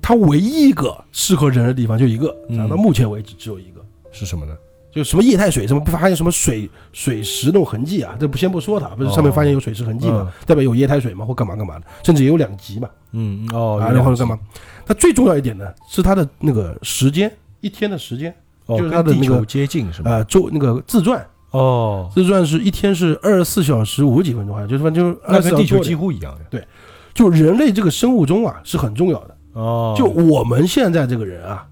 [0.02, 3.80] 它唯一一个适合人的地方就一个，嗯到目前为止只有一个，
[4.10, 4.54] 是什么呢？
[4.92, 8.16] 就什么液态水，什么不发现什么水水石那种痕迹啊？
[8.18, 10.30] 这不先不说它，不是上面发现有水石痕迹吗？
[10.44, 14.38] 代表有液态水嘛，或干嘛干嘛的，甚至也有两极嘛，嗯哦，啊，然后干嘛？
[14.86, 17.30] 它最重要一点呢，是它的那个时间，
[17.60, 18.34] 一天的时间，
[18.66, 20.10] 哦，就是跟它的那个地球接近是吧？
[20.10, 26.44] 呃，周那个自转，哦，自转是一天是二十四小时五十几分钟，好像就是反正就是那二十四小时多点跟地球几乎一样的。
[26.50, 26.64] 对
[27.12, 29.36] 就人类这个生物钟啊是很重要的。
[29.54, 31.66] 哦，就我们现在这个人啊，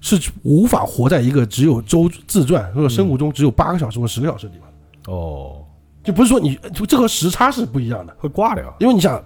[0.00, 5.14] 是无法活在一个只有周自转或者生物钟只有八个小时或十个小时的地方。
[5.14, 5.64] 哦，
[6.02, 8.74] 就不是说你就这和时差是不一样的，会挂掉。
[8.80, 9.22] 因为你想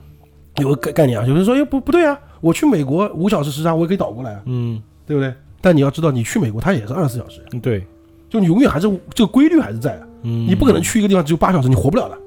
[0.59, 5.35] 有个概概念啊，有人说，哎不不对啊，我去美国五小时时差我也可以倒过来啊，嗯，对不对？
[5.61, 7.87] 但你要知道，你去美国它也是二十四小时，对，
[8.29, 12.19] 就你永远还是这个规律还是在的，嗯，你不可能去一个地方只有八小时，你活不了的。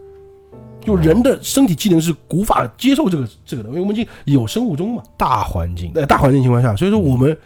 [0.81, 5.03] 就人的身体机能是无法接受这个这个的，因为我们已经有生物钟嘛。
[5.17, 5.91] 大环境。
[5.93, 7.37] 在大环境情况下，所以说我们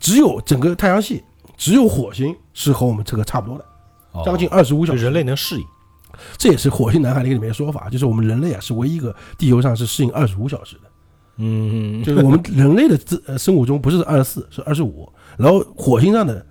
[0.00, 1.22] 只有整个太阳系，
[1.56, 3.64] 只有火星是和我们这个差不多的，
[4.10, 5.04] 哦将近二十五小时。
[5.04, 5.64] 人类能适应。
[6.36, 10.82] 这也是火星男孩的一个里面的说法，就是我们人类啊是唯一一个地球上是适应二十五小时的，
[11.36, 16.44] 嗯，就是我们人类的自呃生物钟不是二十四，是二十五，然后火星上的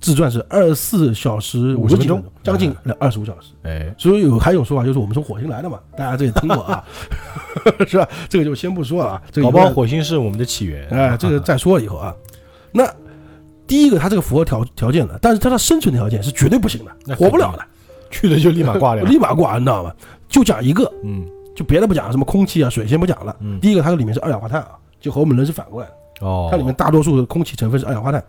[0.00, 3.48] 自转是二十四小时50分钟十几分钟，将近二十五小时。
[3.62, 6.82] 哎，所以有还有种说法就是我们从火星来的嘛，大家这也听过啊，
[7.86, 8.08] 是吧？
[8.28, 10.88] 这个就先不说了啊，这个搞不好火星是我们的起源。
[10.88, 12.14] 哎，这个再说了以后啊，
[12.72, 12.90] 那
[13.66, 17.64] 第一个它这个符合条条件的，但是它的生存条件是绝对不行的，活不了的，
[18.10, 19.04] 去了就立马挂掉。
[19.08, 19.92] 立马挂，你知道吗？
[20.28, 21.24] 就讲一个，嗯
[21.56, 23.36] 就别的不讲，什么空气啊、水先不讲了。
[23.40, 24.70] 嗯，第一个，它里面是二氧化碳啊，
[25.00, 28.22] 就和我们人是反过来的，哦，它里面大多数的空气成分是二氧化碳，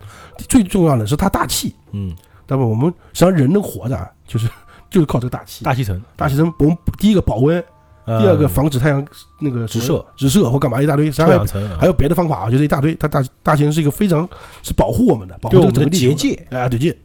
[0.49, 1.73] 最重要的是它大气。
[1.91, 2.13] 嗯，
[2.47, 4.49] 那么我们实际上人能活着啊，就是
[4.89, 5.63] 就是靠这个大气。
[5.63, 7.63] 大气层，大气层，我们第一个保温，
[8.05, 9.05] 呃第二个防止太阳
[9.39, 11.45] 那个直射、直射或干嘛一大堆，还有
[11.79, 12.93] 还有别的方法啊，就是一大堆。
[12.95, 14.27] 它大大气层是一个非常
[14.63, 16.47] 是保护我们的，保护我们的这个整个地球结界。
[16.49, 16.97] 哎，对界。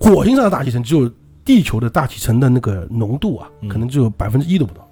[0.00, 1.10] 嗯，火星上的大气层只有
[1.44, 4.88] 地球的大气层的那个浓度啊，嗯可能只有百分之一都不到，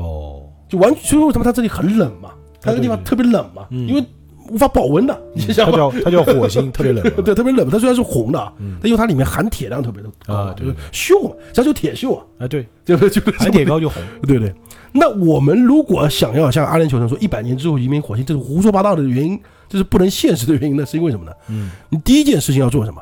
[0.00, 1.02] 哦，就完全。
[1.02, 2.30] 所以为什么它这里很冷嘛？
[2.60, 4.04] 它这个地方特别冷嘛，嗯因为
[4.50, 5.76] 无法保温的，你它想吧？
[5.76, 7.02] 叫它叫火星， 特别冷。
[7.22, 7.70] 对，特别冷。
[7.70, 14.02] 它虽然是红的但因为它里面含铁量特别的高啊就是锈嘛，它就铁锈啊，啊，对，就是就是含铁高就红。
[14.26, 14.52] 对对。
[14.92, 20.84] 那我们如果想要像阿联酋人说一百年之后移民火星，这是胡说八道的原因，这是不能现实的原因呢？
[20.84, 21.32] 是因为什么呢？
[21.48, 23.00] 嗯，你第一件事情要做什么？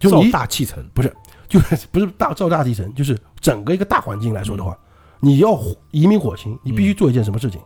[0.00, 0.84] 就造大气层。
[0.92, 1.14] 不是
[1.46, 4.76] 就是不是大造大气层，就是整个一个大环境来说的话，
[5.20, 5.56] 你要
[5.92, 7.60] 移民火星，你必须做一件什么事情？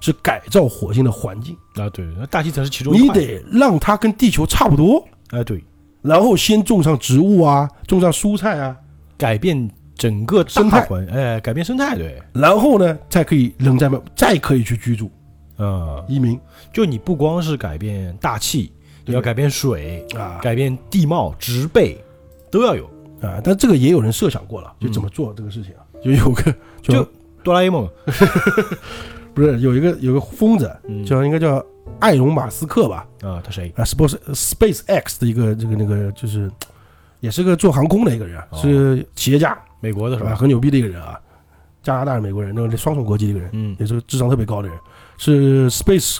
[0.00, 2.92] 是改造火星的环境，啊，对，那大气层是其中。
[2.92, 5.64] 你得让它跟地球差不多，哎，对，
[6.02, 8.76] 然后先种上植物啊，种上蔬菜啊，
[9.16, 15.10] 改变整个生态大环，哎，改变生态，对，然后呢，再可以人在外再可以去居住
[15.56, 16.38] 啊，移民。
[16.70, 18.70] 就你不光是改变大气，
[19.04, 22.02] 你要改变水，啊改变地貌、植被，
[22.50, 22.88] 都要有。
[23.22, 23.40] 啊！
[23.42, 25.80] 但这个也有人设想过了，就怎么做这个事情啊？
[26.04, 27.08] 就有个就就
[27.42, 27.88] 哆啦 A 梦，
[29.32, 31.64] 不是有一个有个疯子嗯叫应该叫
[32.00, 33.06] 艾隆马斯克吧？
[33.22, 33.72] 啊，他谁？
[33.76, 36.50] 啊，Space Space X 的一个这个那个就是，
[37.20, 40.28] 也是个做航空的一个人是企业家，美国的是吧？
[40.28, 40.40] 是吧？
[40.40, 41.18] 很牛逼的一个人啊，
[41.82, 44.78] 加拿大是、美国人，那个双重国籍的一个人，嗯也是个智商特别高的人，
[45.16, 46.18] 是 Space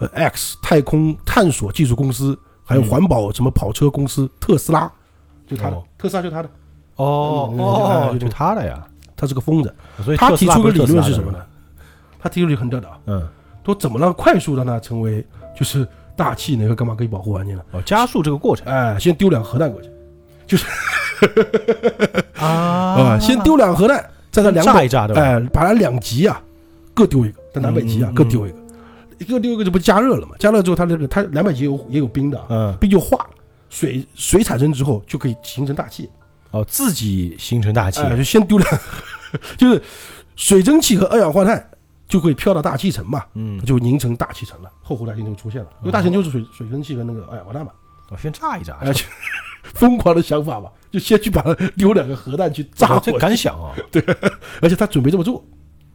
[0.00, 4.90] 呃 X 太空探索技术公司，还有嗯环保什么跑车公司特斯拉，
[5.46, 6.52] 就他的哦，特斯拉就他的，嗯
[6.96, 8.84] 哦哦，就就他的呀。
[9.16, 9.72] 他是个疯子。
[10.04, 11.38] 所以他提出个理论是什么呢？？
[12.18, 13.26] 他提出个很屌的啊，嗯，
[13.64, 15.24] 说怎么让快速让它成为
[15.56, 17.62] 就是大气能够干嘛可以保护环境呢？
[17.70, 19.88] 哦，加速这个过程哎，先丢两个核弹过去。
[20.46, 20.66] 就是
[22.36, 22.44] 啊
[23.14, 25.22] 啊，先丢两个核弹，在它两北炸一炸，对吧？
[25.22, 26.42] 哎，把它两极啊，
[26.92, 28.58] 各丢一个，在南北极啊各丢一个，
[29.18, 30.34] 一个丢一个，这不加热了嘛？
[30.38, 33.30] 加热之后，它这个它两百级有也有冰的啊，嗯，冰就化了，
[33.70, 36.08] 水水产生之后就可以形成大气，
[36.50, 38.80] 哦，自己形成大气，哎，就先丢两，
[39.56, 39.82] 就是
[40.36, 41.68] 水蒸气和二氧化碳
[42.08, 47.72] 就会飘到大气层嘛，嗯，就凝成大气层了，后后大气层就出现了，因为大气层就是水水蒸气和那个二氧化碳嘛，
[48.10, 49.04] 哦，先炸一炸，哎，就
[49.72, 53.74] 疯狂的想法吧，就先去把它丢两个核弹去炸哦，敢想啊！
[53.90, 54.04] 对
[54.60, 55.42] 而且他准备这么做，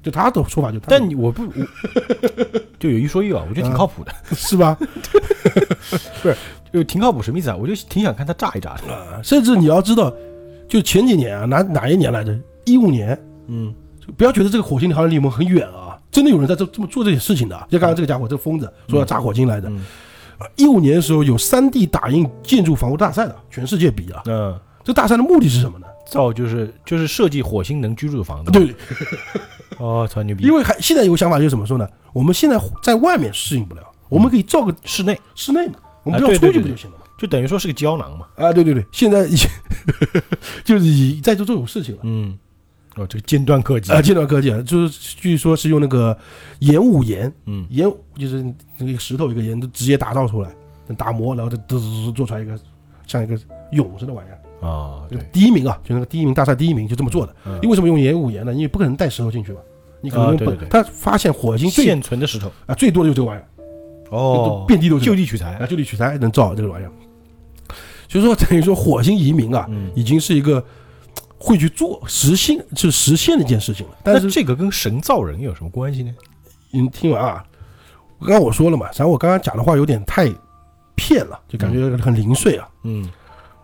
[0.01, 1.51] 就他的说法就他，但你我不，我
[2.79, 4.77] 就有一说一啊，我觉得挺靠谱的， 是吧？
[6.21, 6.35] 不是
[6.71, 7.21] 就挺靠谱。
[7.21, 7.55] 什么意思啊？
[7.55, 8.93] 我就挺想看他炸一炸的。
[8.93, 10.13] 啊，甚至你要知道，
[10.67, 12.37] 就前几年啊，哪哪一年来着？
[12.65, 17.67] 一五年，嗯，就不要觉得这个火星好像离我们很远啊，真的有人在这这么做这些事情的。
[17.69, 19.83] 就刚刚这个家伙，这个疯子说要炸火星来的嗯。
[20.55, 24.21] 一五年的时候有三 D 打印建筑房屋大赛的，全世界比啊。
[24.27, 25.87] 嗯，这大赛的目的是什么呢？
[26.09, 28.73] 造就是就是设计火星能居住的房子。，对，
[29.77, 30.43] 哦，操牛逼！
[30.45, 31.87] 因为还现在有个想法就是怎么说呢？
[32.13, 37.03] 我们现在在外面适应不了，我们可以造个室内室内嘛，我们啊不要出去不就行了嘛？
[37.17, 38.25] 就等于说是个胶囊嘛。
[38.35, 39.47] 啊，对对对，现在已经
[40.65, 42.01] 就是已在做这种事情了。
[42.03, 42.37] 嗯，
[42.95, 44.01] 哦，这个尖端科技啊，。
[44.01, 46.17] 尖端科技啊，就是据说是用那个
[46.59, 48.43] 岩雾岩，嗯，盐就是
[48.77, 50.49] 那个石头一个盐，就直接打造出来，
[50.97, 52.57] 打磨，然后就嘚嘚嘚做出来一个
[53.05, 53.37] 像一个
[53.71, 54.39] 蛹似的玩意儿。
[54.61, 57.35] 啊，就，第一名啊，就那个第一名大赛第一名就这么做的。
[57.45, 58.53] 嗯因为为什么用岩雾岩呢？
[58.53, 59.59] 因为不可能带石头进去嘛，
[60.01, 62.51] 你可能用不啊对对对他发现火星现存的石头。
[62.65, 63.47] 啊最多的就这个玩意儿，
[64.15, 66.91] 哦，遍地都是就地取材啊，就地取材能造这个玩意儿。
[68.07, 70.63] 所以说，等于说火星移民啊，嗯，已经是一个
[71.37, 73.93] 会去做实现，是实现的一件事情了。
[74.03, 76.11] 但是这个跟神造人有什么关系呢？
[76.71, 77.43] 你听完啊，
[78.21, 80.27] 刚刚我说了嘛，然后我刚刚讲的话有点太
[80.95, 82.67] 骗了，就感觉很零碎啊。
[82.83, 83.07] 嗯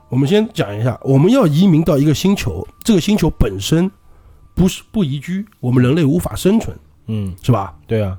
[0.10, 3.90] 我们先讲一下，我们要移民到一个星球，这个星球本身
[4.54, 6.76] 不是不宜居，我们人类无法生存，
[7.08, 7.76] 嗯，是吧？
[7.88, 8.18] 对啊，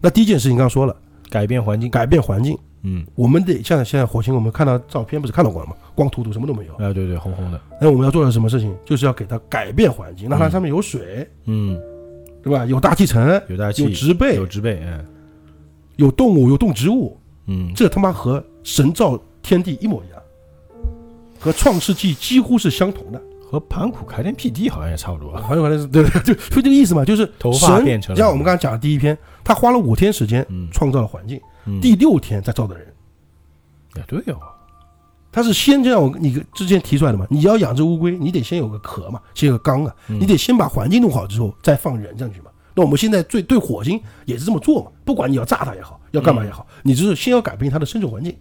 [0.00, 0.94] 那第一件事情刚刚说了，
[1.30, 1.90] 改变环境。
[1.90, 5.74] 改变环境，嗯，我们得像现在火星，我们看到照片不是看到过了吗？
[5.94, 6.74] 光秃秃，什么都没有。
[6.74, 8.74] 啊，对对，红红的，那我们要做的什么事情？
[8.84, 11.80] 就是要给它改变环境，让它嗯上面有水，嗯，
[12.42, 12.64] 对吧？
[12.66, 15.04] 有大气层，有大气，有植被有，植被，嗯
[15.96, 20.21] 有动物，有动植物，嗯，这他妈和神造天地一模一样，
[21.42, 23.20] 和创世纪几乎是相同的。
[23.50, 25.42] 和盘古开天辟地好像也差不多啊。
[25.46, 32.86] 好像反正是对对，就就这个意思嘛，就是头发神变成了像我们刚才讲的第一篇，他花了五天时间嗯，创造了环境，嗯第六天再造的人。
[33.94, 34.38] 也对哦，
[35.30, 42.46] 他是先这样，我你之前提出来的嘛，你要养只乌龟，你得先有个壳嘛，先有个缸啊，嗯你得先把环境弄好之后再放人上去嘛。
[42.74, 48.34] 那我们现在最对火星也是这么做嘛，不管你要炸它也好，要干嘛也好，你就是先要改变它的生存环境。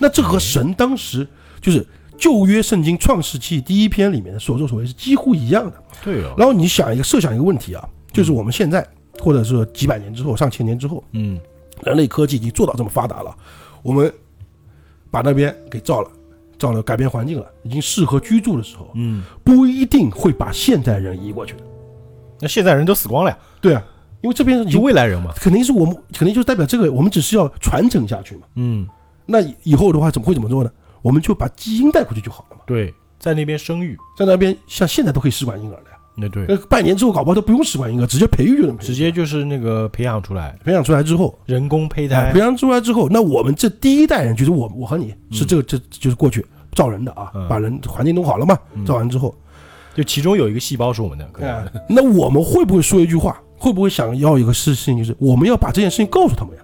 [0.00, 1.24] 那这和神当时
[1.60, 1.86] 就是
[2.22, 5.74] 旧约圣经创世纪第一篇里面的所作所为是几乎一样的。
[6.04, 8.86] 对哦，然后你想一个设想一个问题啊，就是我们现在
[9.18, 11.40] 或者是几百年之后、上千年之后，嗯
[11.82, 13.36] 人类科技已经做到这么发达了，
[13.82, 14.12] 我们
[15.10, 16.08] 把那边给造了，
[16.56, 21.64] 造了改变环境了，已经适合居住的时候，嗯，不一定会把现代人移过去的。
[22.38, 23.82] 那现在人都死光了呀，对啊，
[24.20, 25.32] 因为这边已就经未来人嘛。
[25.34, 28.42] 肯定是我们肯定就代表这个，我们只是要传承下去嘛。
[28.54, 28.86] 嗯，
[29.26, 30.70] 那以后的话怎么会怎么做呢？
[31.02, 32.62] 我们就把基因带过去就好了嘛。
[32.66, 42.38] 对，在那边生育，在那边像现在都可以试管婴儿的呀，那对，那半年之后搞不好都不用试管婴儿，直接培育就能培育直接就是那个培养出来，培养出来之后，人工胚胎哎培。
[42.40, 49.34] 养出来之后，那我们这第一代人就是我我和你是这个这就是过去造人的啊嗯，把人环境弄好了嘛，嗯造完之后，
[49.94, 53.40] 就其中有一个细胞是我们的，可哎，那我们会不会说一句话？
[53.56, 56.62] 会不会想要一个事事情，就是我们要把这件事情告诉他们呀？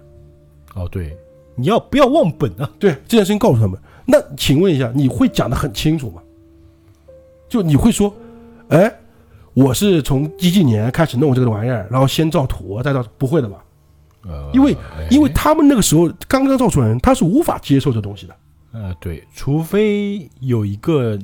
[0.75, 1.15] 哦，对，
[1.55, 2.69] 你要不要忘本啊？
[2.77, 3.79] 对，这件事情告诉他们。
[4.11, 6.21] 那请问一下，你会讲得很清楚吗？
[7.47, 8.11] 就你会说，
[8.69, 8.91] 哎，
[9.53, 13.63] 我是从几几年开始弄这个玩意儿，然后先造土，再造，不会的吧？
[14.25, 18.35] 呃，因为哎因为他们那个时候刚刚造出来人，他是无法接受这东西的
[18.71, 21.17] 呃，对，除非有一个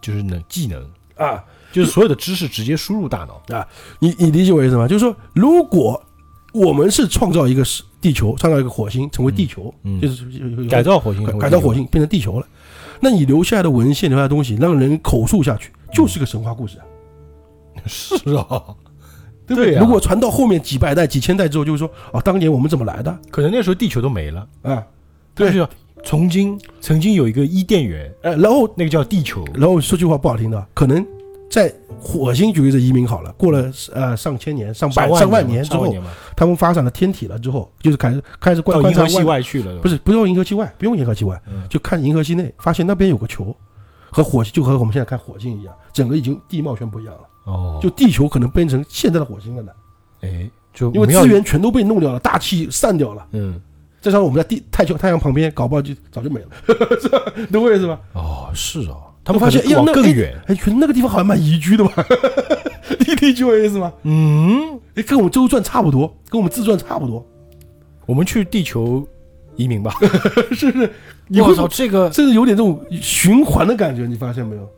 [0.00, 1.44] 就是能技能，啊。
[1.72, 3.66] 就是所有的知识直接输入大脑啊。
[3.98, 4.88] 你你理解我意思吗？
[4.88, 6.02] 就是说，如果
[6.54, 10.00] 我们是创造一个是地球，创造一个火星成为地球，嗯。
[10.00, 12.46] 就是改造火星，改改造火，星变成地球了，
[13.00, 16.84] 那你留下来的文献、留下来的东西，让人口述下去，就是个神话故事啊，
[17.84, 18.62] 是啊，
[19.44, 19.72] 对不对？
[19.72, 23.18] 对啊如果传到后面几百代、几千代之后，就是说，哦，当年我们怎么来的？
[23.30, 24.84] 可能那时候地球都没了，啊？
[25.34, 25.50] 对。
[25.50, 25.68] 就是
[26.04, 31.04] 曾经曾经有一个伊甸园，呃，然后那个叫地球，然后说句话不好听的，可能
[31.48, 35.94] 在火星举例子移民好了，过了呃上千年、上百、上万年年之后，
[36.36, 43.54] 他们发展了天体了之后，就是开始开始观到银河系观察外外去了，不是不用银河系外，不用银河系外，嗯就看银河系内，发现那边有个球，
[44.10, 47.20] 和火星就和我们现在看火星一样，整个已经地貌全不一样了。
[47.44, 49.72] 哦，就地球可能变成现在的火星了呢，
[50.22, 53.26] 哎，就因为资源全都被弄掉了，大气散掉了。
[53.30, 53.60] 嗯，
[54.00, 56.48] 再加上我们在地太球太阳旁边，搞不好就早就没了，
[57.00, 57.18] 是吧？
[57.52, 58.00] 懂我意思吧？
[58.14, 62.06] 哦，是哦，他们发现哎呀那哎更远，哎，觉得那个地方好像蛮宜居的吧？
[63.00, 63.92] 你理解我意思吗？
[64.04, 67.26] 嗯，哎，跟我们周转差不多，跟我们自转差不多，
[68.06, 69.04] 我们去地球
[69.56, 69.92] 移民吧。
[70.54, 70.92] 是不是？
[71.26, 74.70] 你会我操，这个，甚至有点这种循环的感觉，你发现没有？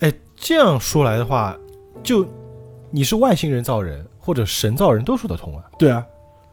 [0.00, 1.56] 哎，这样说来的话，
[2.02, 2.26] 就
[2.90, 6.04] 你是外星人造人或者神造人都说得通啊，对啊，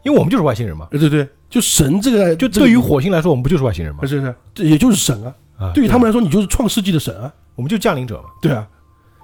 [0.04, 0.88] 因为我们就是外星人嘛。
[0.92, 4.06] 对对对，就神这个，就对于火星来说，我们不就是外星人吗不？
[4.08, 5.34] 是是，这也就是神啊。
[5.62, 7.32] 啊，对于他们来说，你就是创世纪的神啊。
[7.56, 8.30] 我们就降临者嘛。
[8.42, 8.68] 对啊，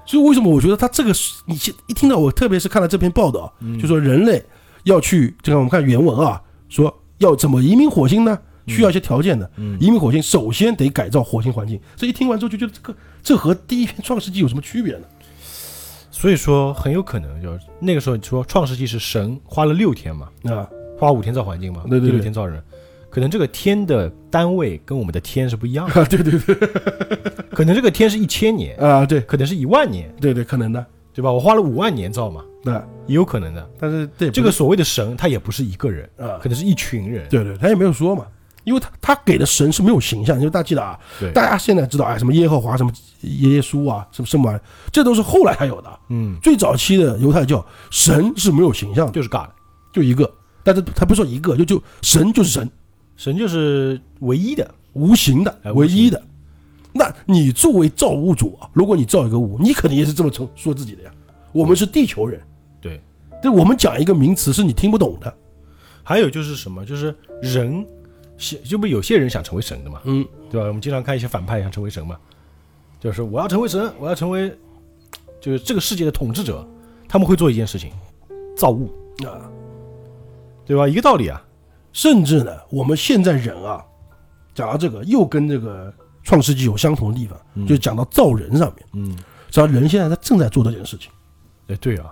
[0.05, 1.55] 所以为什么我觉得他这个是，你
[1.87, 4.45] 一听到我，特别是看了这篇报道，嗯就说人类
[4.83, 8.37] 要去，这个我们看原文啊，说要怎么移民火星呢？
[8.67, 9.49] 需要一些条件的。
[9.55, 11.79] 嗯，移民火星首先得改造火星环境。
[11.95, 15.07] 这一听完之后就觉得这个这和第一篇创世纪有什么区别呢？
[16.11, 20.67] 所以说很有可能就是那个时候你说创世纪是神花了六天嘛，啊，
[20.99, 22.61] 花五天造环境嘛，对对对第六天造人，
[23.17, 26.55] 可能这个天的单位跟我们的天是不一样的，对 对对。
[27.49, 29.19] 可能这个天是一千年，啊，对。
[29.21, 30.85] 可能是一万年，对对，可能的，
[31.15, 31.31] 对吧？
[31.31, 32.71] 我花了五万年造嘛，对，
[33.07, 33.69] 也有可能的。
[33.79, 37.27] 但是对这个所谓的神，他也不是一个人，啊，可能是一群人。
[37.27, 38.23] 对对，他也没有说嘛。
[38.65, 41.31] 因为他他给的神是没有形象，因为大家记得啊，对。
[41.31, 42.91] 大家现在知道哎，什么耶和华，什么
[43.21, 44.61] 耶稣啊，什么什么玩意儿，
[44.91, 45.99] 这都是后来才有的。
[46.09, 49.47] 嗯，最早期的犹太教神是没有形象的，就是 God，
[49.91, 50.31] 就一个，
[50.63, 52.69] 但是他不是说一个，就就神就是神，
[53.17, 54.73] 神就是唯一的。
[54.93, 56.19] 无形的哎，唯一的。
[56.91, 61.11] 那你作为造物主啊，如果你造一个物，你肯定也是这么称说自己的呀。
[61.51, 62.41] 我们是地球人，
[62.81, 62.99] 对，
[63.39, 65.31] 对，我们讲一个名词是你听不懂的，
[66.01, 67.13] 还有就是什么，就是
[67.43, 67.85] 人，
[68.39, 70.65] 想就不有些人想成为神的嘛，嗯，对吧？
[70.65, 72.17] 我们经常看一些反派想成为神嘛，
[72.99, 74.51] 就是我要成为神，我要成为
[75.39, 76.67] 就是这个世界的统治者，
[77.07, 77.91] 他们会做一件事情，
[78.55, 78.91] 造物，
[79.23, 79.45] 啊，
[80.65, 80.87] 对吧？
[80.87, 81.45] 一个道理啊，
[81.97, 83.83] 甚至呢，我们现在人啊，
[84.53, 85.91] 讲到这个又跟这个
[86.23, 87.65] 创世纪有相同的地方，嗯。
[87.65, 89.09] 就讲到造人上面，嗯，
[89.47, 91.09] 实际上人现在他正在做这件事情，
[91.69, 92.05] 哎，对啊，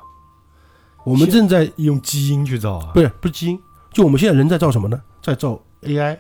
[1.04, 3.60] 我们正在用基因去造啊，不是不是基因，
[3.94, 5.00] 就我们现在人在造什么呢？
[5.22, 6.18] 在造 AI，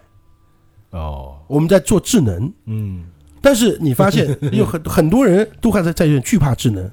[0.92, 3.04] 哦，我们在做智能，嗯，
[3.42, 6.88] 但是你发现 有很很多人都还在在惧怕智能，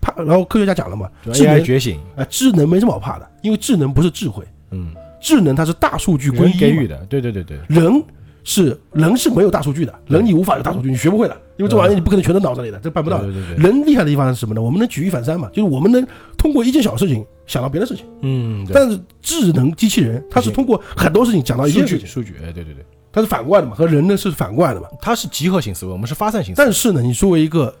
[0.00, 8.02] 怕，然后科学家讲了嘛，智 AI 能觉醒，啊，智能没什么好怕的，因为智能不是智慧，嗯，智能它是大数据归给予的，对对对对，人
[8.42, 13.24] 是人是没有大数据的，人你无法有大数据，你学不会的，因为这玩意儿你不可能全都脑子里的，这办不到的。
[13.24, 14.62] 对对对，人厉害的地方是什么呢？
[14.62, 16.06] 我们能举一反三嘛，就是我们能
[16.38, 18.06] 通过一件小事情想到别的事情。
[18.22, 24.88] 嗯，但是智能机器人它是通过很多事情讲到一数件事情，据数据，哎，对对对，它是反过来的嘛，和人呢是反过来的嘛。
[25.02, 27.74] 它是集合型思维，我们是发散型思维，但是呢，你作为一个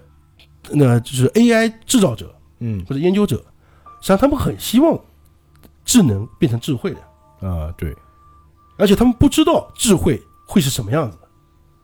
[0.70, 2.84] 那就是 AI 制造者嗯。
[2.86, 4.98] 或者研究者，实际上他们很希望
[5.86, 6.98] 智能变成智慧的，
[7.40, 7.94] 啊，对，
[8.76, 11.16] 而且他们不知道智慧会是什么样子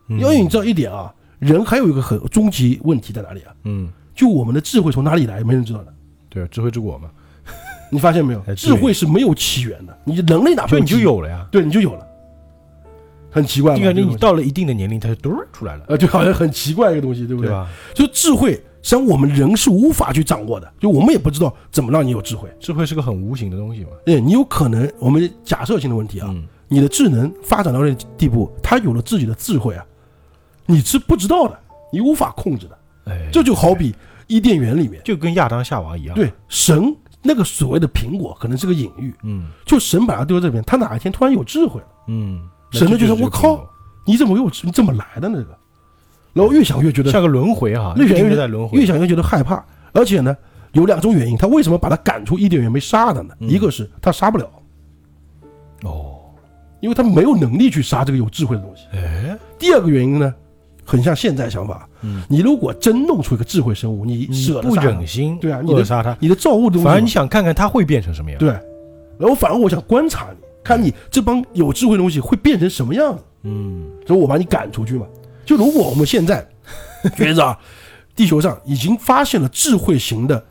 [0.09, 3.53] 因为你知道一点啊，人还有一个很终极问题在哪里啊？
[3.65, 5.93] 嗯，就我们的智慧从哪里来，没人知道的。
[6.29, 7.09] 对，智慧之果嘛，
[7.91, 12.07] 你发现没有智慧是没有起源的，你人类哪怕你就，有了呀，对，你就有了，
[13.29, 13.77] 很奇怪。
[13.77, 17.51] 就感觉你到了一定的年龄，它就嘟出来了，呃，就好像很奇怪一个东西，对不对？
[17.93, 22.49] 就智慧，实际上我们人是无法去掌握的，就我们也不知道怎么让你有智慧。
[22.57, 29.85] 智慧是个很无形的东西嘛，对你有可能，我们假设性的问题啊，嗯，你的智能发展到这个地步，它有了自己的智慧啊，
[30.65, 31.59] 你是不知道的，
[31.91, 32.77] 你无法控制的。
[33.07, 33.93] 哎，这就好比
[34.27, 39.49] 伊甸园里面，就跟亚当夏娃一样，，对神那个所谓的苹果，可能是个隐喻，嗯。
[39.65, 43.69] 就神把它丢在这边，他哪一天突然有智慧了，嗯，神就觉得那就是我靠，
[44.05, 45.56] 你怎么有你怎么来的那个？
[46.37, 50.35] 然后越想越觉得像个轮回哈，越想越在轮回，越想越觉得害怕，而且呢，
[50.73, 53.33] 有两种原因，他为什么把他赶出伊甸园没杀他呢？
[53.39, 53.49] 嗯。
[53.49, 54.49] 一个是他杀不了，
[55.83, 56.19] 哦，
[56.79, 58.83] 因为他没有能力去杀这个有智慧的东西。
[58.93, 60.33] 哎，第二个原因呢，
[60.85, 68.49] 很像现在想法，嗯，你如果真弄出一个智慧生物，你舍不忍心对啊你的杀他，你的造物的东西嘛，反而你想看看他会变成什么样，对，
[69.17, 75.05] 然后反而我想观察你，看你这帮有智慧的东西会变成什么样子，嗯，所以我把你赶出去嘛。
[75.47, 76.47] 就如果我们现在
[77.17, 77.57] 觉得啊，
[78.15, 80.45] 地球上已经发现了智慧型的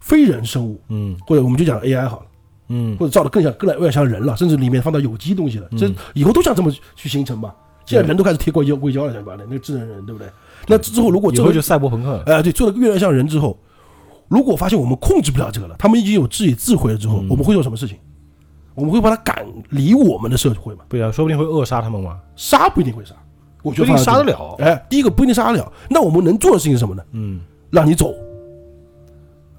[0.00, 2.26] 非人生物，嗯或者我们就讲 AI 好了，
[2.68, 7.54] 嗯或者造的更像更来越像人了，甚至里面放到有机东西了，这嗯以后都想这么去形成吧。
[7.86, 10.28] 现在人都开始贴硅胶硅胶了，想把的那个智能人，对不对？
[10.66, 13.58] 那之后如果这个以后就赛博朋克了，哎、对，做的越来越像人之后，
[14.28, 17.96] 如果发现我们控制不了这个了，他们已经有自己智慧了之后，嗯我们会做什么事情？
[18.74, 20.84] 我们会把他赶离我们的社会嘛？
[20.88, 23.14] 对啊说不定会扼杀他们嘛，杀不一定会杀，
[23.62, 24.02] 我觉不一定得。
[24.02, 27.02] 杀得了，哎，第一个不一定杀得了，那我们能做的事情是什么呢？
[27.12, 28.14] 嗯，让你走，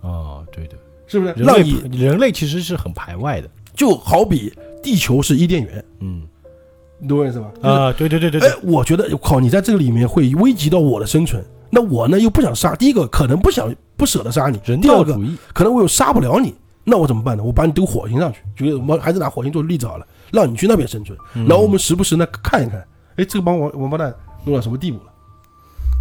[0.02, 0.76] 哦，对的，
[1.08, 1.34] 是不是？
[1.38, 6.24] 让你人类其实是很排外的，就好比地球是伊甸园，嗯
[7.04, 7.52] 你懂我意思吗？
[7.56, 15.20] 就是啊，对对对对哎，，我觉得靠，你在这个里面会危及到我的生存，那我呢又不想杀，第一个可能不想不舍得杀你，人第二个
[15.52, 16.54] 可能我又杀不了你，
[16.84, 17.44] 那我怎么办呢？
[17.44, 22.86] 我把你丢火星上去，觉得我们还是拿火星做例子好了，让你去那边生存，嗯然后我们时不时呢看一看，
[23.18, 24.14] 哎，这个帮王王八蛋
[24.46, 25.12] 弄到什么地步了？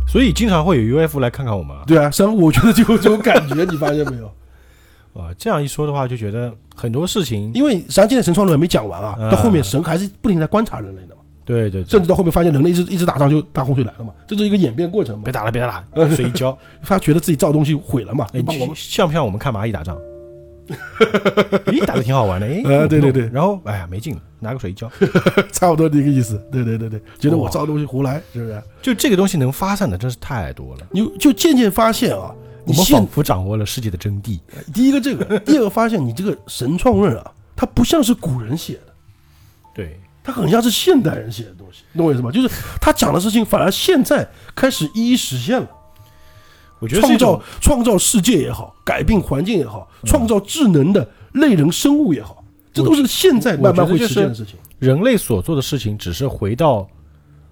[0.08, 4.26] 所以经常会有 UFO 来看看我们啊，对啊，实际上我觉得就有这种感觉，你发现没有？
[5.14, 15.32] 啊，这样一说的话，就觉得很多事情，因为实际上现在神创论还没讲完啊，啊到后面神还是不停地在观察人类的嘛，对对，甚至到后面发现人类一直一直打仗就大洪水来了嘛，这是一个演变过程嘛别。
[15.32, 18.26] 打了别打呃了，水一浇，他觉得自己造东西毁了嘛，
[18.74, 19.96] 像不像我们看蚂蚁打仗？
[21.66, 24.90] 咦，打的挺好玩的，哎，呃对对对然后哎呀没劲了，拿个水一浇，
[25.52, 26.40] 差不多的一个意思。
[26.50, 28.62] 对对对对，觉得我哇造东西胡来，是不是？
[28.82, 32.34] 就这个东西能发散的真是太多了，你就渐渐发现啊，
[32.64, 34.38] 你现我们仿佛掌握了世界的真谛。
[34.72, 38.92] 第一个这个，第二个发现你这个神创论啊，它不像是古人写的，
[39.74, 42.30] 对，它很像是现代人写的东西，懂我意思吗？
[42.30, 42.48] 就是
[42.80, 45.68] 他讲的事情反而现在开始一一实现了，
[46.80, 52.42] 我觉得创造创造世界也好，改变环境也好，嗯创造智能的类人生物也好，
[52.72, 54.56] 这都是现在慢慢会实现的事情。
[54.78, 56.88] 人类所做的事情，只是回到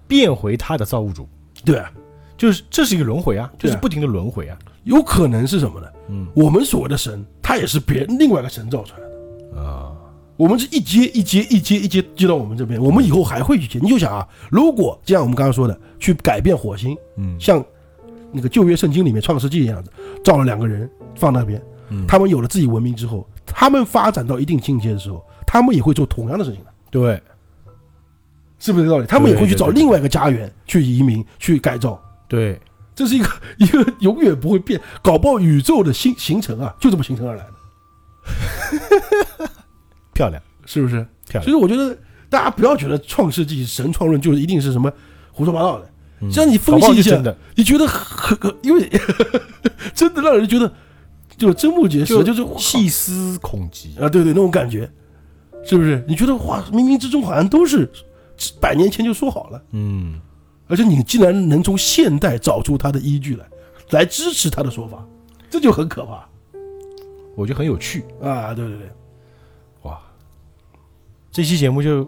[0.07, 1.29] 变回他的造物主，
[1.63, 1.91] 对啊，
[2.35, 4.57] 就是这是一个轮回啊，就是不停的轮回啊。
[4.83, 5.87] 有可能是什么呢？
[6.07, 9.61] 嗯我们所谓的神，他也是别人另外一个神造出来的。
[9.61, 9.91] 啊，
[10.37, 13.77] 我们是一阶一阶一阶一阶接到我们这边，我们以后还会去接。
[13.79, 17.63] 你就想啊，如果就像我们刚刚说的，去改变火星，嗯像
[18.31, 19.91] 那个旧约圣经里面创世纪一样子，
[20.23, 22.05] 造了两个人放那边，嗯。
[22.07, 27.21] 他们有了自己文明之后，他们发展到一定境界的时候，他们也会做同样的事情的，对。
[28.59, 29.07] 是不是这个道理？
[29.07, 31.97] 他们也会去找另外一个家园去移民去改造，
[32.27, 32.59] 对，
[32.93, 37.45] 这是一个 一个永远不会变，搞不好宇宙的形形成啊，就这么形成而来
[39.39, 39.49] 的，
[40.13, 40.41] 漂亮。
[40.65, 40.97] 是不是？
[41.27, 41.97] 漂亮，所以我觉得
[42.29, 44.91] 大家不要觉得创世纪神创论就是一定是什么
[45.31, 45.88] 胡说八道的，嗯
[46.31, 47.21] 这样你分析一下
[47.55, 48.89] 你觉得很很，因为
[49.95, 50.71] 真的让人觉得
[51.37, 53.95] 就瞠目结舌，就是细思恐极。
[53.99, 54.89] 啊，对对，那种感觉，
[55.63, 56.03] 是不是？
[56.07, 57.89] 你觉得哇，冥冥之中好像都是
[58.59, 60.19] 百年前就说好了，嗯，
[60.67, 63.45] 而且你竟然能从现代找出它的依据来，
[63.91, 65.05] 来支持他的说法，
[65.49, 66.27] 这就很可怕
[67.35, 68.03] 我觉得很有趣。
[68.21, 68.53] 啊！
[68.53, 68.89] 对对对，
[69.83, 69.97] 哇，
[71.31, 72.03] 这期节目就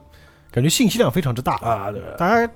[0.51, 2.53] 感觉信息量非常之大，啊对，大家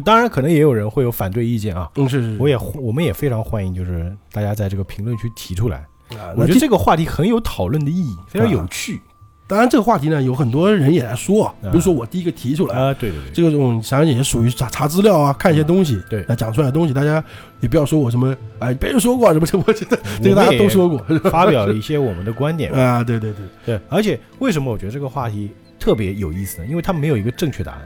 [0.00, 1.90] 当然可能也有人会有反对意见啊。
[1.96, 5.86] 嗯是是，我也我们也非常欢迎，就是大家在这个评论区提出来。
[6.10, 9.00] 啊，我觉得这这个话题很有讨论的意义，非常有趣
[9.46, 12.74] 当然这个话题呢，有很多人也在说，啊比如说我第一个提出来。
[12.74, 12.94] 啊！
[12.94, 17.22] 对对对，这个种实际上也属于查查资料啊，看一些东西，对那讲出来的东西，大家
[17.60, 20.98] 也不要说我什么，哎，别人说过啊什么什么， 这个这个大家都说过
[21.30, 22.72] 发表了一些我们的观点。
[22.72, 26.66] 啊，对对对，对，而且为什么我觉得这个话题特别有意思呢？
[26.66, 27.82] 因为它没有一个正确答案，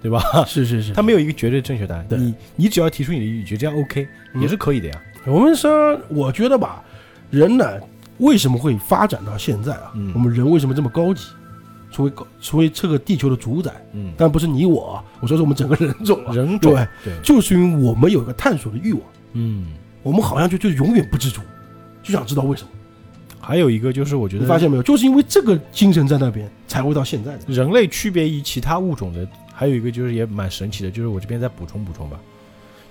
[0.00, 0.44] 对对吧？
[0.46, 2.06] 是是是，他没有一个绝对正确答案。
[2.08, 5.02] 对你你只要提出你的意见，这样 OK 嗯也是可以的呀。
[5.26, 6.82] 我们说，我觉得吧，
[7.30, 7.66] 人呢
[8.18, 9.92] 为什么会发展到现在啊？
[9.94, 11.24] 嗯我们人为什么这么高级，
[11.90, 13.72] 成为高成为这个地球的主宰？
[13.92, 19.02] 嗯，但不是你我啊，我说是我们整个人种啊，人种对，对，就是因为我们有一个探索的欲望，
[19.32, 19.66] 嗯，
[20.02, 21.40] 我们好像就就永远不知足，
[22.02, 22.68] 就想知道为什么。
[23.40, 24.82] 还有一个就是我觉得你发现没有？
[24.82, 27.40] 就是因为这个精神在那边，才会到现在的。
[27.46, 29.26] 人类区别于其他物种的，
[29.58, 32.16] 还有一个就是也蛮神奇的，就是我这边再补充补充吧，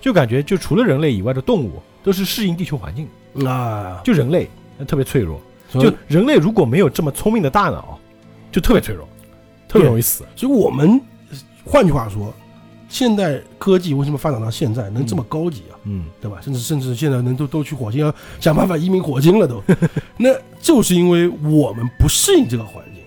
[0.02, 3.08] 就感觉就除了人类以外的动物都是适应地球环境，
[3.46, 4.46] 啊，就人类
[4.86, 5.40] 特别脆弱，
[5.72, 7.98] 就人类如果没有这么聪明的大脑，
[8.52, 9.08] 就特别脆弱，
[9.66, 10.24] 特别容易死。
[10.36, 11.00] 所以我们
[11.64, 12.34] 换句话说，
[12.90, 15.80] 现代科技为什么发展到现在能这么高级啊？
[15.84, 16.38] 嗯，对吧？
[16.42, 19.62] 甚至甚至现在能都都去火星，要想办法移民火星了都，
[20.18, 20.28] 那
[20.60, 23.02] 就是因为我们不适应这个环境，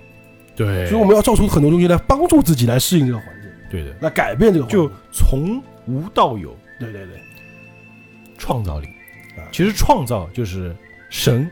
[0.55, 0.87] 对。
[0.87, 3.40] 所以我们要造出很多东西来帮助自己来适应这个环境，
[3.71, 4.65] 对的，那改变这个。
[4.67, 7.19] 就从无到有，对对对，
[8.37, 8.87] 创造力。
[9.37, 9.47] 啊。
[9.51, 10.75] 其实创造就是
[11.09, 11.49] 神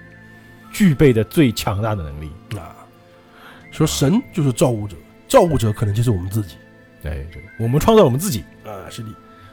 [0.72, 2.30] 具备的最强大的能力。
[2.58, 2.76] 啊，
[3.72, 4.96] 说神就是造物者，
[5.28, 6.56] 造物者可能就是我们自己。
[7.04, 9.10] 哎，对，我们创造我们自己，啊，是的，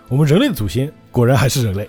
[0.09, 1.88] 我们人类的祖先果然还是人类，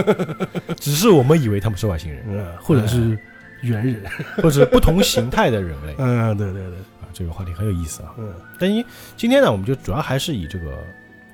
[0.80, 3.18] 只是我们以为他们是外星人，嗯，或者是
[3.62, 4.02] 猿人，
[4.42, 5.94] 或者不同形态的人类。
[5.98, 6.84] 嗯， 对对对，啊。
[7.20, 8.14] 这个话题很有意思啊。
[8.16, 8.82] 嗯，但因
[9.14, 10.82] 今天呢，我们就主要还是以这个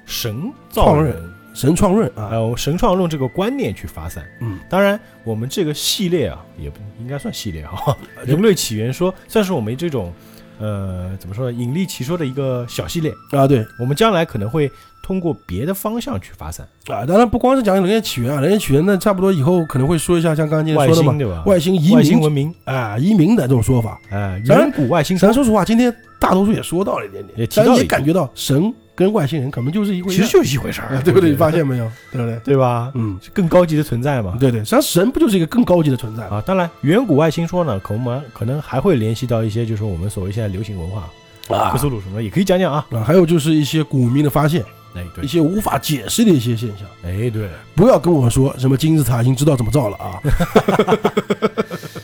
[0.05, 4.27] 神造创人人神创论啊，还有神创论这个观念去发散。
[4.41, 7.97] 嗯，当然，我们这个系列啊，也不应该算系列哈，
[8.27, 10.13] 人类起源说算是我们这种
[10.59, 13.13] 呃怎么说呢，引力奇说的一个小系列。
[13.31, 14.71] 啊，对我们将来可能会
[15.03, 21.43] 通过别的方向去发散，啊，当然不光是讲人类起源啊，人类起源那，差不多以后可能会说一下像刚刚说的嘛，对吧？
[21.47, 24.01] 外星移外星民文明，啊，移民的这种说法。
[24.11, 31.31] 哎，远古外星说，咱说实话，今天大多数也说到了一点点，咱也提到也感觉到神跟外星人可能就是一回事，其实就是一回事儿啊，对不对？
[31.31, 31.89] 你发现没有？
[32.11, 32.41] 对不对？
[32.43, 32.91] 对吧？
[32.95, 34.37] 嗯，更高级的存在嘛。
[34.41, 36.39] 对对，实际上神不就是一个更高级的存在吗？
[36.39, 41.09] 啊，当然，远古外星说呢，可能可能还会联系到一些，就是我们所谓现在流行文化，
[41.55, 42.87] 啊克苏鲁什么的，也可以讲讲啊。
[42.91, 44.65] 啊，还有就是一些古民的发现，
[44.95, 46.87] 哎，一，些无法解释的一些现象。
[47.05, 50.21] 哎，对，不要跟我说什么金字塔已经知道怎么造了啊！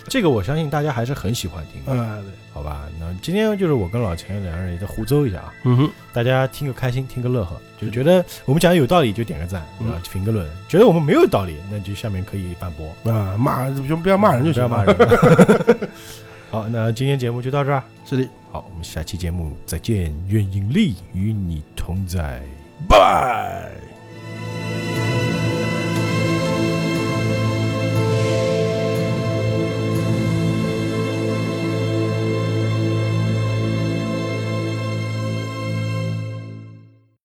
[0.08, 2.30] 这个我相信大家还是很喜欢听的，啊，对，
[2.62, 2.88] 好吧？
[3.00, 14.84] 那今天就是我跟老钱两个人也在胡诌一下啊，嗯哼，大家听个开心，听个乐呵，就觉得我们讲的有道理就点个赞，嗯啊，评个论；觉得我们没有道理，那就下面可以反驳，啊，骂就不要骂人就行，不要骂。
[14.84, 15.78] 人。
[16.52, 22.40] 好，那今天节目就到这儿，是的，好，我们下期节目再见，愿引力与你同在。
[22.88, 23.91] 拜拜。